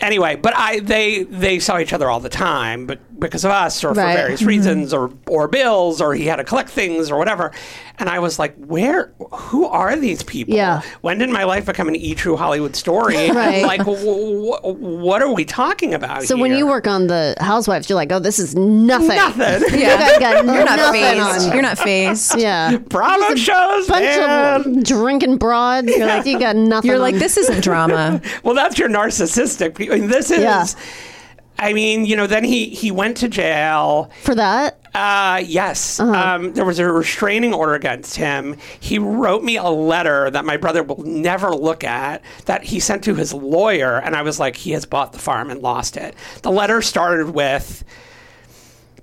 anyway, 0.00 0.36
but 0.36 0.54
I 0.56 0.80
they 0.80 1.24
they 1.24 1.58
saw 1.58 1.78
each 1.78 1.92
other 1.92 2.08
all 2.08 2.20
the 2.20 2.28
time, 2.30 2.86
but 2.86 3.00
because 3.20 3.44
of 3.44 3.50
us 3.50 3.84
or 3.84 3.92
Right. 3.92 3.96
Mm-hmm. 3.96 4.10
for 4.12 4.16
various 4.22 4.42
reasons 4.42 4.92
or 4.94 5.10
or 5.26 5.46
bills 5.48 6.00
or 6.00 6.14
he 6.14 6.26
had 6.26 6.36
to 6.36 6.44
collect 6.44 6.70
things 6.70 7.10
or 7.10 7.18
whatever. 7.18 7.52
And 7.98 8.08
I 8.08 8.18
was 8.18 8.38
like, 8.38 8.54
where? 8.56 9.12
Who 9.30 9.66
are 9.66 9.94
these 9.94 10.22
people? 10.22 10.54
Yeah. 10.54 10.80
When 11.02 11.18
did 11.18 11.28
my 11.28 11.44
life 11.44 11.66
become 11.66 11.86
an 11.86 11.96
e 11.96 12.14
true 12.14 12.34
Hollywood 12.36 12.74
story? 12.74 13.30
Right. 13.40 13.62
Like, 13.64 13.80
w- 13.80 14.52
w- 14.56 14.74
what 14.74 15.20
are 15.22 15.32
we 15.32 15.44
talking 15.44 15.92
about? 15.94 16.22
so 16.24 16.36
when 16.36 16.52
you 16.56 16.66
work 16.66 16.86
on 16.86 17.06
the 17.08 17.34
Housewives, 17.40 17.88
you're 17.90 17.96
like, 17.96 18.10
oh, 18.10 18.18
this 18.18 18.38
is 18.38 18.54
nothing. 18.56 19.08
Nothing. 19.16 19.62
You 19.80 19.86
got 20.20 20.44
you're 20.44 20.64
not 20.64 20.76
nothing 20.76 21.02
phased. 21.02 21.46
on. 21.46 21.52
You're 21.52 21.62
not 21.62 21.78
phased. 21.78 22.38
Yeah. 22.38 22.76
Bravo 22.88 23.34
shows, 23.34 23.86
Bunch 23.86 24.04
man. 24.04 24.60
of 24.78 24.82
drinking 24.84 25.36
broads. 25.36 25.88
You're 25.88 26.06
like, 26.06 26.24
you 26.26 26.38
got 26.38 26.56
nothing. 26.56 26.88
You're 26.90 26.98
like, 26.98 27.16
this 27.16 27.36
isn't 27.36 27.62
drama. 27.62 28.20
Well, 28.44 28.54
that's 28.54 28.78
your 28.78 28.88
narcissistic. 28.88 29.78
I 29.92 29.98
mean, 29.98 30.08
this 30.08 30.30
is. 30.30 30.40
Yeah. 30.40 30.64
I 31.60 31.72
mean, 31.74 32.06
you 32.06 32.16
know, 32.16 32.26
then 32.26 32.42
he 32.42 32.70
he 32.70 32.90
went 32.90 33.16
to 33.18 33.28
jail. 33.28 34.10
for 34.22 34.34
that. 34.34 34.78
Uh, 34.92 35.40
yes, 35.46 36.00
Uh-huh. 36.00 36.12
um, 36.12 36.52
there 36.54 36.64
was 36.64 36.80
a 36.80 36.90
restraining 36.92 37.54
order 37.54 37.74
against 37.74 38.16
him. 38.16 38.56
He 38.80 38.98
wrote 38.98 39.44
me 39.44 39.56
a 39.56 39.68
letter 39.68 40.30
that 40.30 40.44
my 40.44 40.56
brother 40.56 40.82
will 40.82 41.04
never 41.04 41.50
look 41.50 41.84
at 41.84 42.22
that 42.46 42.64
he 42.64 42.80
sent 42.80 43.04
to 43.04 43.14
his 43.14 43.32
lawyer, 43.32 43.98
and 43.98 44.16
I 44.16 44.22
was 44.22 44.40
like, 44.40 44.56
he 44.56 44.72
has 44.72 44.86
bought 44.86 45.12
the 45.12 45.20
farm 45.20 45.48
and 45.50 45.60
lost 45.62 45.96
it. 45.96 46.16
The 46.42 46.50
letter 46.50 46.82
started 46.82 47.30
with 47.30 47.84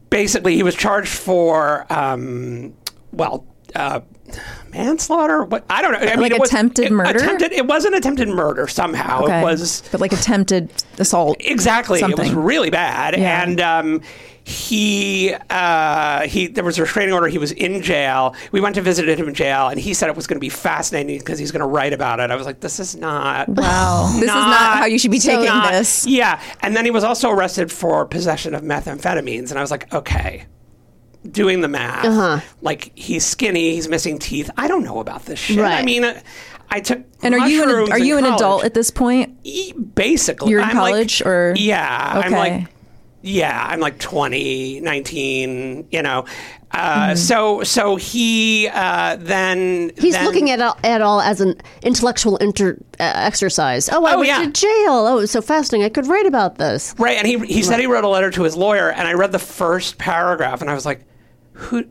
basically 0.09 0.55
he 0.55 0.63
was 0.63 0.75
charged 0.75 1.09
for 1.13 1.85
um, 1.93 2.73
well. 3.13 3.45
Uh, 3.75 3.99
manslaughter? 4.71 5.43
What 5.43 5.65
I 5.69 5.81
don't 5.81 5.91
know. 5.93 5.99
I 5.99 6.11
mean, 6.15 6.21
Like 6.21 6.31
it 6.31 6.39
was- 6.39 6.49
attempted 6.49 6.85
it- 6.85 6.91
murder? 6.91 7.17
Attempted. 7.19 7.51
It 7.53 7.65
wasn't 7.67 7.95
attempted 7.95 8.27
murder. 8.29 8.67
Somehow 8.67 9.23
Okay. 9.23 9.39
it 9.39 9.43
was 9.43 9.83
but 9.91 10.01
like 10.01 10.13
attempted 10.13 10.69
assault. 10.99 11.37
Exactly. 11.41 11.99
It 12.01 12.17
was 12.17 12.33
really 12.33 12.69
bad. 12.69 13.17
Yeah. 13.17 13.43
And 13.43 13.59
um, 13.61 14.01
he 14.43 15.35
uh, 15.49 16.21
he 16.21 16.47
there 16.47 16.63
was 16.63 16.77
a 16.77 16.81
restraining 16.83 17.13
order. 17.13 17.27
He 17.27 17.37
was 17.37 17.51
in 17.51 17.81
jail. 17.81 18.33
We 18.53 18.61
went 18.61 18.75
to 18.75 18.81
visit 18.81 19.07
him 19.19 19.27
in 19.27 19.33
jail, 19.33 19.67
and 19.67 19.77
he 19.77 19.93
said 19.93 20.07
it 20.09 20.15
was 20.15 20.25
going 20.25 20.37
to 20.37 20.41
be 20.41 20.47
fascinating 20.49 21.19
because 21.19 21.37
he's 21.37 21.51
going 21.51 21.59
to 21.61 21.67
write 21.67 21.91
about 21.91 22.21
it. 22.21 22.31
I 22.31 22.35
was 22.37 22.45
like, 22.45 22.61
this 22.61 22.79
is 22.79 22.95
not. 22.95 23.49
Wow. 23.49 24.09
This 24.13 24.21
is 24.23 24.27
not 24.27 24.77
how 24.77 24.85
you 24.85 24.97
should 24.99 25.11
be 25.11 25.19
taking 25.19 25.45
not- 25.47 25.71
this. 25.71 26.05
Yeah. 26.07 26.39
And 26.61 26.77
then 26.77 26.85
he 26.85 26.91
was 26.91 27.03
also 27.03 27.29
arrested 27.29 27.71
for 27.73 28.05
possession 28.05 28.55
of 28.55 28.61
methamphetamines, 28.61 29.49
and 29.49 29.59
I 29.59 29.61
was 29.61 29.69
like, 29.71 29.93
okay. 29.93 30.45
Doing 31.31 31.61
the 31.61 31.67
math, 31.67 32.05
Uh-huh. 32.05 32.39
like 32.61 32.91
he's 32.95 33.25
skinny, 33.25 33.73
he's 33.75 33.87
missing 33.89 34.19
teeth. 34.19 34.49
I 34.57 34.67
don't 34.67 34.83
know 34.83 34.99
about 34.99 35.25
this 35.25 35.39
shit. 35.39 35.59
I 35.59 35.83
mean, 35.83 36.03
uh, 36.03 36.19
I 36.69 36.79
took 36.81 36.99
And 37.23 37.33
are 37.33 37.47
you 37.47 37.63
an, 37.63 37.91
are 37.91 37.99
you 37.99 38.17
an 38.17 38.23
college. 38.25 38.39
adult 38.41 38.63
at 38.65 38.73
this 38.73 38.91
point? 38.91 39.37
E- 39.43 39.73
basically 39.73 40.51
You're 40.51 40.61
in 40.61 40.69
I'm 40.69 40.77
like- 40.77 40.91
college, 40.93 41.21
or- 41.21 41.53
yeah 41.57 42.21
i'm 42.25 42.31
like 42.31 42.67
yeah 43.21 43.65
i'm 43.69 43.79
like 43.79 43.97
20 43.99 44.79
19 44.81 45.87
you 45.91 46.01
know 46.01 46.25
uh, 46.71 46.77
Mm-hmm. 47.07 47.15
so 47.15 47.63
so 47.63 47.95
he 47.95 48.67
uh, 48.67 49.15
then 49.19 49.91
He's 49.97 50.13
then- 50.13 50.25
looking 50.25 50.51
at 50.51 50.59
all, 50.59 50.77
at 50.83 51.01
all 51.01 51.21
as 51.21 51.39
an 51.39 51.55
intellectual 51.81 52.35
inter, 52.37 52.77
uh, 52.99 53.03
exercise. 53.15 53.87
Oh, 53.89 54.03
I 54.05 54.13
Oh, 54.13 54.17
went 54.17 54.27
yeah. 54.27 54.39
to 54.43 54.51
jail. 54.51 54.91
Oh, 55.07 55.17
it 55.17 55.21
was 55.21 55.31
so 55.31 55.41
fascinating. 55.41 55.85
I 55.85 55.89
could 55.89 56.07
write 56.07 56.25
about 56.25 56.57
this. 56.57 56.93
right 56.99 57.17
and 57.17 57.25
he 57.25 57.39
he 57.47 57.63
said 57.63 57.79
he 57.79 57.87
wrote 57.87 58.03
a 58.03 58.09
letter 58.09 58.29
to 58.31 58.43
his 58.43 58.57
lawyer 58.57 58.91
and 58.91 59.07
i 59.07 59.13
read 59.13 59.31
the 59.31 59.39
first 59.39 59.97
paragraph 59.97 60.59
and 60.61 60.69
i 60.69 60.73
was 60.73 60.85
like 60.85 61.05
who 61.57 61.85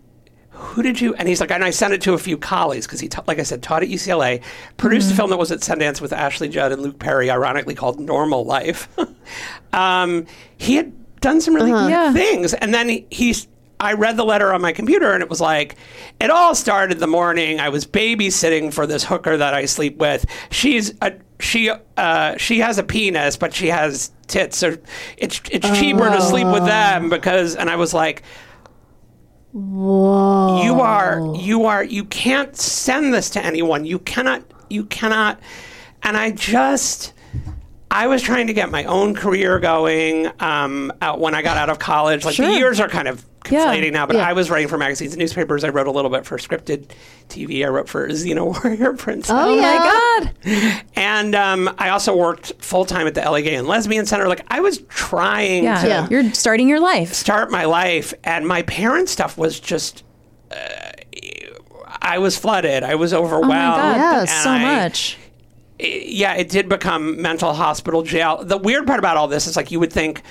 who 0.50 0.82
did 0.82 1.00
you? 1.02 1.14
And 1.14 1.28
he's 1.28 1.38
like, 1.40 1.50
and 1.50 1.62
I 1.62 1.68
sent 1.70 1.92
it 1.92 2.00
to 2.02 2.14
a 2.14 2.18
few 2.18 2.38
colleagues 2.38 2.86
because 2.86 2.98
he, 3.00 3.08
ta- 3.08 3.22
like 3.26 3.38
I 3.38 3.42
said, 3.42 3.62
taught 3.62 3.82
at 3.82 3.90
UCLA, 3.90 4.42
produced 4.78 5.12
a 5.12 5.14
film 5.14 5.28
that 5.28 5.36
was 5.36 5.52
at 5.52 5.60
Sundance 5.60 6.00
with 6.00 6.14
Ashley 6.14 6.48
Judd 6.48 6.72
and 6.72 6.80
Luke 6.80 6.98
Perry, 6.98 7.30
ironically 7.30 7.74
called 7.74 8.00
Normal 8.00 8.44
Life. 8.46 8.88
um, 9.74 10.26
he 10.56 10.76
had 10.76 10.92
done 11.20 11.40
some 11.42 11.54
really 11.54 11.72
good 11.72 11.90
Yeah. 11.90 12.12
things, 12.12 12.54
and 12.54 12.72
then 12.72 12.88
he, 12.88 13.06
he's. 13.10 13.48
I 13.78 13.92
read 13.92 14.16
the 14.16 14.24
letter 14.24 14.54
on 14.54 14.62
my 14.62 14.72
computer, 14.72 15.12
and 15.12 15.22
it 15.22 15.28
was 15.28 15.42
like, 15.42 15.76
it 16.18 16.30
all 16.30 16.54
started 16.54 16.98
the 16.98 17.06
morning. 17.06 17.60
I 17.60 17.68
was 17.68 17.84
babysitting 17.86 18.72
for 18.72 18.86
this 18.86 19.04
hooker 19.04 19.36
that 19.36 19.52
I 19.52 19.66
sleep 19.66 19.98
with. 19.98 20.24
She's 20.50 20.94
a 21.02 21.12
she 21.40 21.70
uh, 21.98 22.38
she 22.38 22.60
has 22.60 22.78
a 22.78 22.82
penis, 22.82 23.36
but 23.36 23.52
she 23.52 23.66
has 23.66 24.10
tits, 24.28 24.56
so 24.56 24.78
it's 25.18 25.42
it's 25.50 25.68
cheaper 25.78 26.08
to 26.08 26.22
sleep 26.22 26.46
with 26.46 26.64
them 26.64 27.10
because. 27.10 27.54
And 27.56 27.68
I 27.68 27.76
was 27.76 27.92
like, 27.92 28.22
you 29.56 30.80
are 30.80 31.34
you 31.34 31.64
are 31.64 31.82
you 31.82 32.04
can't 32.04 32.54
send 32.56 33.14
this 33.14 33.30
to 33.30 33.44
anyone. 33.44 33.86
You 33.86 33.98
cannot 34.00 34.42
you 34.68 34.84
cannot 34.84 35.40
and 36.02 36.16
I 36.16 36.32
just 36.32 37.14
I 37.90 38.06
was 38.06 38.20
trying 38.20 38.48
to 38.48 38.52
get 38.52 38.70
my 38.70 38.84
own 38.84 39.14
career 39.14 39.58
going 39.58 40.30
um, 40.40 40.92
when 41.16 41.34
I 41.34 41.40
got 41.40 41.56
out 41.56 41.70
of 41.70 41.78
college. 41.78 42.24
Like 42.26 42.36
the 42.36 42.52
years 42.52 42.80
are 42.80 42.88
kind 42.88 43.08
of 43.08 43.24
Yeah. 43.50 43.90
now, 43.90 44.06
but 44.06 44.16
Yeah. 44.16 44.28
I 44.28 44.32
was 44.32 44.50
writing 44.50 44.68
for 44.68 44.78
magazines 44.78 45.12
and 45.12 45.20
newspapers. 45.20 45.64
I 45.64 45.68
wrote 45.68 45.86
a 45.86 45.90
little 45.90 46.10
bit 46.10 46.24
for 46.26 46.38
scripted 46.38 46.90
TV. 47.28 47.64
I 47.64 47.68
wrote 47.68 47.88
for 47.88 48.08
Xena 48.08 48.44
Warrior 48.64 48.92
Princess. 48.94 49.30
Oh, 49.30 49.52
Oh 49.52 49.56
my 49.60 50.32
god. 50.42 50.82
And 50.94 51.34
um, 51.34 51.74
I 51.78 51.90
also 51.90 52.16
worked 52.16 52.52
full 52.58 52.84
time 52.84 53.06
at 53.06 53.14
the 53.14 53.20
LA 53.22 53.40
Gay 53.40 53.54
and 53.54 53.66
Lesbian 53.66 54.06
Center. 54.06 54.28
Like 54.28 54.44
I 54.48 54.60
was 54.60 54.78
trying 54.88 55.64
Yeah. 55.64 55.82
to 55.82 55.88
Yeah. 55.88 56.08
You're 56.10 56.32
starting 56.32 56.68
your 56.68 56.80
life. 56.80 57.12
start 57.12 57.50
my 57.50 57.64
life, 57.64 58.12
and 58.24 58.46
my 58.46 58.62
parents' 58.62 59.12
stuff 59.12 59.36
was 59.38 59.58
just. 59.60 60.02
Uh, 60.50 60.56
I 62.02 62.18
was 62.18 62.36
flooded. 62.38 62.82
I 62.82 62.94
was 62.94 63.12
overwhelmed. 63.12 63.52
Oh 63.52 63.56
overwhelmed. 63.58 63.76
my 63.76 63.98
god. 63.98 64.12
Yes. 64.20 64.30
That's 64.30 64.42
so 64.44 64.50
I- 64.50 64.62
much. 64.82 65.18
yeah, 65.78 66.34
it 66.34 66.48
did 66.48 66.68
become 66.68 67.20
mental 67.20 67.52
hospital 67.52 68.02
jail. 68.02 68.42
The 68.44 68.56
weird 68.58 68.86
part 68.86 68.98
about 68.98 69.16
all 69.16 69.28
this 69.28 69.46
is 69.46 69.56
like 69.56 69.70
you 69.70 69.80
would 69.80 69.92
think, 69.92 70.22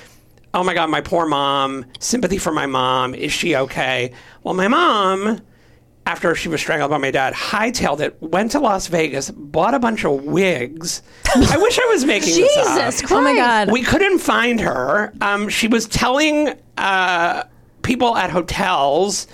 oh 0.56 0.64
my 0.64 0.74
God, 0.74 0.90
my 0.90 1.02
poor 1.02 1.28
mom, 1.28 1.86
sympathy 2.00 2.38
for 2.38 2.52
my 2.52 2.66
mom. 2.66 3.14
Is 3.14 3.34
she 3.34 3.56
okay? 3.56 4.14
Well, 4.42 4.54
my 4.54 4.70
mom, 4.70 5.42
after 6.06 6.34
she 6.34 6.48
was 6.48 6.62
strangled 6.62 6.92
by 6.92 6.98
my 6.98 7.12
dad, 7.12 7.34
hightailed 7.34 8.00
it, 8.00 8.16
went 8.22 8.52
to 8.52 8.60
Las 8.60 8.88
Vegas, 8.88 9.30
bought 9.32 9.74
a 9.74 9.80
bunch 9.80 10.06
of 10.06 10.24
wigs. 10.24 11.04
I 11.36 11.58
wish 11.58 11.78
I 11.78 11.86
was 11.88 12.06
making 12.06 12.36
this 12.36 12.58
up. 12.58 12.64
Jesus 12.64 13.02
Christ. 13.02 13.14
Oh 13.14 13.22
my 13.22 13.36
god. 13.36 13.72
We 13.72 13.84
couldn't 13.84 14.20
find 14.20 14.62
her. 14.62 15.14
Um, 15.20 15.50
she 15.50 15.68
was 15.68 15.88
telling 15.88 16.54
uh, 16.78 17.44
people 17.82 18.16
at 18.16 18.30
hotels 18.30 19.28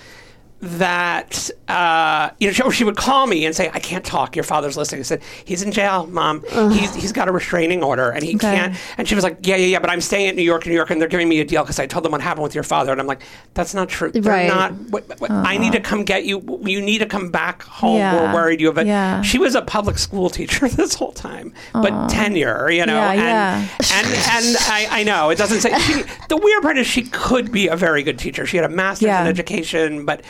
that 0.62 1.50
uh, 1.68 2.30
you 2.40 2.52
know 2.52 2.70
she, 2.70 2.84
would 2.84 2.96
call 2.96 3.26
me 3.28 3.46
and 3.46 3.56
say, 3.56 3.70
"I 3.74 3.80
can't 3.80 4.06
talk. 4.06 4.36
Your 4.36 4.44
father's 4.44 4.78
listening." 4.78 5.00
I 5.00 5.04
said, 5.04 5.22
"He's 5.46 5.64
in 5.64 5.72
jail, 5.72 6.06
mom. 6.08 6.44
He's 6.72 6.94
he's 6.96 7.12
got 7.12 7.28
a 7.28 7.32
restraining 7.32 7.84
order 7.84 8.10
and 8.12 8.24
he 8.24 8.36
Okay. 8.36 8.56
can't." 8.56 8.78
And 8.98 9.08
she 9.08 9.16
was 9.16 9.24
like, 9.24 9.38
"Yeah, 9.42 9.56
yeah, 9.56 9.66
yeah, 9.68 9.80
but 9.80 9.90
I'm 9.90 10.02
staying 10.02 10.28
at 10.28 10.36
New 10.36 10.44
York, 10.44 10.66
New 10.66 10.74
York, 10.74 10.90
and 10.92 11.02
they're 11.02 11.08
giving 11.10 11.28
me 11.30 11.40
a 11.40 11.46
deal 11.46 11.64
because 11.64 11.80
I 11.80 11.88
told 11.88 12.06
them 12.06 12.12
what 12.12 12.22
happened 12.22 12.44
with 12.44 12.54
your 12.56 12.64
father." 12.64 12.92
And 12.92 13.02
I'm 13.02 13.08
like, 13.08 13.22
"That's 13.54 13.74
not 13.74 13.90
true. 13.90 14.12
They're 14.12 14.22
Right. 14.22 14.48
not. 14.48 14.74
What, 14.92 15.20
what, 15.20 15.32
I 15.32 15.58
need 15.58 15.74
to 15.74 15.80
come 15.80 16.04
get 16.04 16.26
you. 16.26 16.60
You 16.64 16.82
need 16.82 17.00
to 17.00 17.06
come 17.08 17.32
back 17.32 17.64
home. 17.64 17.98
Yeah. 17.98 18.16
We're 18.32 18.34
worried 18.36 18.62
you 18.62 18.68
have 18.68 18.78
a." 18.78 18.86
Yeah. 18.86 19.22
She 19.24 19.40
was 19.40 19.56
a 19.56 19.62
public 19.64 19.98
school 19.98 20.30
teacher 20.30 20.68
this 20.70 20.94
whole 20.94 21.12
time, 21.14 21.54
but 21.74 22.10
tenure, 22.10 22.70
you 22.70 22.86
know, 22.86 22.96
Yeah, 22.96 23.12
and 23.12 23.20
yeah. 23.20 23.68
and 23.94 24.08
and 24.08 24.58
I, 24.62 24.88
I 24.92 25.04
know 25.04 25.30
it 25.32 25.38
doesn't 25.38 25.62
say. 25.62 25.78
She, 25.80 26.04
the 26.30 26.38
weird 26.38 26.62
part 26.62 26.78
is 26.78 26.86
she 26.86 27.04
could 27.04 27.52
be 27.52 27.68
a 27.68 27.76
very 27.76 28.04
good 28.04 28.20
teacher. 28.20 28.46
She 28.46 28.58
had 28.58 28.66
a 28.66 28.70
master's 28.70 29.08
Yeah. 29.08 29.22
in 29.22 29.28
education, 29.28 30.06
but 30.06 30.22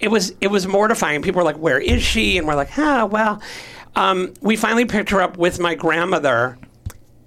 it 0.00 0.08
was 0.08 0.32
it 0.40 0.48
was 0.48 0.66
mortifying. 0.66 1.22
People 1.22 1.38
were 1.40 1.44
like, 1.44 1.58
"Where 1.58 1.78
is 1.78 2.02
she?" 2.02 2.38
And 2.38 2.46
we're 2.46 2.54
like, 2.54 2.76
"Ah, 2.78 3.04
well." 3.06 3.40
Um, 3.94 4.34
we 4.42 4.56
finally 4.56 4.84
picked 4.84 5.08
her 5.10 5.22
up 5.22 5.38
with 5.38 5.58
my 5.58 5.74
grandmother, 5.74 6.58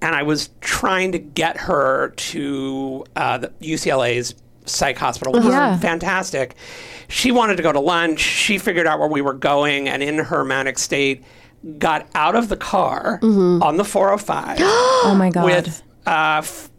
and 0.02 0.14
I 0.16 0.22
was 0.24 0.50
trying 0.62 1.14
to 1.14 1.18
get 1.20 1.58
her 1.58 2.10
to 2.16 3.06
uh, 3.16 3.38
the 3.40 3.48
UCLA's 3.62 4.36
psych 4.66 4.98
hospital, 4.98 5.34
which 5.34 5.46
Yeah. 5.46 5.72
was 5.72 5.82
fantastic. 5.82 6.54
She 7.08 7.32
wanted 7.32 7.56
to 7.58 7.64
go 7.64 7.72
to 7.72 7.80
lunch. 7.80 8.20
She 8.20 8.60
figured 8.60 8.86
out 8.86 9.00
where 9.00 9.08
we 9.08 9.22
were 9.22 9.34
going, 9.34 9.90
and 9.90 10.04
in 10.04 10.20
her 10.20 10.46
manic 10.46 10.78
state, 10.78 11.24
got 11.80 12.08
out 12.14 12.36
of 12.36 12.50
the 12.50 12.56
car 12.58 13.20
on 13.24 13.78
the 13.78 13.84
405 13.84 14.58
oh 14.62 15.16
my 15.18 15.32
god. 15.32 15.44
with 15.46 15.82
uh, 16.06 16.36
f- 16.44 16.70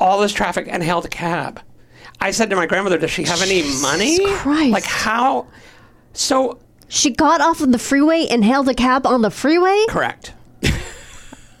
all 0.00 0.20
this 0.20 0.32
traffic 0.32 0.66
and 0.70 0.82
hailed 0.82 1.04
a 1.04 1.08
cab. 1.08 1.60
I 2.20 2.30
said 2.30 2.50
to 2.50 2.56
my 2.56 2.66
grandmother, 2.66 2.98
"Does 2.98 3.10
she 3.10 3.24
have 3.24 3.42
any 3.42 3.62
money? 3.82 4.18
Christ. 4.36 4.72
Like 4.72 4.84
how?" 4.84 5.46
So 6.12 6.58
She 6.88 7.10
got 7.10 7.40
off 7.40 7.60
of 7.60 7.72
the 7.72 7.78
freeway 7.78 8.26
and 8.30 8.44
hailed 8.44 8.68
a 8.68 8.74
cab 8.74 9.06
on 9.06 9.22
the 9.22 9.30
freeway? 9.30 9.84
correct. 9.88 10.32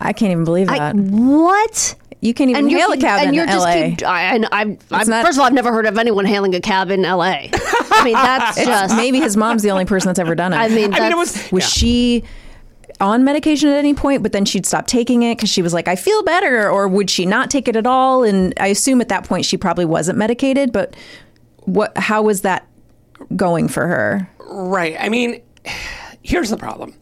I 0.00 0.12
can't 0.12 0.32
even 0.32 0.44
believe 0.44 0.68
I, 0.68 0.78
that. 0.78 0.96
what? 0.96 1.94
you 2.20 2.32
can't 2.34 2.50
even 2.50 2.68
you 2.70 2.78
hail 2.78 2.90
a 2.92 2.96
cab 2.96 3.20
and 3.20 3.28
in 3.28 3.34
you're 3.34 3.46
just 3.46 3.58
LA. 3.66 3.72
keep, 3.90 4.02
I, 4.02 4.36
I, 4.36 4.38
I, 4.50 4.78
I, 4.90 5.04
not- 5.04 5.24
first 5.26 5.36
of 5.36 5.40
all, 5.40 5.46
I've 5.46 5.52
never 5.52 5.72
heard 5.72 5.86
of 5.86 5.98
anyone 5.98 6.24
hailing 6.24 6.54
a 6.54 6.60
cab 6.60 6.90
in 6.90 7.02
LA. 7.02 7.48
I 7.52 8.00
mean, 8.02 8.14
that's 8.14 8.56
just. 8.64 8.96
maybe 8.96 9.20
his 9.20 9.36
mom's 9.36 9.62
the 9.62 9.70
only 9.70 9.84
person 9.84 10.08
that's 10.08 10.18
ever 10.18 10.34
done 10.34 10.52
it. 10.54 10.56
I 10.56 10.68
mean, 10.68 10.76
I 10.76 10.76
mean, 10.76 10.86
it 10.86 10.90
that's- 10.92 11.14
was 11.16 11.52
was 11.52 11.64
yeah. 11.64 11.68
she 11.68 12.24
on 13.00 13.24
medication 13.24 13.68
at 13.68 13.76
any 13.76 13.94
point 13.94 14.22
but 14.22 14.32
then 14.32 14.44
she'd 14.44 14.66
stop 14.66 14.86
taking 14.86 15.22
it 15.22 15.36
because 15.36 15.50
she 15.50 15.62
was 15.62 15.72
like 15.72 15.88
i 15.88 15.96
feel 15.96 16.22
better 16.22 16.70
or 16.70 16.86
would 16.86 17.10
she 17.10 17.26
not 17.26 17.50
take 17.50 17.68
it 17.68 17.76
at 17.76 17.86
all 17.86 18.22
and 18.22 18.54
i 18.58 18.68
assume 18.68 19.00
at 19.00 19.08
that 19.08 19.24
point 19.24 19.44
she 19.44 19.56
probably 19.56 19.84
wasn't 19.84 20.16
medicated 20.16 20.72
but 20.72 20.94
what 21.60 21.96
how 21.98 22.22
was 22.22 22.42
that 22.42 22.68
going 23.36 23.68
for 23.68 23.86
her 23.86 24.28
Right. 24.46 24.96
I 24.98 25.08
mean, 25.08 25.42
here's 26.22 26.50
the 26.50 26.56
problem. 26.56 26.94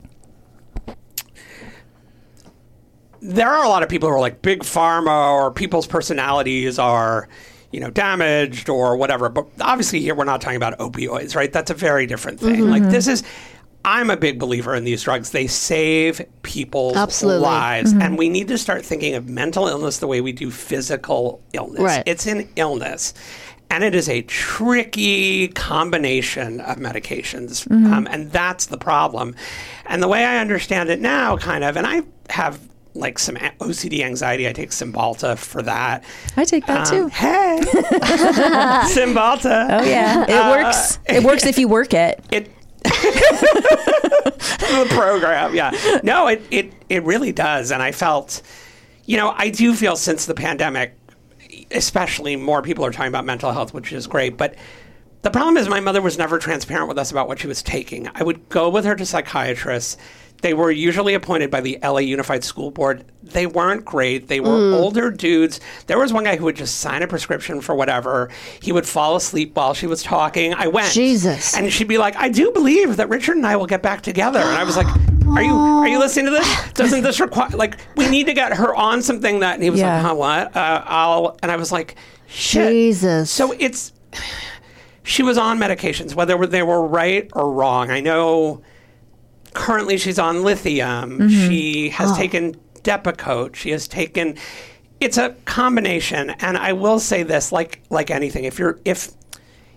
There 3.20 3.48
are 3.48 3.64
a 3.64 3.68
lot 3.68 3.82
of 3.82 3.88
people 3.88 4.08
who 4.08 4.14
are 4.14 4.20
like 4.20 4.42
big 4.42 4.60
pharma 4.60 5.32
or 5.32 5.52
people's 5.52 5.86
personalities 5.86 6.78
are, 6.78 7.28
you 7.70 7.78
know, 7.78 7.90
damaged 7.90 8.68
or 8.68 8.96
whatever. 8.96 9.28
But 9.28 9.46
obviously, 9.60 10.00
here 10.00 10.14
we're 10.14 10.24
not 10.24 10.40
talking 10.40 10.56
about 10.56 10.78
opioids, 10.78 11.36
right? 11.36 11.52
That's 11.52 11.70
a 11.70 11.74
very 11.74 12.06
different 12.06 12.40
thing. 12.40 12.62
Mm-hmm. 12.62 12.70
Like, 12.70 12.82
this 12.84 13.06
is, 13.06 13.22
I'm 13.84 14.10
a 14.10 14.16
big 14.16 14.38
believer 14.38 14.74
in 14.74 14.84
these 14.84 15.02
drugs. 15.02 15.30
They 15.30 15.46
save 15.48 16.20
people's 16.42 16.96
Absolutely. 16.96 17.42
lives. 17.42 17.92
And 17.92 18.16
we 18.16 18.28
need 18.28 18.48
to 18.48 18.58
start 18.58 18.84
thinking 18.84 19.14
of 19.14 19.28
mental 19.28 19.66
illness 19.66 19.98
the 19.98 20.06
way 20.06 20.20
we 20.20 20.32
do 20.32 20.50
physical 20.50 21.42
illness. 21.52 21.80
Right. 21.82 22.02
It's 22.06 22.26
an 22.26 22.48
illness. 22.56 23.12
And 23.70 23.82
it 23.82 23.94
is 23.94 24.08
a 24.08 24.22
tricky 24.22 25.48
combination 25.48 26.60
of 26.60 26.76
medications. 26.76 27.68
Um, 27.70 28.06
and 28.10 28.30
that's 28.30 28.66
the 28.66 28.76
problem. 28.78 29.34
And 29.86 30.02
the 30.02 30.08
way 30.08 30.24
I 30.24 30.38
understand 30.38 30.90
it 30.90 31.00
now, 31.00 31.36
kind 31.38 31.64
of, 31.64 31.76
and 31.76 31.86
I 31.86 32.02
have 32.30 32.60
like 32.94 33.18
some 33.18 33.36
OCD 33.36 34.02
anxiety. 34.04 34.46
I 34.46 34.52
take 34.52 34.68
Cymbalta 34.70 35.38
for 35.38 35.62
that. 35.62 36.04
i 36.36 36.44
take 36.44 36.66
that 36.66 36.92
Um, 36.92 37.08
too 37.08 37.08
hey, 37.08 37.60
Cymbalta. 38.92 39.80
oh 39.80 39.84
yeah 39.84 40.24
it 40.28 40.50
works 40.64 40.98
it 41.06 41.22
works 41.24 41.46
if 41.46 41.58
you 41.58 41.68
work 41.68 41.94
it 41.94 42.22
It 42.30 42.50
the 44.72 44.86
program, 44.90 45.54
yeah. 45.54 46.00
No, 46.02 46.26
it, 46.28 46.42
it 46.50 46.72
it 46.88 47.02
really 47.04 47.32
does, 47.32 47.70
and 47.70 47.82
I 47.82 47.92
felt, 47.92 48.42
you 49.06 49.16
know, 49.16 49.34
I 49.36 49.50
do 49.50 49.74
feel 49.74 49.96
since 49.96 50.26
the 50.26 50.34
pandemic, 50.34 50.96
especially 51.70 52.36
more 52.36 52.62
people 52.62 52.84
are 52.84 52.90
talking 52.90 53.08
about 53.08 53.24
mental 53.24 53.52
health, 53.52 53.74
which 53.74 53.92
is 53.92 54.06
great, 54.06 54.36
but. 54.36 54.54
The 55.22 55.30
problem 55.30 55.56
is, 55.56 55.68
my 55.68 55.78
mother 55.78 56.02
was 56.02 56.18
never 56.18 56.40
transparent 56.40 56.88
with 56.88 56.98
us 56.98 57.12
about 57.12 57.28
what 57.28 57.38
she 57.38 57.46
was 57.46 57.62
taking. 57.62 58.08
I 58.12 58.24
would 58.24 58.48
go 58.48 58.68
with 58.68 58.84
her 58.84 58.96
to 58.96 59.06
psychiatrists. 59.06 59.96
They 60.42 60.54
were 60.54 60.70
usually 60.70 61.14
appointed 61.14 61.50
by 61.50 61.60
the 61.60 61.78
LA 61.82 61.98
Unified 62.00 62.42
School 62.44 62.70
Board. 62.72 63.04
They 63.22 63.46
weren't 63.46 63.84
great. 63.84 64.26
They 64.28 64.40
were 64.40 64.74
older 64.74 65.10
dudes. 65.10 65.60
There 65.86 65.98
was 65.98 66.12
one 66.12 66.24
guy 66.24 66.34
who 66.36 66.44
would 66.44 66.56
just 66.56 66.80
sign 66.80 67.02
a 67.02 67.06
prescription 67.06 67.60
for 67.60 67.74
whatever. 67.76 68.28
He 68.60 68.72
would 68.72 68.86
fall 68.86 69.14
asleep 69.14 69.54
while 69.54 69.72
she 69.72 69.86
was 69.86 70.02
talking. 70.02 70.52
I 70.52 70.66
went. 70.66 70.92
Jesus. 70.92 71.56
And 71.56 71.72
she'd 71.72 71.86
be 71.88 71.96
like, 71.96 72.16
"I 72.16 72.28
do 72.28 72.50
believe 72.50 72.96
that 72.96 73.08
Richard 73.08 73.36
and 73.36 73.46
I 73.46 73.54
will 73.56 73.66
get 73.66 73.82
back 73.82 74.02
together." 74.02 74.40
And 74.40 74.48
I 74.58 74.64
was 74.64 74.76
like, 74.76 74.88
"Are 75.28 75.42
you 75.42 75.54
are 75.54 75.86
you 75.88 76.00
listening 76.00 76.26
to 76.26 76.32
this? 76.32 76.72
Doesn't 76.74 77.02
this 77.02 77.20
require 77.20 77.50
like 77.50 77.76
we 77.96 78.08
need 78.08 78.26
to 78.26 78.34
get 78.34 78.52
her 78.54 78.74
on 78.74 79.00
something 79.00 79.40
that?" 79.40 79.54
And 79.54 79.62
he 79.62 79.70
was 79.70 79.78
Yeah. 79.78 79.94
like, 79.94 80.06
"Huh, 80.06 80.14
what?" 80.16 80.56
Uh, 80.56 80.82
I'll 80.84 81.38
and 81.42 81.52
I 81.52 81.56
was 81.56 81.70
like, 81.70 81.94
"Shit." 82.26 82.68
Jesus. 82.68 83.30
So 83.30 83.52
it's 83.60 83.92
she 85.04 85.22
was 85.22 85.38
on 85.38 85.58
medications, 85.58 86.16
whether 86.16 86.36
they 86.46 86.62
were 86.64 86.84
right 86.84 87.30
or 87.34 87.52
wrong. 87.52 87.90
I 87.92 88.00
know 88.00 88.62
currently 89.54 89.96
she's 89.98 90.18
on 90.18 90.42
lithium. 90.42 91.18
Mm-hmm. 91.18 91.48
She 91.48 91.88
has 91.90 92.16
taken 92.16 92.56
Depakote. 92.82 93.54
She 93.54 93.70
has 93.70 93.88
taken. 93.88 94.36
It's 95.00 95.18
a 95.18 95.30
combination, 95.44 96.30
and 96.30 96.56
I 96.56 96.72
will 96.72 97.00
say 97.00 97.22
this: 97.22 97.52
like 97.52 97.82
like 97.90 98.10
anything, 98.10 98.44
if 98.44 98.58
you're 98.58 98.78
if 98.84 99.12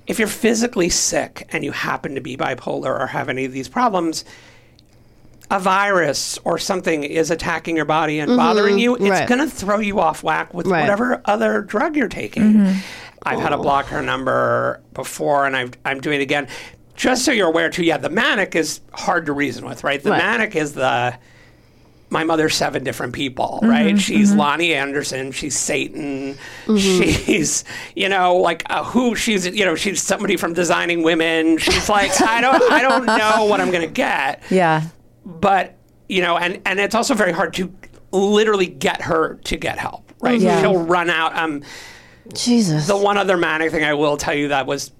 if 0.07 0.19
you're 0.19 0.27
physically 0.27 0.89
sick 0.89 1.47
and 1.51 1.63
you 1.63 1.71
happen 1.71 2.15
to 2.15 2.21
be 2.21 2.37
bipolar 2.37 2.99
or 2.99 3.07
have 3.07 3.29
any 3.29 3.45
of 3.45 3.51
these 3.51 3.67
problems, 3.67 4.23
a 5.49 5.59
virus 5.59 6.37
or 6.43 6.57
something 6.57 7.03
is 7.03 7.31
attacking 7.31 7.75
your 7.75 7.85
body 7.85 8.19
and 8.19 8.29
mm-hmm. 8.29 8.37
bothering 8.37 8.77
you, 8.77 8.95
it's 8.95 9.03
right. 9.03 9.27
going 9.27 9.41
to 9.41 9.49
throw 9.49 9.79
you 9.79 9.99
off 9.99 10.23
whack 10.23 10.53
with 10.53 10.67
Right. 10.67 10.81
whatever 10.81 11.21
other 11.25 11.61
drug 11.61 11.95
you're 11.95 12.07
taking. 12.07 12.53
Mm-hmm. 12.53 12.79
I've 13.27 13.39
had 13.39 13.49
to 13.49 13.57
block 13.57 13.87
her 13.87 14.03
number 14.03 14.81
before, 14.93 15.47
and 15.47 15.57
I've, 15.57 15.71
I'm 15.83 15.99
doing 15.99 16.19
it 16.19 16.23
again. 16.23 16.47
Just 16.95 17.25
so 17.25 17.31
you're 17.31 17.47
aware, 17.47 17.69
too, 17.69 17.83
yeah, 17.83 17.97
the 17.97 18.09
manic 18.09 18.55
is 18.55 18.81
hard 18.93 19.25
to 19.25 19.33
reason 19.33 19.65
with, 19.65 19.83
right? 19.83 20.01
The 20.01 20.11
Right. 20.11 20.17
manic 20.21 20.55
is 20.55 20.73
the 20.73 21.17
my 22.11 22.23
mother's 22.23 22.55
seven 22.55 22.83
different 22.83 23.13
people, 23.13 23.59
right? 23.63 23.99
She's 23.99 24.31
Loni 24.31 24.69
Anderson. 24.73 25.31
She's 25.31 25.57
Satan. 25.57 26.37
She's, 26.77 27.65
you 27.95 28.07
know, 28.07 28.35
like 28.37 28.63
uh, 28.69 28.83
who 28.83 29.15
she's, 29.15 29.45
you 29.47 29.65
know, 29.65 29.75
she's 29.75 30.01
somebody 30.01 30.37
from 30.37 30.53
Designing 30.53 31.03
Women. 31.03 31.57
She's 31.57 31.89
like, 31.89 32.11
I 32.21 32.39
don't, 32.41 32.71
I 32.71 32.81
don't 32.81 33.05
know 33.05 33.45
what 33.45 33.59
I'm 33.59 33.71
gonna 33.71 33.87
get 33.87 34.43
yeah 34.49 34.83
but 35.25 35.75
you 36.07 36.21
know, 36.21 36.37
and 36.37 36.61
and 36.65 36.79
it's 36.79 36.93
also 36.93 37.15
very 37.15 37.31
hard 37.31 37.53
to 37.55 37.73
literally 38.11 38.67
get 38.67 39.01
her 39.01 39.35
to 39.45 39.57
get 39.57 39.79
help, 39.79 40.13
right? 40.21 40.39
Yeah. 40.39 40.61
She'll 40.61 40.85
run 40.85 41.09
out. 41.09 41.35
Um, 41.35 41.63
Jesus. 42.33 42.85
the 42.87 42.95
one 42.95 43.17
other 43.17 43.35
manic 43.35 43.71
thing 43.71 43.83
I 43.83 43.95
will 43.95 44.15
tell 44.17 44.35
you 44.35 44.49
that 44.49 44.67
was, 44.67 44.91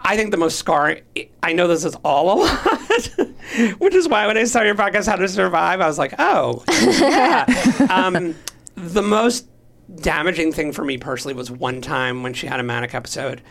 I 0.00 0.16
think 0.16 0.30
the 0.30 0.36
most 0.36 0.58
scarring. 0.58 1.02
I 1.42 1.52
know 1.52 1.68
this 1.68 1.84
is 1.84 1.94
all 2.04 2.32
a 2.32 2.36
lot, 2.44 3.78
which 3.78 3.94
is 3.94 4.08
why 4.08 4.26
when 4.26 4.36
I 4.38 4.44
saw 4.44 4.62
your 4.62 4.74
podcast, 4.74 5.06
How 5.06 5.16
to 5.16 5.28
Survive, 5.28 5.80
I 5.80 5.86
was 5.86 5.98
like, 5.98 6.14
oh, 6.18 6.64
yeah. 7.00 7.44
um, 7.90 8.34
the 8.76 9.02
most 9.02 9.48
damaging 9.96 10.52
thing 10.52 10.72
for 10.72 10.84
me 10.84 10.98
personally 10.98 11.34
was 11.34 11.50
one 11.50 11.80
time 11.80 12.22
when 12.22 12.32
she 12.34 12.46
had 12.46 12.60
a 12.60 12.62
manic 12.62 12.94
episode. 12.94 13.42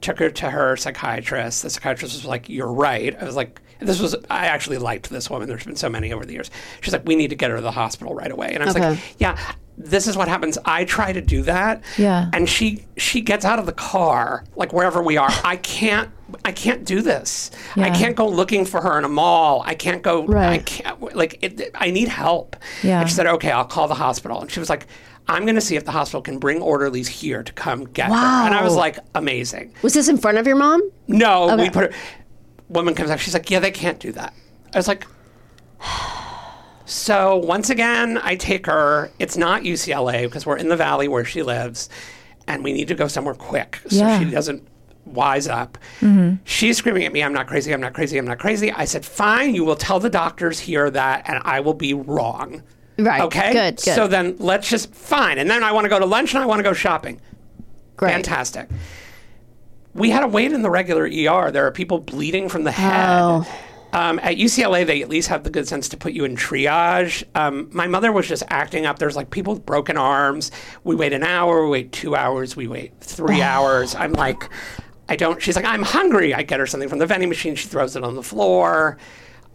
took 0.00 0.18
her 0.18 0.30
to 0.30 0.50
her 0.50 0.76
psychiatrist. 0.76 1.62
The 1.62 1.70
psychiatrist 1.70 2.14
was 2.14 2.24
like, 2.24 2.48
"You're 2.48 2.72
right." 2.72 3.16
I 3.20 3.24
was 3.24 3.36
like, 3.36 3.60
"This 3.80 4.00
was." 4.00 4.14
I 4.28 4.46
actually 4.46 4.78
liked 4.78 5.08
this 5.10 5.30
woman. 5.30 5.48
There's 5.48 5.64
been 5.64 5.76
so 5.76 5.88
many 5.88 6.12
over 6.12 6.24
the 6.26 6.32
years. 6.34 6.50
She's 6.80 6.92
like, 6.92 7.06
"We 7.06 7.16
need 7.16 7.28
to 7.28 7.36
get 7.36 7.50
her 7.50 7.56
to 7.56 7.62
the 7.62 7.70
hospital 7.70 8.14
right 8.14 8.30
away." 8.30 8.52
And 8.52 8.62
I 8.62 8.66
was 8.66 8.76
Okay. 8.76 8.90
like, 8.90 8.98
"Yeah." 9.18 9.38
This 9.78 10.06
is 10.06 10.16
what 10.16 10.26
happens. 10.28 10.56
I 10.64 10.84
try 10.84 11.12
to 11.12 11.20
do 11.20 11.42
that, 11.42 11.82
Yeah. 11.98 12.30
and 12.32 12.48
she 12.48 12.84
she 12.96 13.20
gets 13.20 13.44
out 13.44 13.58
of 13.58 13.66
the 13.66 13.72
car 13.72 14.44
like 14.56 14.72
wherever 14.72 15.02
we 15.02 15.16
are. 15.18 15.28
I 15.44 15.56
can't 15.56 16.10
I 16.44 16.52
can't 16.52 16.84
do 16.84 17.02
this. 17.02 17.50
I 17.76 17.90
can't 17.90 18.16
go 18.16 18.26
looking 18.26 18.64
for 18.64 18.80
her 18.80 18.98
in 18.98 19.04
a 19.04 19.08
mall. 19.08 19.62
I 19.66 19.74
can't 19.74 20.02
go. 20.02 20.26
right. 20.26 20.44
I 20.44 20.48
Right. 20.52 20.66
can't 20.66 21.14
like 21.14 21.38
it, 21.42 21.70
I 21.74 21.90
need 21.90 22.08
help. 22.08 22.56
Yeah. 22.82 23.00
And 23.00 23.08
she 23.08 23.14
said, 23.14 23.26
"Okay, 23.26 23.50
I'll 23.50 23.64
call 23.66 23.86
the 23.86 23.94
hospital." 23.94 24.40
And 24.40 24.50
she 24.50 24.60
was 24.60 24.70
like. 24.70 24.86
I'm 25.28 25.42
going 25.42 25.56
to 25.56 25.60
see 25.60 25.74
if 25.74 25.84
the 25.84 25.90
hospital 25.90 26.22
can 26.22 26.38
bring 26.38 26.62
orderlies 26.62 27.08
here 27.08 27.42
to 27.42 27.52
come 27.52 27.82
get 27.86 28.06
her. 28.10 28.14
And 28.14 28.54
I 28.54 28.62
was 28.62 28.76
like, 28.76 29.00
amazing. 29.16 29.72
Was 29.82 29.92
this 29.92 30.06
in 30.06 30.18
front 30.18 30.38
of 30.38 30.46
your 30.46 30.54
mom? 30.54 30.80
No, 31.08 31.56
we 31.56 31.68
put 31.68 31.90
her. 31.92 31.98
Woman 32.68 32.94
comes 32.94 33.10
up. 33.10 33.18
She's 33.18 33.34
like, 33.34 33.50
yeah, 33.50 33.58
they 33.58 33.72
can't 33.72 33.98
do 33.98 34.12
that. 34.12 34.32
I 34.72 34.76
was 34.78 34.86
like, 34.86 35.04
so 36.86 37.36
once 37.36 37.68
again, 37.68 38.18
I 38.22 38.36
take 38.36 38.66
her. 38.66 39.10
It's 39.18 39.36
not 39.36 39.62
UCLA 39.62 40.22
because 40.22 40.46
we're 40.46 40.56
in 40.56 40.68
the 40.68 40.76
valley 40.76 41.08
where 41.08 41.24
she 41.24 41.42
lives, 41.42 41.88
and 42.46 42.64
we 42.64 42.72
need 42.72 42.88
to 42.88 42.94
go 42.94 43.08
somewhere 43.08 43.34
quick 43.34 43.80
so 43.88 43.96
Yeah. 43.98 44.18
she 44.18 44.30
doesn't 44.30 44.66
wise 45.04 45.46
up. 45.46 45.78
She's 46.44 46.78
screaming 46.78 47.04
at 47.04 47.12
me, 47.12 47.22
I'm 47.22 47.32
not 47.32 47.46
crazy, 47.46 47.72
I'm 47.72 47.80
not 47.80 47.92
crazy, 47.94 48.18
I'm 48.18 48.24
not 48.24 48.38
crazy. 48.38 48.72
I 48.72 48.84
said, 48.86 49.04
fine, 49.04 49.54
you 49.54 49.64
will 49.64 49.76
tell 49.76 50.00
the 50.00 50.10
doctors 50.10 50.58
here 50.58 50.90
that, 50.90 51.28
and 51.28 51.40
I 51.44 51.60
will 51.60 51.74
be 51.74 51.94
wrong. 51.94 52.62
Right. 52.98 53.20
Okay? 53.22 53.52
Good, 53.52 53.76
good. 53.76 53.94
So 53.94 54.08
then 54.08 54.36
let's 54.38 54.68
just, 54.68 54.92
fine. 54.94 55.38
And 55.38 55.48
then 55.50 55.62
I 55.62 55.70
want 55.72 55.84
to 55.84 55.88
go 55.88 55.98
to 55.98 56.06
lunch 56.06 56.34
and 56.34 56.42
I 56.42 56.46
want 56.46 56.58
to 56.58 56.62
go 56.64 56.72
shopping. 56.72 57.20
Great. 57.96 58.12
Fantastic. 58.12 58.68
We 59.94 60.10
had 60.10 60.20
to 60.20 60.28
wait 60.28 60.52
in 60.52 60.62
the 60.62 60.70
regular 60.70 61.04
ER. 61.04 61.50
There 61.50 61.66
are 61.66 61.70
people 61.70 61.98
bleeding 62.00 62.48
from 62.48 62.64
the 62.64 62.72
head. 62.72 63.08
Oh. 63.08 63.46
Um, 63.96 64.18
at 64.22 64.36
UCLA, 64.36 64.84
they 64.86 65.00
at 65.00 65.08
least 65.08 65.28
have 65.28 65.42
the 65.42 65.48
good 65.50 65.66
sense 65.66 65.88
to 65.88 65.96
put 65.96 66.12
you 66.12 66.24
in 66.26 66.36
triage. 66.36 67.24
Um, 67.34 67.70
my 67.72 67.86
mother 67.86 68.12
was 68.12 68.28
just 68.28 68.42
acting 68.48 68.84
up. 68.84 68.98
There's 68.98 69.16
like 69.16 69.30
people 69.30 69.54
with 69.54 69.64
broken 69.64 69.96
arms. 69.96 70.50
We 70.84 70.94
wait 70.94 71.14
an 71.14 71.22
hour, 71.22 71.64
we 71.64 71.70
wait 71.70 71.92
two 71.92 72.14
hours, 72.14 72.54
we 72.56 72.68
wait 72.68 72.92
three 73.00 73.40
hours. 73.40 73.94
I'm 73.94 74.12
like, 74.12 74.50
I 75.08 75.16
don't. 75.16 75.40
She's 75.40 75.56
like, 75.56 75.64
I'm 75.64 75.82
hungry. 75.82 76.34
I 76.34 76.42
get 76.42 76.60
her 76.60 76.66
something 76.66 76.90
from 76.90 76.98
the 76.98 77.06
vending 77.06 77.30
machine. 77.30 77.54
She 77.54 77.68
throws 77.68 77.96
it 77.96 78.04
on 78.04 78.16
the 78.16 78.22
floor. 78.22 78.98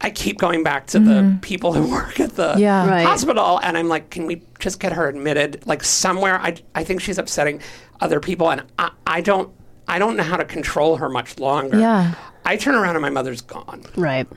I 0.04 0.10
keep 0.10 0.40
going 0.40 0.64
back 0.64 0.88
to 0.88 1.00
the 1.00 1.38
people 1.44 1.74
who 1.74 1.92
work 1.98 2.20
at 2.20 2.32
the 2.36 2.56
Yeah. 2.58 2.90
Right. 2.90 3.06
hospital, 3.06 3.60
and 3.62 3.78
I'm 3.78 3.88
like, 3.90 4.10
can 4.10 4.26
we 4.26 4.42
just 4.58 4.80
get 4.80 4.94
her 4.94 5.08
admitted, 5.08 5.62
like 5.68 5.84
somewhere? 5.84 6.40
I, 6.42 6.56
I 6.74 6.84
think 6.84 7.02
she's 7.02 7.20
upsetting 7.20 7.62
other 8.00 8.20
people, 8.20 8.50
and 8.50 8.64
I, 8.80 8.90
I 9.06 9.22
don't 9.22 9.54
I 9.88 10.00
don't 10.00 10.18
know 10.18 10.24
how 10.24 10.38
to 10.38 10.46
control 10.46 10.96
her 10.98 11.10
much 11.10 11.38
longer. 11.38 11.78
Yeah. 11.78 12.16
I 12.46 12.58
turn 12.58 12.76
around 12.76 12.96
and 12.96 13.02
my 13.02 13.10
mother's 13.10 13.42
gone. 13.42 13.84
Right. 13.96 14.28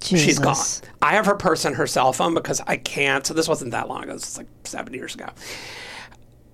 Jesus. 0.00 0.24
She's 0.24 0.38
gone. 0.38 0.56
I 1.02 1.14
have 1.14 1.26
her 1.26 1.34
purse 1.34 1.64
and 1.64 1.74
her 1.76 1.86
cell 1.86 2.12
phone 2.12 2.34
because 2.34 2.60
I 2.66 2.76
can't. 2.76 3.26
So 3.26 3.34
this 3.34 3.48
wasn't 3.48 3.72
that 3.72 3.88
long 3.88 4.04
ago. 4.04 4.12
This 4.12 4.22
was 4.26 4.38
like 4.38 4.46
seven 4.64 4.94
years 4.94 5.14
ago. 5.14 5.28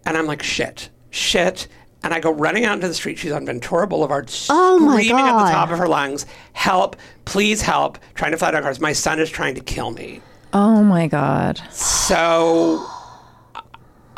And 0.07 0.17
I'm 0.17 0.27
like, 0.27 0.43
shit, 0.43 0.89
shit. 1.11 1.69
And 2.03 2.13
I 2.13 2.21
go 2.21 2.31
running 2.31 2.65
out 2.67 2.75
into 2.75 2.89
the 2.89 2.95
street. 2.95 3.19
She's 3.19 3.33
on 3.33 3.47
Ventura 3.47 3.87
Boulevard, 3.87 4.31
Oh, 4.51 4.79
my 4.79 5.03
screaming 5.03 5.25
at 5.25 5.45
the 5.47 5.51
top 5.53 5.71
of 5.71 5.79
her 5.79 5.89
lungs, 5.89 6.27
"Help! 6.53 6.97
Please 7.25 7.63
help!" 7.63 7.99
Trying 8.15 8.33
to 8.33 8.37
fly 8.37 8.51
down 8.51 8.63
cars. 8.63 8.79
My 8.79 8.93
son 8.93 9.19
is 9.19 9.31
trying 9.31 9.55
to 9.55 9.63
kill 9.63 9.91
me. 9.91 10.21
Oh 10.53 10.83
my 10.83 11.07
God. 11.07 11.63
So 11.71 12.87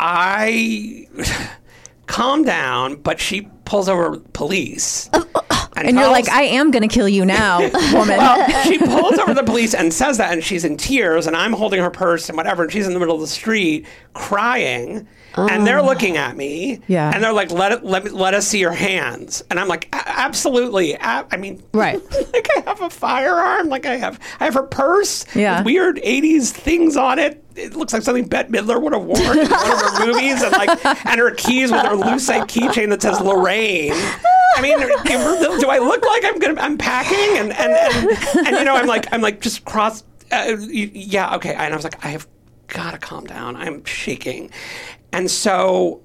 I 0.01 1.07
calm 2.07 2.43
down, 2.45 2.97
but 2.97 3.21
she 3.21 3.43
pulls 3.65 3.89
over 3.89 4.19
police. 4.33 5.09
Oh, 5.13 5.27
oh, 5.35 5.43
And 5.85 5.97
you're 5.97 6.09
like, 6.09 6.29
I 6.29 6.43
am 6.43 6.71
going 6.71 6.89
to 6.89 6.93
kill 6.93 7.09
you 7.09 7.25
now, 7.25 7.59
woman. 7.93 8.17
well, 8.17 8.63
she 8.65 8.79
pulls 8.79 9.19
over 9.19 9.35
the 9.35 9.43
police 9.43 9.75
and 9.75 9.93
says 9.93 10.19
that, 10.19 10.33
and 10.33 10.43
she's 10.43 10.65
in 10.65 10.77
tears, 10.77 11.27
and 11.27 11.37
I'm 11.37 11.53
holding 11.53 11.81
her 11.81 11.91
purse 11.91 12.29
and 12.29 12.37
whatever, 12.37 12.63
and 12.63 12.73
she's 12.73 12.87
in 12.87 12.95
the 12.95 12.99
middle 12.99 13.15
of 13.15 13.21
the 13.21 13.27
street 13.27 13.87
crying, 14.15 15.07
and 15.37 15.67
they're 15.67 15.83
looking 15.83 16.17
at 16.17 16.37
me, 16.37 16.81
Yeah. 16.89 17.11
and 17.15 17.23
they're 17.23 17.33
like, 17.33 17.51
"Let 17.51 17.73
it, 17.73 17.85
let 17.85 18.05
me, 18.05 18.11
let 18.11 18.35
us 18.35 18.47
see 18.47 18.59
your 18.59 18.73
hands," 18.73 19.43
and 19.51 19.61
I'm 19.61 19.69
like, 19.69 19.89
"A- 19.93 20.09
"Absolutely, 20.09 20.99
I 21.01 21.37
mean, 21.37 21.63
Right. 21.73 22.01
like 22.33 22.49
I 22.57 22.63
have 22.67 22.81
a 22.81 22.91
firearm, 22.91 23.69
like 23.69 23.87
I 23.87 23.97
have, 23.97 24.19
I 24.41 24.45
have 24.45 24.55
her 24.55 24.63
purse 24.65 25.25
Yeah. 25.35 25.59
with 25.59 25.67
weird 25.67 25.97
'80s 26.03 26.51
things 26.51 26.97
on 26.97 27.19
it." 27.19 27.43
It 27.55 27.75
looks 27.75 27.93
like 27.95 28.03
something 28.03 28.27
Bette 28.27 28.51
Midler 28.51 28.81
would 28.83 28.93
have 28.93 29.03
worn 29.05 29.39
in 29.39 29.49
one 29.49 29.73
of 29.73 29.81
her 29.81 30.07
movies, 30.07 30.43
and 30.43 30.53
like, 30.53 30.85
and 31.07 31.19
her 31.21 31.31
keys 31.33 31.71
with 31.73 31.83
her 31.83 31.97
lucite 31.97 32.47
keychain 32.49 32.91
that 32.91 33.01
says 33.03 33.21
Lorraine. 33.21 33.93
I 34.57 34.61
mean, 34.63 34.79
do 34.79 35.69
I 35.69 35.79
look 35.79 36.05
like 36.05 36.25
I'm 36.25 36.39
gonna 36.39 36.61
I'm 36.61 36.79
packing 36.79 37.39
and 37.39 37.53
and 37.53 37.73
and, 37.73 38.47
and 38.47 38.57
you 38.57 38.65
know 38.65 38.75
I'm 38.75 38.87
like 38.87 39.13
I'm 39.13 39.21
like 39.21 39.41
just 39.41 39.65
cross. 39.65 40.03
Uh, 40.33 40.57
yeah, 40.71 41.37
okay. 41.37 41.55
And 41.55 41.73
I 41.73 41.77
was 41.77 41.85
like, 41.85 42.05
I 42.05 42.09
have 42.09 42.27
got 42.69 42.91
to 42.93 42.99
calm 42.99 43.25
down. 43.25 43.55
I'm 43.55 43.85
shaking, 43.85 44.51
and 45.13 45.31
so 45.31 46.01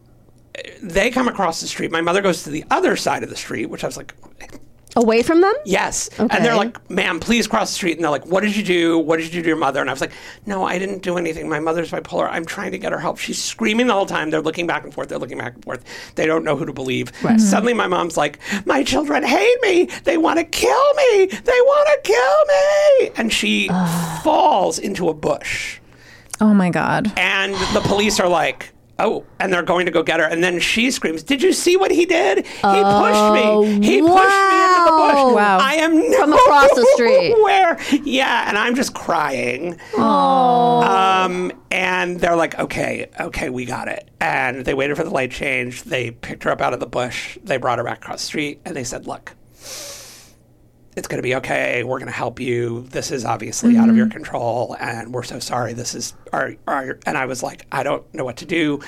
they 0.81 1.09
come 1.09 1.27
across 1.27 1.61
the 1.61 1.67
street. 1.67 1.91
My 1.91 2.01
mother 2.01 2.21
goes 2.21 2.43
to 2.43 2.49
the 2.49 2.65
other 2.69 2.95
side 2.95 3.23
of 3.23 3.29
the 3.29 3.35
street, 3.35 3.67
which 3.67 3.83
I 3.83 3.87
was 3.87 3.97
like, 3.97 4.13
Away 4.97 5.23
from 5.23 5.39
them? 5.39 5.53
Yes. 5.63 6.09
And 6.19 6.29
they're 6.29 6.57
like, 6.57 6.89
ma'am, 6.89 7.21
please 7.21 7.47
cross 7.47 7.69
the 7.69 7.75
street. 7.75 7.93
And 7.95 8.03
they're 8.03 8.11
like, 8.11 8.25
what 8.25 8.41
did 8.43 8.53
you 8.57 8.61
do? 8.61 8.99
What 8.99 9.19
did 9.19 9.27
you 9.27 9.31
do 9.31 9.41
to 9.43 9.47
your 9.47 9.55
mother? 9.55 9.79
And 9.79 9.89
I 9.89 9.93
was 9.93 10.01
like, 10.01 10.11
no, 10.45 10.65
I 10.65 10.77
didn't 10.79 11.01
do 11.01 11.17
anything. 11.17 11.47
My 11.47 11.61
mother's 11.61 11.91
bipolar. 11.91 12.27
I'm 12.29 12.45
trying 12.45 12.71
to 12.73 12.77
get 12.77 12.91
her 12.91 12.99
help. 12.99 13.17
She's 13.17 13.41
screaming 13.41 13.87
the 13.87 13.93
whole 13.93 14.05
time. 14.05 14.31
They're 14.31 14.41
looking 14.41 14.67
back 14.67 14.83
and 14.83 14.93
forth. 14.93 15.07
They're 15.07 15.17
looking 15.17 15.37
back 15.37 15.53
and 15.55 15.63
forth. 15.63 15.85
They 16.15 16.25
don't 16.25 16.43
know 16.43 16.57
who 16.57 16.65
to 16.65 16.73
believe. 16.73 17.13
Mm-hmm. 17.21 17.37
Suddenly, 17.37 17.73
my 17.73 17.87
mom's 17.87 18.17
like, 18.17 18.37
my 18.65 18.83
children 18.83 19.23
hate 19.23 19.61
me. 19.61 19.85
They 20.03 20.17
want 20.17 20.39
to 20.39 20.43
kill 20.43 20.93
me. 20.95 21.27
They 21.27 21.61
want 21.61 22.03
to 22.03 22.11
kill 22.11 22.45
me. 23.07 23.11
And 23.15 23.31
she 23.31 23.69
falls 24.23 24.77
into 24.77 25.07
a 25.07 25.13
bush. 25.13 25.79
oh 26.41 26.53
my 26.53 26.69
God. 26.69 27.13
And 27.15 27.53
the 27.73 27.81
police 27.85 28.19
are 28.19 28.27
like, 28.27 28.73
oh, 29.01 29.25
and 29.39 29.51
they're 29.51 29.63
going 29.63 29.85
to 29.85 29.91
go 29.91 30.03
get 30.03 30.19
her. 30.19 30.25
And 30.25 30.43
then 30.43 30.59
she 30.59 30.91
screams, 30.91 31.23
Did 31.23 31.41
you 31.41 31.53
see 31.53 31.77
what 31.77 31.91
he 31.91 32.05
did? 32.05 32.45
He 32.45 32.61
pushed 32.61 33.33
me. 33.33 33.79
He 33.81 34.01
pushed 34.01 34.37
me 34.51 34.57
into 34.61 34.81
the 34.85 34.95
bush. 34.97 35.15
wow. 35.15 35.35
Wow. 35.35 35.57
I 35.61 35.75
am 35.75 35.91
From 36.13 36.33
across 36.33 36.69
the 36.75 36.85
street. 36.93 37.33
Where? 37.43 37.79
Yeah, 38.03 38.47
and 38.47 38.57
I'm 38.57 38.75
just 38.75 38.93
crying. 38.93 39.79
Um, 39.97 41.51
and 41.71 42.19
they're 42.19 42.35
like, 42.35 42.57
okay, 42.59 43.09
okay, 43.19 43.49
we 43.49 43.65
got 43.65 43.87
it. 43.87 44.09
And 44.19 44.65
they 44.65 44.73
waited 44.73 44.97
for 44.97 45.03
the 45.03 45.09
light 45.09 45.31
change. 45.31 45.83
They 45.83 46.11
picked 46.11 46.43
her 46.43 46.51
up 46.51 46.61
out 46.61 46.73
of 46.73 46.79
the 46.79 46.87
bush. 46.87 47.37
They 47.43 47.57
brought 47.57 47.77
her 47.79 47.83
back 47.83 47.99
across 48.03 48.21
the 48.21 48.25
street, 48.27 48.61
and 48.65 48.75
they 48.75 48.83
said, 48.83 49.07
look, 49.07 49.33
it's 50.95 51.07
going 51.07 51.17
to 51.19 51.23
be 51.23 51.35
okay. 51.35 51.83
We're 51.83 51.99
going 51.99 52.07
to 52.11 52.17
help 52.17 52.39
you. 52.39 52.81
This 52.89 53.11
is 53.11 53.23
obviously 53.25 53.77
out 53.77 53.89
of 53.89 53.95
your 53.95 54.07
control, 54.09 54.75
and 54.79 55.13
we're 55.13 55.23
so 55.23 55.39
sorry. 55.39 55.73
This 55.73 55.95
is 55.95 56.13
our, 56.33 56.55
our. 56.67 56.99
And 57.05 57.17
I 57.17 57.25
was 57.25 57.41
like, 57.43 57.65
I 57.71 57.83
don't 57.83 58.11
know 58.13 58.25
what 58.25 58.37
to 58.37 58.45
do. 58.45 58.81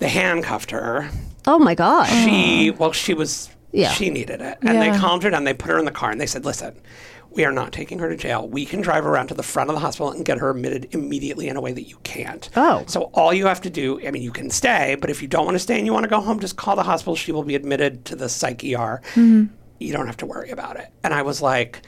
They 0.00 0.08
handcuffed 0.08 0.70
her. 0.72 1.08
Oh 1.46 1.58
my 1.58 1.74
God. 1.74 2.06
She, 2.06 2.70
well, 2.70 2.92
she 2.92 3.14
was, 3.14 3.50
Yeah. 3.72 3.90
she 3.92 4.10
needed 4.10 4.40
it. 4.40 4.58
And 4.62 4.80
they 4.80 4.90
calmed 4.98 5.22
her 5.22 5.30
down. 5.30 5.44
They 5.44 5.54
put 5.54 5.70
her 5.70 5.78
in 5.78 5.84
the 5.84 5.90
car 5.90 6.10
and 6.10 6.20
they 6.20 6.26
said, 6.26 6.44
listen, 6.44 6.80
we 7.30 7.44
are 7.44 7.52
not 7.52 7.72
taking 7.72 7.98
her 7.98 8.08
to 8.08 8.16
jail. 8.16 8.48
We 8.48 8.64
can 8.64 8.80
drive 8.80 9.04
around 9.06 9.28
to 9.28 9.34
the 9.34 9.42
front 9.42 9.70
of 9.70 9.74
the 9.74 9.80
hospital 9.80 10.10
and 10.12 10.24
get 10.24 10.38
her 10.38 10.50
admitted 10.50 10.88
immediately 10.94 11.48
in 11.48 11.56
a 11.56 11.60
way 11.60 11.72
that 11.72 11.82
you 11.88 11.98
can't. 12.02 12.48
Oh. 12.56 12.84
So 12.86 13.10
all 13.14 13.32
you 13.34 13.46
have 13.46 13.60
to 13.62 13.70
do, 13.70 14.00
I 14.06 14.10
mean, 14.10 14.22
you 14.22 14.30
can 14.32 14.50
stay, 14.50 14.96
but 15.00 15.10
if 15.10 15.20
you 15.22 15.28
don't 15.28 15.44
want 15.44 15.54
to 15.54 15.58
stay 15.60 15.76
and 15.76 15.86
you 15.86 15.92
want 15.92 16.04
to 16.04 16.08
go 16.10 16.20
home, 16.20 16.40
just 16.40 16.56
call 16.56 16.74
the 16.76 16.82
hospital. 16.82 17.16
She 17.16 17.32
will 17.32 17.42
be 17.44 17.54
admitted 17.54 18.04
to 18.06 18.16
the 18.16 18.28
psych 18.28 18.62
ER. 18.64 19.00
You 19.78 19.92
don't 19.92 20.06
have 20.06 20.16
to 20.18 20.26
worry 20.26 20.50
about 20.50 20.76
it. 20.76 20.88
And 21.04 21.14
I 21.14 21.22
was 21.22 21.40
like, 21.42 21.82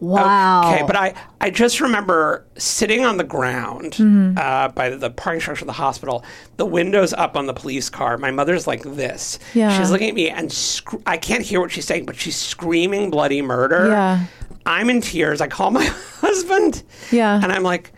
wow. 0.00 0.72
Okay, 0.74 0.84
but 0.86 0.96
I, 0.96 1.14
I 1.40 1.50
just 1.50 1.80
remember 1.80 2.46
sitting 2.58 3.04
on 3.04 3.16
the 3.16 3.24
ground 3.24 3.96
uh, 4.38 4.68
by 4.68 4.90
the 4.90 5.10
parking 5.10 5.40
structure 5.40 5.62
of 5.62 5.66
the 5.68 5.72
hospital, 5.72 6.24
the 6.56 6.66
windows 6.66 7.12
up 7.12 7.36
on 7.36 7.46
the 7.46 7.54
police 7.54 7.88
car. 7.88 8.18
My 8.18 8.30
mother's 8.30 8.66
like 8.66 8.82
this. 8.82 9.38
Yeah. 9.54 9.76
She's 9.78 9.90
looking 9.90 10.08
at 10.08 10.14
me 10.14 10.28
and 10.28 10.52
sc- 10.52 10.94
I 11.06 11.16
can't 11.16 11.42
hear 11.42 11.60
what 11.60 11.70
she's 11.70 11.86
saying, 11.86 12.04
but 12.06 12.16
she's 12.16 12.36
screaming 12.36 13.10
bloody 13.10 13.42
murder. 13.42 13.88
Yeah. 13.88 14.24
I'm 14.66 14.90
in 14.90 15.00
tears. 15.00 15.40
I 15.40 15.46
call 15.48 15.70
my 15.70 15.84
husband. 16.20 16.82
Yeah. 17.10 17.40
And 17.42 17.52
I'm 17.52 17.62
like, 17.62 17.92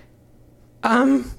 um, 0.82 1.30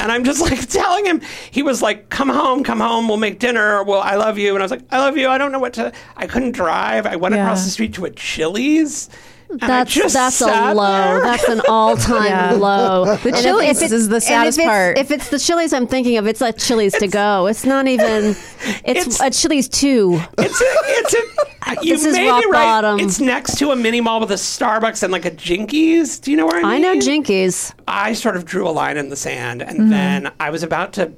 and 0.00 0.10
I'm 0.12 0.24
just 0.24 0.40
like 0.50 0.68
telling 0.68 1.04
him, 1.06 1.20
he 1.50 1.62
was 1.62 1.82
like, 1.82 2.08
come 2.10 2.28
home, 2.28 2.62
come 2.64 2.80
home, 2.80 3.08
we'll 3.08 3.16
make 3.16 3.38
dinner. 3.38 3.82
Well, 3.82 4.00
I 4.00 4.16
love 4.16 4.38
you. 4.38 4.54
And 4.54 4.58
I 4.62 4.64
was 4.64 4.70
like, 4.70 4.82
I 4.90 4.98
love 4.98 5.16
you. 5.16 5.28
I 5.28 5.38
don't 5.38 5.52
know 5.52 5.58
what 5.58 5.74
to, 5.74 5.92
I 6.16 6.26
couldn't 6.26 6.52
drive. 6.52 7.06
I 7.06 7.16
went 7.16 7.34
Yeah. 7.34 7.42
across 7.44 7.64
the 7.64 7.70
street 7.70 7.94
to 7.94 8.04
a 8.04 8.10
Chili's. 8.10 9.08
That's 9.50 10.12
that's 10.12 10.40
a 10.42 10.74
low. 10.74 10.84
there. 10.92 11.20
That's 11.22 11.44
an 11.48 11.62
all 11.68 11.96
time 11.96 12.24
Yeah. 12.26 12.52
low. 12.52 13.04
The 13.16 13.28
And 13.28 13.36
if- 13.36 13.42
Chili's 13.42 13.82
if 13.82 13.90
it- 13.90 13.94
is 13.94 14.08
the 14.08 14.20
saddest 14.20 14.58
if 14.58 14.64
part. 14.66 14.98
If 14.98 15.10
it's 15.10 15.30
the 15.30 15.38
Chili's 15.38 15.72
I'm 15.72 15.86
thinking 15.86 16.16
of, 16.18 16.26
it's 16.26 16.40
like 16.40 16.58
Chili's 16.58 16.92
to 16.94 17.08
go. 17.08 17.46
It's 17.46 17.64
not 17.64 17.88
even. 17.88 18.36
It's, 18.84 19.06
It's- 19.06 19.20
a 19.20 19.30
Chili's 19.30 19.68
two. 19.68 20.20
It's 20.38 20.60
a, 20.60 20.64
it's 20.66 21.14
a. 21.14 21.18
You 21.82 21.96
This 21.98 22.04
is 22.06 22.18
rock 22.18 22.42
be 22.42 22.48
right. 22.50 22.64
bottom. 22.64 22.98
It's 23.00 23.20
next 23.20 23.58
to 23.58 23.72
a 23.72 23.76
mini 23.76 24.00
mall 24.00 24.20
with 24.20 24.30
a 24.30 24.34
Starbucks 24.34 25.02
and 25.02 25.12
like 25.12 25.26
a 25.26 25.30
Jinky's. 25.30 26.18
Do 26.18 26.30
you 26.30 26.36
know 26.38 26.46
where 26.46 26.56
I 26.56 26.62
mean? 26.62 26.70
I 26.70 26.78
know 26.78 26.98
Jinky's. 26.98 27.74
I 27.86 28.14
sort 28.14 28.36
of 28.36 28.46
drew 28.46 28.66
a 28.66 28.70
line 28.72 28.96
in 28.96 29.10
the 29.10 29.16
sand, 29.16 29.60
and 29.62 29.78
Mm-hmm. 29.78 29.90
then 29.90 30.32
I 30.40 30.48
was 30.48 30.62
about 30.62 30.94
to 30.94 31.12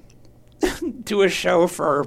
do 1.04 1.22
a 1.22 1.28
show 1.28 1.66
for 1.68 2.06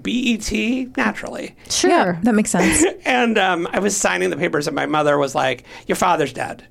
BET 0.00 0.50
naturally. 0.96 1.54
Sure. 1.70 1.90
Yeah, 1.90 2.20
that 2.22 2.34
makes 2.34 2.50
sense. 2.50 2.84
And 3.04 3.38
um, 3.38 3.68
I 3.72 3.78
was 3.80 3.96
signing 3.96 4.30
the 4.30 4.36
papers, 4.36 4.66
and 4.66 4.76
my 4.76 4.86
mother 4.86 5.18
was 5.18 5.34
like, 5.34 5.64
"Your 5.86 5.96
father's 5.96 6.32
dead," 6.32 6.64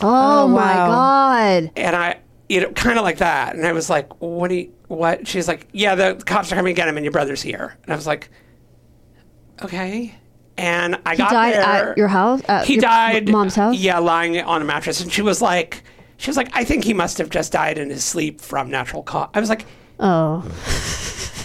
Oh, 0.00 0.46
my 0.48 0.56
wow. 0.76 0.86
God. 0.88 1.70
and 1.76 1.96
I, 1.96 2.18
you 2.48 2.60
know, 2.60 2.70
kind 2.72 2.98
of 2.98 3.04
like 3.04 3.18
that. 3.18 3.56
And 3.56 3.66
I 3.66 3.72
was 3.72 3.88
like, 3.90 4.20
"What 4.20 4.48
do 4.48 4.54
you? 4.56 4.72
What?" 4.88 5.26
She's 5.28 5.48
like, 5.48 5.66
"Yeah, 5.72 5.94
the 5.94 6.14
cops 6.26 6.50
are 6.52 6.54
coming 6.56 6.74
to 6.74 6.76
get 6.76 6.88
him, 6.88 6.96
and 6.96 7.04
your 7.04 7.12
brother's 7.12 7.42
here." 7.42 7.76
And 7.84 7.92
I 7.92 7.96
was 7.96 8.06
like, 8.06 8.30
"Okay." 9.62 10.14
And 10.56 10.98
I 11.06 11.12
He 11.12 11.18
got 11.18 11.30
died 11.30 11.54
there. 11.54 11.90
at 11.90 11.96
your 11.98 12.08
house? 12.08 12.42
At 12.48 12.66
he 12.66 12.74
your 12.74 12.82
died. 12.82 13.28
mom's 13.28 13.54
house? 13.54 13.76
Yeah, 13.76 13.98
lying 13.98 14.40
on 14.40 14.60
a 14.60 14.64
mattress, 14.64 15.00
and 15.00 15.12
she 15.12 15.22
was 15.22 15.40
like, 15.40 15.84
"She 16.16 16.28
was 16.30 16.36
like, 16.36 16.48
I 16.52 16.64
think 16.64 16.82
he 16.84 16.94
must 16.94 17.18
have 17.18 17.30
just 17.30 17.52
died 17.52 17.78
in 17.78 17.90
his 17.90 18.04
sleep 18.04 18.40
from 18.40 18.68
natural 18.70 19.02
cause." 19.04 19.28
I 19.34 19.40
was 19.40 19.48
like, 19.48 19.66
Oh. 20.00 20.42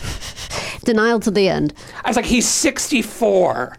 Denial 0.85 1.19
to 1.21 1.31
the 1.31 1.47
end. 1.49 1.73
I 2.03 2.09
was 2.09 2.15
like, 2.15 2.25
he's 2.25 2.47
64. 2.47 3.77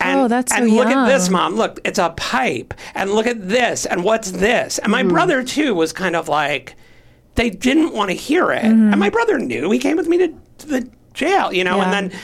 And, 0.00 0.20
Oh, 0.20 0.28
that's 0.28 0.52
so 0.52 0.58
and 0.62 0.70
look 0.72 0.88
at 0.88 1.06
this, 1.06 1.30
mom. 1.30 1.54
Look, 1.54 1.80
it's 1.84 1.98
a 1.98 2.10
pipe. 2.10 2.74
And 2.94 3.10
look 3.10 3.26
at 3.26 3.48
this. 3.48 3.86
And 3.86 4.04
what's 4.04 4.30
this? 4.32 4.78
And 4.78 4.90
my 4.92 5.00
Mm-hmm. 5.02 5.10
brother, 5.12 5.42
too, 5.42 5.74
was 5.74 5.92
kind 5.92 6.14
of 6.16 6.28
like, 6.28 6.74
they 7.36 7.50
didn't 7.50 7.92
want 7.92 8.10
to 8.10 8.16
hear 8.16 8.50
it. 8.52 8.62
Mm-hmm. 8.64 8.90
And 8.92 9.00
my 9.00 9.10
brother 9.10 9.38
knew. 9.38 9.70
He 9.70 9.78
came 9.78 9.96
with 9.96 10.08
me 10.08 10.18
to, 10.18 10.28
to 10.58 10.66
the 10.66 10.90
jail, 11.14 11.52
you 11.52 11.64
know? 11.64 11.76
Yeah. 11.78 11.84
And 11.84 11.92
then 12.12 12.20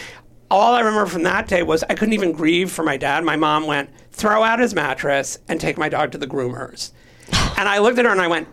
all 0.50 0.74
I 0.74 0.80
remember 0.80 1.06
from 1.06 1.22
that 1.22 1.48
day 1.48 1.62
was 1.62 1.82
I 1.84 1.94
couldn't 1.94 2.14
even 2.14 2.32
grieve 2.32 2.70
for 2.70 2.82
my 2.82 2.96
dad. 2.96 3.24
My 3.24 3.36
mom 3.36 3.66
went, 3.66 3.90
throw 4.12 4.42
out 4.42 4.58
his 4.58 4.74
mattress 4.74 5.38
and 5.48 5.60
take 5.60 5.78
my 5.78 5.88
dog 5.88 6.12
to 6.12 6.18
the 6.18 6.26
groomers. 6.26 6.90
and 7.56 7.68
I 7.68 7.78
looked 7.78 7.98
at 7.98 8.04
her 8.04 8.10
and 8.10 8.20
I 8.20 8.26
went, 8.28 8.48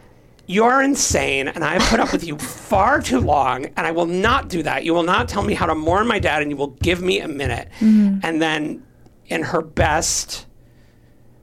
you're 0.47 0.81
insane, 0.81 1.49
and 1.49 1.63
I 1.63 1.73
have 1.73 1.89
put 1.89 1.99
up 1.99 2.13
with 2.13 2.23
you 2.23 2.37
far 2.37 3.01
too 3.01 3.19
long, 3.19 3.65
and 3.65 3.85
I 3.85 3.91
will 3.91 4.05
not 4.05 4.47
do 4.47 4.63
that. 4.63 4.85
You 4.85 4.93
will 4.93 5.03
not 5.03 5.27
tell 5.27 5.43
me 5.43 5.53
how 5.53 5.65
to 5.65 5.75
mourn 5.75 6.07
my 6.07 6.19
dad, 6.19 6.41
and 6.41 6.49
you 6.49 6.57
will 6.57 6.67
give 6.67 7.01
me 7.01 7.19
a 7.19 7.27
minute. 7.27 7.67
Mm-hmm. 7.79 8.19
And 8.23 8.41
then, 8.41 8.83
in 9.27 9.43
her 9.43 9.61
best 9.61 10.45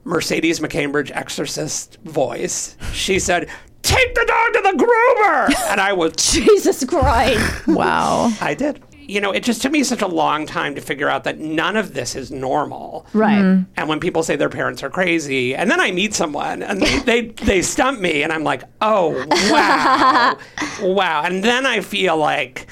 Mercedes 0.05 0.59
McCambridge 0.59 1.11
exorcist 1.11 1.99
voice, 2.05 2.77
she 2.93 3.19
said, 3.19 3.49
Take 3.83 4.15
the 4.15 4.25
dog 4.25 4.53
to 4.55 4.71
the 4.73 4.85
groomer! 4.85 5.71
And 5.71 5.81
I 5.81 5.93
was, 5.93 6.13
Jesus 6.17 6.83
Christ. 6.85 7.67
wow. 7.67 8.33
I 8.41 8.55
did. 8.55 8.83
You 9.07 9.21
know, 9.21 9.33
it 9.33 9.43
just 9.45 9.61
took 9.61 9.71
me 9.73 9.85
such 9.85 10.03
a 10.03 10.07
long 10.07 10.47
time 10.47 10.75
to 10.75 10.81
figure 10.81 11.09
out 11.09 11.25
that 11.25 11.39
none 11.39 11.77
of 11.77 11.95
this 11.95 12.17
is 12.17 12.31
normal. 12.31 13.07
Right. 13.13 13.43
Mm-hmm. 13.43 13.71
And 13.77 13.89
when 13.89 14.01
people 14.01 14.23
say 14.23 14.37
their 14.37 14.49
parents 14.49 14.83
are 14.83 14.91
crazy, 14.91 15.55
and 15.55 15.71
then 15.71 15.79
I 15.81 15.91
meet 15.91 16.15
someone 16.15 16.63
and 16.63 16.81
they, 16.81 16.99
they, 17.01 17.21
they 17.45 17.63
stump 17.63 18.01
me, 18.01 18.23
and 18.23 18.33
I'm 18.33 18.45
like, 18.45 18.63
oh, 18.81 19.11
wow. 19.51 20.39
wow. 20.83 21.23
And 21.25 21.45
then 21.45 21.67
I 21.67 21.81
feel 21.81 22.17
like, 22.17 22.67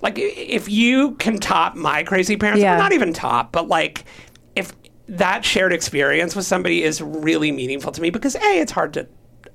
like, 0.00 0.14
if 0.18 0.68
you 0.68 1.12
can 1.16 1.38
top 1.38 1.74
my 1.76 2.02
crazy 2.02 2.36
parents, 2.36 2.60
Yeah. 2.62 2.72
well, 2.72 2.82
not 2.82 2.92
even 2.92 3.12
top, 3.12 3.52
but 3.52 3.68
like, 3.68 4.04
if 4.56 4.72
that 5.08 5.44
shared 5.44 5.72
experience 5.72 6.34
with 6.36 6.44
somebody 6.44 6.82
is 6.82 7.00
really 7.00 7.52
meaningful 7.52 7.92
to 7.92 8.00
me, 8.02 8.10
because 8.10 8.34
A, 8.36 8.60
it's 8.60 8.72
hard 8.72 8.92
to 8.94 9.06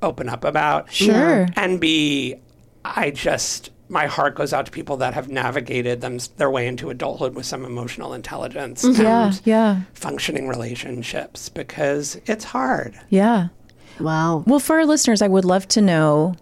open 0.02 0.30
up 0.30 0.44
about. 0.44 0.92
Sure. 0.92 1.48
And 1.56 1.80
B, 1.80 2.36
I 2.86 3.12
just 3.12 3.70
my 3.90 4.08
heart 4.08 4.36
goes 4.36 4.54
out 4.54 4.66
to 4.66 4.72
people 4.72 4.98
that 4.98 5.14
have 5.14 5.30
navigated 5.30 6.02
them 6.02 6.18
their 6.38 6.50
way 6.50 6.68
into 6.68 6.90
adulthood 6.90 7.36
with 7.36 7.46
some 7.46 7.66
emotional 7.66 8.14
intelligence 8.14 8.84
Yeah, 8.84 9.28
and 9.28 9.42
yeah, 9.44 9.82
functioning 9.94 10.48
relationships 10.48 11.50
because 11.50 12.20
it's 12.26 12.44
hard. 12.46 13.00
yeah. 13.10 13.50
Wow. 14.00 14.44
Well, 14.48 14.60
for 14.60 14.78
our 14.80 14.86
listeners, 14.88 15.22
I 15.22 15.28
would 15.28 15.46
love 15.46 15.68
to 15.70 15.82
know 15.82 16.34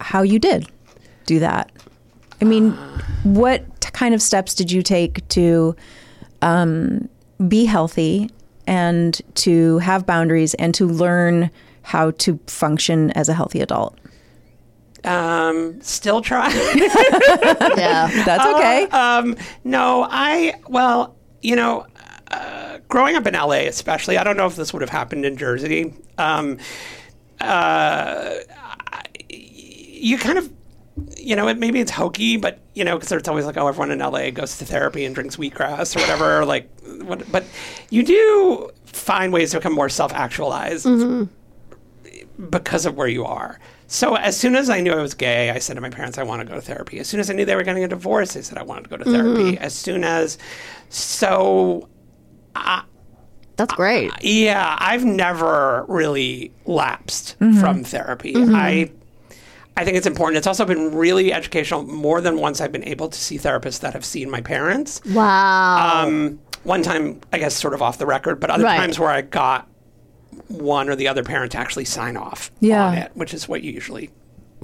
how 0.00 0.22
you 0.22 0.38
did 0.38 0.66
do 1.26 1.40
that. 1.40 1.72
I 2.40 2.44
mean, 2.44 2.72
what 3.24 3.64
kind 3.92 4.14
of 4.14 4.22
steps 4.22 4.54
did 4.54 4.70
you 4.70 4.82
take 4.82 5.26
to 5.30 5.74
um, 6.40 7.08
be 7.48 7.64
healthy 7.64 8.30
and 8.68 9.20
to 9.36 9.78
have 9.78 10.06
boundaries 10.06 10.54
and 10.54 10.72
to 10.76 10.86
learn 10.86 11.50
how 11.82 12.12
to 12.12 12.38
function 12.46 13.10
as 13.12 13.28
a 13.28 13.34
healthy 13.34 13.60
adult? 13.60 13.98
Um, 15.04 15.80
still 15.82 16.20
trying. 16.20 16.52
Yeah. 17.76 18.08
That's 18.24 18.46
okay. 18.54 18.84
um, 18.90 19.36
no, 19.64 20.06
I 20.08 20.54
well, 20.68 21.16
you 21.40 21.56
know, 21.56 21.86
uh, 22.30 22.78
growing 22.88 23.16
up 23.16 23.26
in 23.26 23.34
LA, 23.34 23.66
especially, 23.66 24.18
I 24.18 24.24
don't 24.24 24.36
know 24.36 24.46
if 24.46 24.56
this 24.56 24.72
would 24.72 24.82
have 24.82 24.90
happened 24.90 25.24
in 25.24 25.36
Jersey. 25.36 25.94
Um, 26.18 26.58
uh, 27.40 28.34
you 29.28 30.18
kind 30.18 30.38
of. 30.38 30.52
You 31.16 31.36
know, 31.36 31.48
it, 31.48 31.56
maybe 31.58 31.80
it's 31.80 31.90
hokey, 31.90 32.36
but 32.36 32.58
you 32.74 32.84
know, 32.84 32.96
because 32.98 33.10
it's 33.12 33.26
always 33.26 33.46
like, 33.46 33.56
oh, 33.56 33.66
everyone 33.66 33.90
in 33.92 34.00
LA 34.00 34.30
goes 34.30 34.58
to 34.58 34.66
therapy 34.66 35.06
and 35.06 35.14
drinks 35.14 35.36
wheatgrass 35.36 35.96
or 35.96 36.00
whatever. 36.00 36.44
like, 36.44 36.68
what, 37.04 37.30
but 37.32 37.44
you 37.88 38.02
do 38.02 38.70
find 38.84 39.32
ways 39.32 39.52
to 39.52 39.56
become 39.56 39.72
more 39.72 39.88
self-actualized 39.88 40.86
because 42.50 42.84
of 42.84 42.94
where 42.96 43.08
you 43.08 43.24
are. 43.24 43.58
So 43.92 44.14
as 44.14 44.38
soon 44.38 44.56
as 44.56 44.70
I 44.70 44.80
knew 44.80 44.92
I 44.94 45.02
was 45.02 45.12
gay, 45.12 45.50
I 45.50 45.58
said 45.58 45.74
to 45.74 45.82
my 45.82 45.90
parents, 45.90 46.16
I 46.16 46.22
want 46.22 46.40
to 46.40 46.46
go 46.46 46.54
to 46.54 46.62
therapy. 46.62 46.98
As 46.98 47.08
soon 47.08 47.20
as 47.20 47.28
I 47.28 47.34
knew 47.34 47.44
they 47.44 47.54
were 47.54 47.62
getting 47.62 47.84
a 47.84 47.88
divorce, 47.88 48.34
I 48.38 48.40
said 48.40 48.56
I 48.56 48.62
wanted 48.62 48.84
to 48.84 48.88
go 48.88 48.96
to 48.96 49.04
therapy. 49.04 49.52
Mm-hmm. 49.52 49.62
As 49.62 49.74
soon 49.74 50.02
as, 50.02 50.38
so 50.88 51.90
That's 53.56 53.74
great. 53.74 54.10
yeah, 54.22 54.78
I've 54.80 55.04
never 55.04 55.84
really 55.88 56.52
lapsed 56.64 57.36
mm-hmm. 57.38 57.60
from 57.60 57.84
therapy. 57.84 58.32
Mm-hmm. 58.32 58.54
I 58.54 58.90
I 59.76 59.84
think 59.84 59.98
it's 59.98 60.06
important. 60.06 60.38
It's 60.38 60.46
also 60.46 60.64
been 60.64 60.94
really 60.94 61.30
educational. 61.30 61.82
More 61.82 62.22
than 62.22 62.38
once, 62.38 62.62
I've 62.62 62.72
been 62.72 62.84
able 62.84 63.10
to 63.10 63.18
see 63.18 63.36
therapists 63.36 63.80
that 63.80 63.92
have 63.92 64.06
seen 64.06 64.30
my 64.30 64.40
parents. 64.40 65.02
Wow. 65.04 66.04
Um, 66.06 66.38
one 66.64 66.82
time, 66.82 67.20
I 67.30 67.38
guess, 67.38 67.54
sort 67.54 67.74
of 67.74 67.82
off 67.82 67.98
the 67.98 68.06
record, 68.06 68.40
but 68.40 68.48
other 68.48 68.64
Right. 68.64 68.76
times 68.78 68.98
where 68.98 69.10
I 69.10 69.20
got 69.20 69.68
one 70.48 70.88
or 70.88 70.96
the 70.96 71.08
other 71.08 71.22
parent 71.22 71.52
to 71.52 71.58
actually 71.58 71.84
sign 71.84 72.16
off 72.16 72.50
Yeah. 72.60 72.86
on 72.88 72.94
it, 72.98 73.10
which 73.14 73.34
is 73.34 73.48
what 73.48 73.62
you 73.62 73.72
usually 73.72 74.10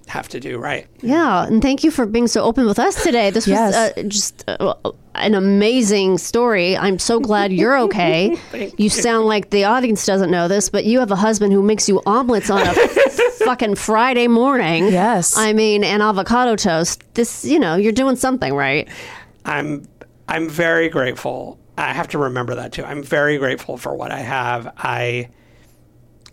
have 0.07 0.29
to 0.29 0.41
do, 0.41 0.59
right? 0.59 0.87
Yeah, 1.03 1.45
and 1.47 1.61
thank 1.61 1.85
you 1.85 1.91
for 1.91 2.07
being 2.07 2.29
so 2.29 2.43
open 2.43 2.64
with 2.66 2.79
us 2.79 3.03
today. 3.03 3.29
This 3.31 3.47
was 3.47 3.59
uh, 3.59 3.93
just 4.09 4.43
uh, 4.49 4.75
an 5.14 5.35
amazing 5.35 6.16
story. 6.16 6.79
I'm 6.79 6.99
so 6.99 7.21
glad 7.21 7.53
you're 7.53 7.79
okay. 7.81 8.39
you 8.79 8.89
sound 8.89 9.27
like 9.27 9.51
the 9.51 9.64
audience 9.64 10.07
doesn't 10.07 10.31
know 10.31 10.49
this, 10.49 10.71
but 10.71 10.87
you 10.87 10.99
have 11.01 11.11
a 11.11 11.16
husband 11.16 11.53
who 11.53 11.62
makes 11.62 11.89
you 11.91 12.01
omelets 12.07 12.49
on 12.49 12.62
a 12.66 12.73
fucking 13.45 13.75
Friday 13.75 14.29
morning. 14.29 14.87
Yes. 14.87 15.37
I 15.37 15.53
mean, 15.53 15.85
and 15.85 16.03
avocado 16.03 16.57
toast. 16.57 17.03
This, 17.14 17.45
you 17.45 17.59
know, 17.59 17.77
you're 17.77 17.93
doing 17.93 18.16
something 18.16 18.55
right. 18.55 18.89
I'm 19.45 19.87
I'm 20.27 20.49
very 20.49 20.89
grateful. 20.89 21.59
I 21.77 21.93
have 21.93 22.09
to 22.09 22.19
remember 22.19 22.55
that 22.55 22.73
too. 22.73 22.85
I'm 22.85 23.03
very 23.03 23.37
grateful 23.37 23.77
for 23.77 23.95
what 23.95 24.11
I 24.11 24.21
have. 24.21 24.73
I 24.79 25.29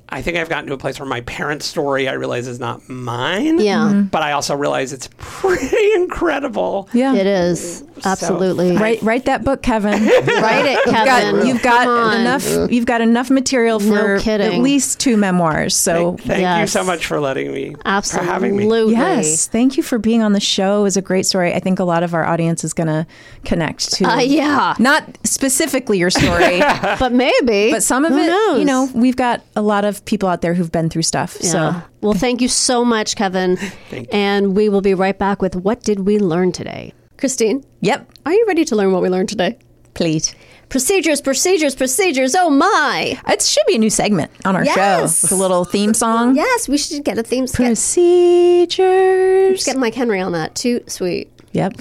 I 0.09 0.21
think 0.21 0.37
I've 0.37 0.49
gotten 0.49 0.67
to 0.67 0.73
a 0.73 0.77
place 0.77 0.99
where 0.99 1.07
my 1.09 1.21
parents' 1.21 1.65
story 1.65 2.07
I 2.07 2.13
realize 2.13 2.47
is 2.47 2.59
not 2.59 2.87
mine. 2.87 3.59
Yeah. 3.59 3.89
Mhm. 3.91 4.11
But 4.11 4.21
I 4.21 4.33
also 4.33 4.55
realize 4.55 4.93
it's 4.93 5.09
pretty 5.17 5.93
incredible. 5.95 6.87
Yeah. 6.93 7.15
It 7.15 7.25
is. 7.27 7.83
Absolutely. 8.03 8.75
Write 8.77 9.01
write 9.01 9.25
that 9.25 9.43
book, 9.43 9.61
Kevin. 9.63 9.91
Write 10.05 10.65
it, 10.65 10.79
You've 10.85 10.93
got, 10.93 11.05
Kevin. 11.21 11.47
you've 11.47 11.61
got 11.63 12.19
enough. 12.19 12.71
You've 12.71 12.85
got 12.85 13.01
enough 13.01 13.29
material 13.29 13.79
for 13.79 14.19
kidding. 14.19 14.53
at 14.53 14.61
least 14.61 14.99
two 14.99 15.17
memoirs. 15.17 15.75
So 15.75 16.17
Thank 16.17 16.37
you 16.39 16.43
Yes. 16.45 16.71
so 16.71 16.83
much 16.83 17.05
for 17.05 17.19
letting 17.19 17.51
me 17.51 17.75
Absolutely. 17.85 18.27
for 18.27 18.33
Absolutely. 18.33 18.33
having 18.33 18.57
me. 18.57 18.91
yes, 18.91 19.47
thank 19.47 19.77
you 19.77 19.83
for 19.83 19.97
being 19.97 20.21
on 20.21 20.33
the 20.33 20.39
show. 20.39 20.81
It 20.81 20.83
was 20.83 20.97
a 20.97 21.01
great 21.01 21.25
story. 21.25 21.53
I 21.53 21.59
think 21.59 21.79
a 21.79 21.83
lot 21.83 22.03
of 22.03 22.13
our 22.13 22.25
audience 22.25 22.63
is 22.63 22.73
going 22.73 22.87
to 22.87 23.07
connect 23.43 23.93
to. 23.93 24.05
Uh, 24.05 24.19
yeah. 24.19 24.75
Not 24.77 25.17
specifically 25.23 25.97
your 25.97 26.09
story, 26.11 26.59
But 26.99 27.11
maybe. 27.13 27.71
but 27.71 27.81
some 27.81 28.05
of 28.05 28.11
Who 28.11 28.19
it. 28.19 28.27
knows? 28.27 28.59
You 28.59 28.65
know, 28.65 28.89
we've 28.93 29.15
got 29.15 29.41
a 29.55 29.61
lot 29.61 29.85
of 29.85 29.94
people 30.05 30.27
out 30.27 30.41
there 30.41 30.53
who've 30.53 30.71
been 30.71 30.89
through 30.89 31.03
stuff. 31.03 31.37
Yeah. 31.39 31.51
So 31.51 31.81
well, 32.01 32.13
thank 32.13 32.41
you 32.41 32.47
so 32.49 32.83
much, 32.83 33.15
Kevin. 33.15 33.55
Thank 33.89 34.07
you. 34.07 34.09
And 34.19 34.55
we 34.55 34.67
will 34.69 34.81
be 34.81 34.93
right 34.93 35.17
back 35.17 35.41
with 35.41 35.55
what 35.55 35.83
did 35.83 36.01
we 36.01 36.19
learn 36.19 36.51
today? 36.51 36.93
Kristine, 37.17 37.63
yep, 37.79 38.09
are 38.25 38.33
you 38.33 38.43
ready 38.47 38.65
to 38.65 38.75
learn 38.75 38.91
what 38.91 39.01
we 39.01 39.09
learned 39.09 39.29
today? 39.29 39.57
please. 39.93 40.35
Procedures, 40.67 41.21
procedures, 41.21 41.73
procedures. 41.73 42.35
Oh 42.35 42.49
my. 42.49 43.17
It 43.29 43.41
should 43.41 43.63
be 43.65 43.75
a 43.75 43.77
new 43.77 43.89
segment 43.89 44.29
on 44.43 44.57
our 44.57 44.65
Yes. 44.65 45.21
show. 45.21 45.25
With 45.25 45.31
a 45.31 45.35
little 45.35 45.63
theme 45.63 45.93
song. 45.93 46.35
Yes, 46.35 46.67
we 46.67 46.77
should 46.77 47.05
get 47.05 47.17
a 47.17 47.23
theme. 47.23 47.45
Get, 47.45 47.53
Procedures. 47.55 49.63
get 49.63 49.77
Mike 49.77 49.93
Henry 49.95 50.19
on 50.19 50.33
that. 50.33 50.53
Too 50.53 50.81
sweet. 50.87 51.31
Yep. 51.53 51.75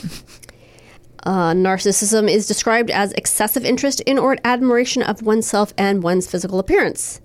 Uh, 1.25 1.53
narcissism 1.55 2.31
is 2.31 2.47
described 2.47 2.91
as 2.91 3.13
excessive 3.15 3.65
interest 3.65 4.01
in 4.03 4.17
or 4.19 4.37
admiration 4.45 5.03
of 5.03 5.23
oneself 5.23 5.75
and 5.77 6.03
one's 6.05 6.31
physical 6.31 6.61
appearance. 6.61 7.21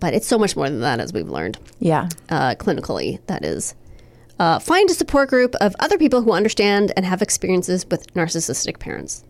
But 0.00 0.14
it's 0.14 0.26
so 0.26 0.38
much 0.38 0.56
more 0.56 0.68
than 0.68 0.80
that, 0.80 0.98
as 0.98 1.12
we've 1.12 1.28
learned. 1.28 1.58
Yeah. 1.78 2.08
uh, 2.30 2.54
clinically, 2.56 3.20
that 3.26 3.44
is. 3.44 3.74
Uh, 4.38 4.58
find 4.58 4.88
a 4.88 4.94
support 4.94 5.28
group 5.28 5.54
of 5.56 5.76
other 5.78 5.98
people 5.98 6.22
who 6.22 6.32
understand 6.32 6.92
and 6.96 7.04
have 7.04 7.20
experiences 7.20 7.84
with 7.90 8.12
narcissistic 8.14 8.78
parents. 8.78 9.22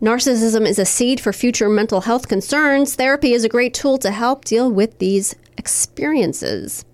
Narcissism 0.00 0.66
is 0.66 0.78
a 0.78 0.84
seed 0.84 1.20
for 1.20 1.32
future 1.32 1.68
mental 1.68 2.02
health 2.02 2.28
concerns. 2.28 2.94
Therapy 2.94 3.32
is 3.32 3.44
a 3.44 3.48
great 3.48 3.74
tool 3.74 3.98
to 3.98 4.10
help 4.12 4.44
deal 4.44 4.70
with 4.70 4.98
these 4.98 5.34
experiences. 5.58 6.84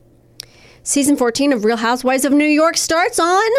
Season 0.82 1.16
14 1.16 1.52
of 1.52 1.64
Real 1.64 1.76
Housewives 1.76 2.24
of 2.24 2.32
New 2.32 2.46
York 2.46 2.76
starts 2.76 3.18
on 3.18 3.50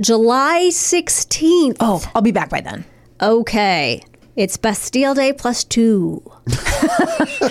July 0.00 0.68
16th. 0.70 1.76
Oh, 1.80 2.08
I'll 2.14 2.22
be 2.22 2.30
back 2.30 2.50
by 2.50 2.60
then. 2.60 2.84
Okay. 3.20 4.02
It's 4.36 4.56
Bastille 4.56 5.14
Day 5.14 5.32
plus 5.32 5.62
two. 5.64 6.22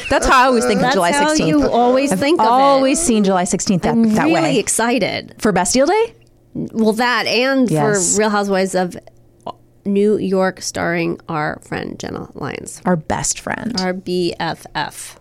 That's 0.09 0.25
how 0.25 0.43
I 0.43 0.45
always 0.47 0.65
think 0.65 0.77
of 0.77 0.81
That's 0.83 0.95
July 0.95 1.11
how 1.13 1.33
16th. 1.33 1.47
you 1.47 1.67
always 1.69 2.11
I've 2.11 2.19
think 2.19 2.39
of 2.41 2.45
it. 2.45 2.49
always 2.49 2.99
seen 2.99 3.23
July 3.23 3.43
16th 3.43 3.81
that, 3.83 3.91
I'm 3.93 4.13
that 4.15 4.25
really 4.25 4.33
way. 4.41 4.59
excited. 4.59 5.35
For 5.39 5.51
Bastille 5.51 5.85
Day? 5.87 6.13
Well, 6.53 6.93
that 6.93 7.25
and 7.25 7.69
Yes. 7.71 8.13
for 8.15 8.19
Real 8.19 8.29
Housewives 8.29 8.75
of 8.75 8.97
New 9.85 10.17
York, 10.17 10.61
starring 10.61 11.19
our 11.29 11.59
friend 11.63 11.97
Jenna 11.99 12.29
Lyons, 12.35 12.81
Our 12.85 12.95
best 12.95 13.39
friend. 13.39 13.79
our 13.79 13.93
BFF. 13.93 15.17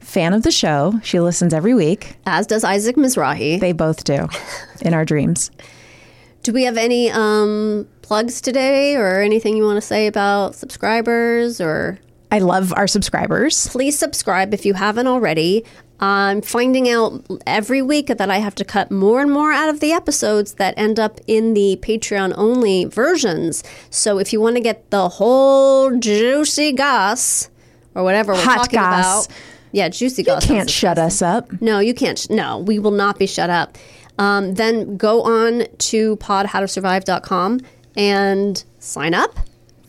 Fan 0.00 0.32
of 0.34 0.42
the 0.44 0.50
show. 0.50 0.94
She 1.02 1.18
listens 1.20 1.52
every 1.52 1.74
week. 1.74 2.16
As 2.26 2.46
does 2.46 2.62
Isaac 2.64 2.96
Mizrahi. 2.96 3.58
They 3.60 3.72
both 3.72 4.04
do 4.04 4.28
in 4.82 4.94
our 4.94 5.04
dreams. 5.04 5.50
Do 6.46 6.52
we 6.52 6.62
have 6.62 6.76
any 6.76 7.10
um, 7.10 7.88
plugs 8.02 8.40
today 8.40 8.94
or 8.94 9.20
anything 9.20 9.56
you 9.56 9.64
want 9.64 9.78
to 9.78 9.80
say 9.80 10.06
about 10.06 10.54
subscribers 10.54 11.60
or 11.60 11.98
I 12.30 12.38
love 12.38 12.72
our 12.76 12.86
subscribers. 12.86 13.66
please 13.66 13.98
subscribe 13.98 14.54
if 14.54 14.64
you 14.64 14.74
haven't 14.74 15.08
already. 15.08 15.64
I'm 15.98 16.42
finding 16.42 16.88
out 16.88 17.26
every 17.48 17.82
week 17.82 18.06
that 18.06 18.30
I 18.30 18.38
have 18.38 18.54
to 18.56 18.64
cut 18.64 18.92
more 18.92 19.20
and 19.20 19.28
more 19.32 19.50
out 19.50 19.70
of 19.70 19.80
the 19.80 19.90
episodes 19.90 20.54
that 20.54 20.74
end 20.76 21.00
up 21.00 21.18
in 21.26 21.54
the 21.54 21.80
Patreon 21.82 22.32
only 22.36 22.84
versions. 22.84 23.64
So 23.90 24.18
if 24.20 24.32
you 24.32 24.40
want 24.40 24.54
to 24.54 24.62
get 24.62 24.88
the 24.92 25.08
whole 25.08 25.98
juicy 25.98 26.70
goss 26.70 27.50
or 27.96 28.04
whatever 28.04 28.34
we're 28.34 28.44
Hot 28.44 28.56
talking 28.58 28.78
goss. 28.78 29.26
about, 29.26 29.36
yeah, 29.72 29.88
juicy 29.88 30.22
You 30.22 30.26
goss. 30.26 30.46
can't 30.46 30.70
shut 30.70 30.96
us 30.96 31.22
up. 31.22 31.60
No, 31.60 31.80
you 31.80 31.92
can't. 31.92 32.16
sh- 32.20 32.30
No, 32.30 32.58
we 32.58 32.78
will 32.78 32.92
not 32.92 33.18
be 33.18 33.26
shut 33.26 33.50
up. 33.50 33.76
Um, 34.18 34.54
then 34.54 34.96
go 34.96 35.22
on 35.22 35.66
to 35.78 36.16
podhowtosurvive.com 36.16 37.60
and 37.96 38.64
sign 38.78 39.14
up. 39.14 39.34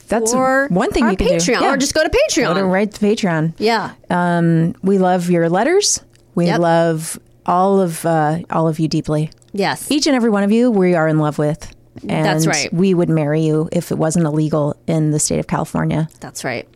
That's 0.08 0.34
one 0.34 0.92
thing 0.92 1.10
you 1.10 1.18
can 1.18 1.28
Patreon, 1.28 1.60
do. 1.60 1.66
or 1.66 1.76
just 1.78 1.94
go 1.94 2.02
to 2.04 2.10
Patreon. 2.10 2.48
Go 2.48 2.54
to 2.54 2.66
right 2.66 2.90
to 2.92 3.00
Patreon. 3.06 3.54
yeah. 3.58 3.94
Um, 4.10 4.74
we 4.82 4.98
love 5.00 5.30
your 5.30 5.50
letters. 5.50 6.00
We 6.34 6.46
Yep. 6.46 6.60
love 6.62 7.20
all 7.46 7.82
of 7.82 8.06
uh, 8.06 8.40
all 8.50 8.68
of 8.70 8.80
you 8.80 8.88
deeply. 8.88 9.32
Yes. 9.52 9.92
Each 9.92 10.08
and 10.08 10.16
every 10.16 10.30
one 10.30 10.44
of 10.44 10.52
you, 10.52 10.72
we 10.72 10.94
are 10.96 11.08
in 11.10 11.18
love 11.20 11.38
with. 11.38 11.74
And 12.08 12.26
That's 12.26 12.46
right. 12.48 12.72
We 12.72 12.94
would 12.94 13.10
marry 13.10 13.42
you 13.42 13.68
if 13.72 13.92
it 13.92 13.98
wasn't 13.98 14.26
illegal 14.26 14.76
in 14.88 15.12
the 15.12 15.20
state 15.20 15.40
of 15.40 15.48
California. 15.48 16.08
That's 16.22 16.44
right. 16.46 16.68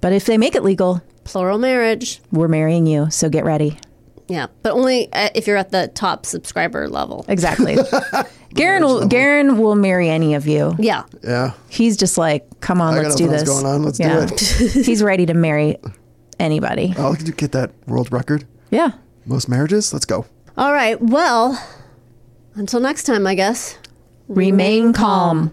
But 0.00 0.12
if 0.12 0.26
they 0.26 0.36
make 0.36 0.54
it 0.54 0.62
legal, 0.64 1.00
Plural 1.22 1.58
marriage. 1.58 2.20
we're 2.32 2.48
marrying 2.48 2.86
you. 2.86 3.08
So 3.10 3.28
get 3.30 3.44
ready. 3.44 3.78
Yeah, 4.28 4.46
but 4.62 4.72
only 4.72 5.12
uh, 5.12 5.28
if 5.34 5.46
you're 5.46 5.56
at 5.56 5.70
the 5.70 5.88
top 5.88 6.24
subscriber 6.26 6.88
level. 6.88 7.24
Exactly. 7.28 7.76
Garen 8.54 8.84
will 8.84 9.06
Garen 9.06 9.58
will 9.58 9.74
marry 9.74 10.08
any 10.08 10.34
of 10.34 10.46
you. 10.46 10.74
Yeah. 10.78 11.04
Yeah. 11.22 11.52
He's 11.68 11.96
just 11.96 12.16
like, 12.16 12.60
come 12.60 12.80
on, 12.80 12.94
I 12.94 12.98
let's 12.98 13.14
got 13.14 13.18
do 13.18 13.28
this. 13.28 13.48
else 13.48 13.62
going 13.62 13.66
on. 13.66 13.82
Let's 13.82 13.98
do 13.98 14.04
it. 14.08 14.40
He's 14.86 15.02
ready 15.02 15.26
to 15.26 15.34
marry 15.34 15.76
anybody. 16.38 16.94
I'll 16.96 17.14
get 17.14 17.52
that 17.52 17.72
world 17.86 18.12
record. 18.12 18.46
Yeah. 18.70 18.92
Most 19.26 19.48
marriages. 19.48 19.92
Let's 19.92 20.04
go. 20.06 20.26
All 20.56 20.72
right. 20.72 21.00
Well, 21.00 21.60
until 22.54 22.80
next 22.80 23.04
time, 23.04 23.26
I 23.26 23.34
guess. 23.34 23.76
Remain 24.28 24.92
calm. 24.92 25.52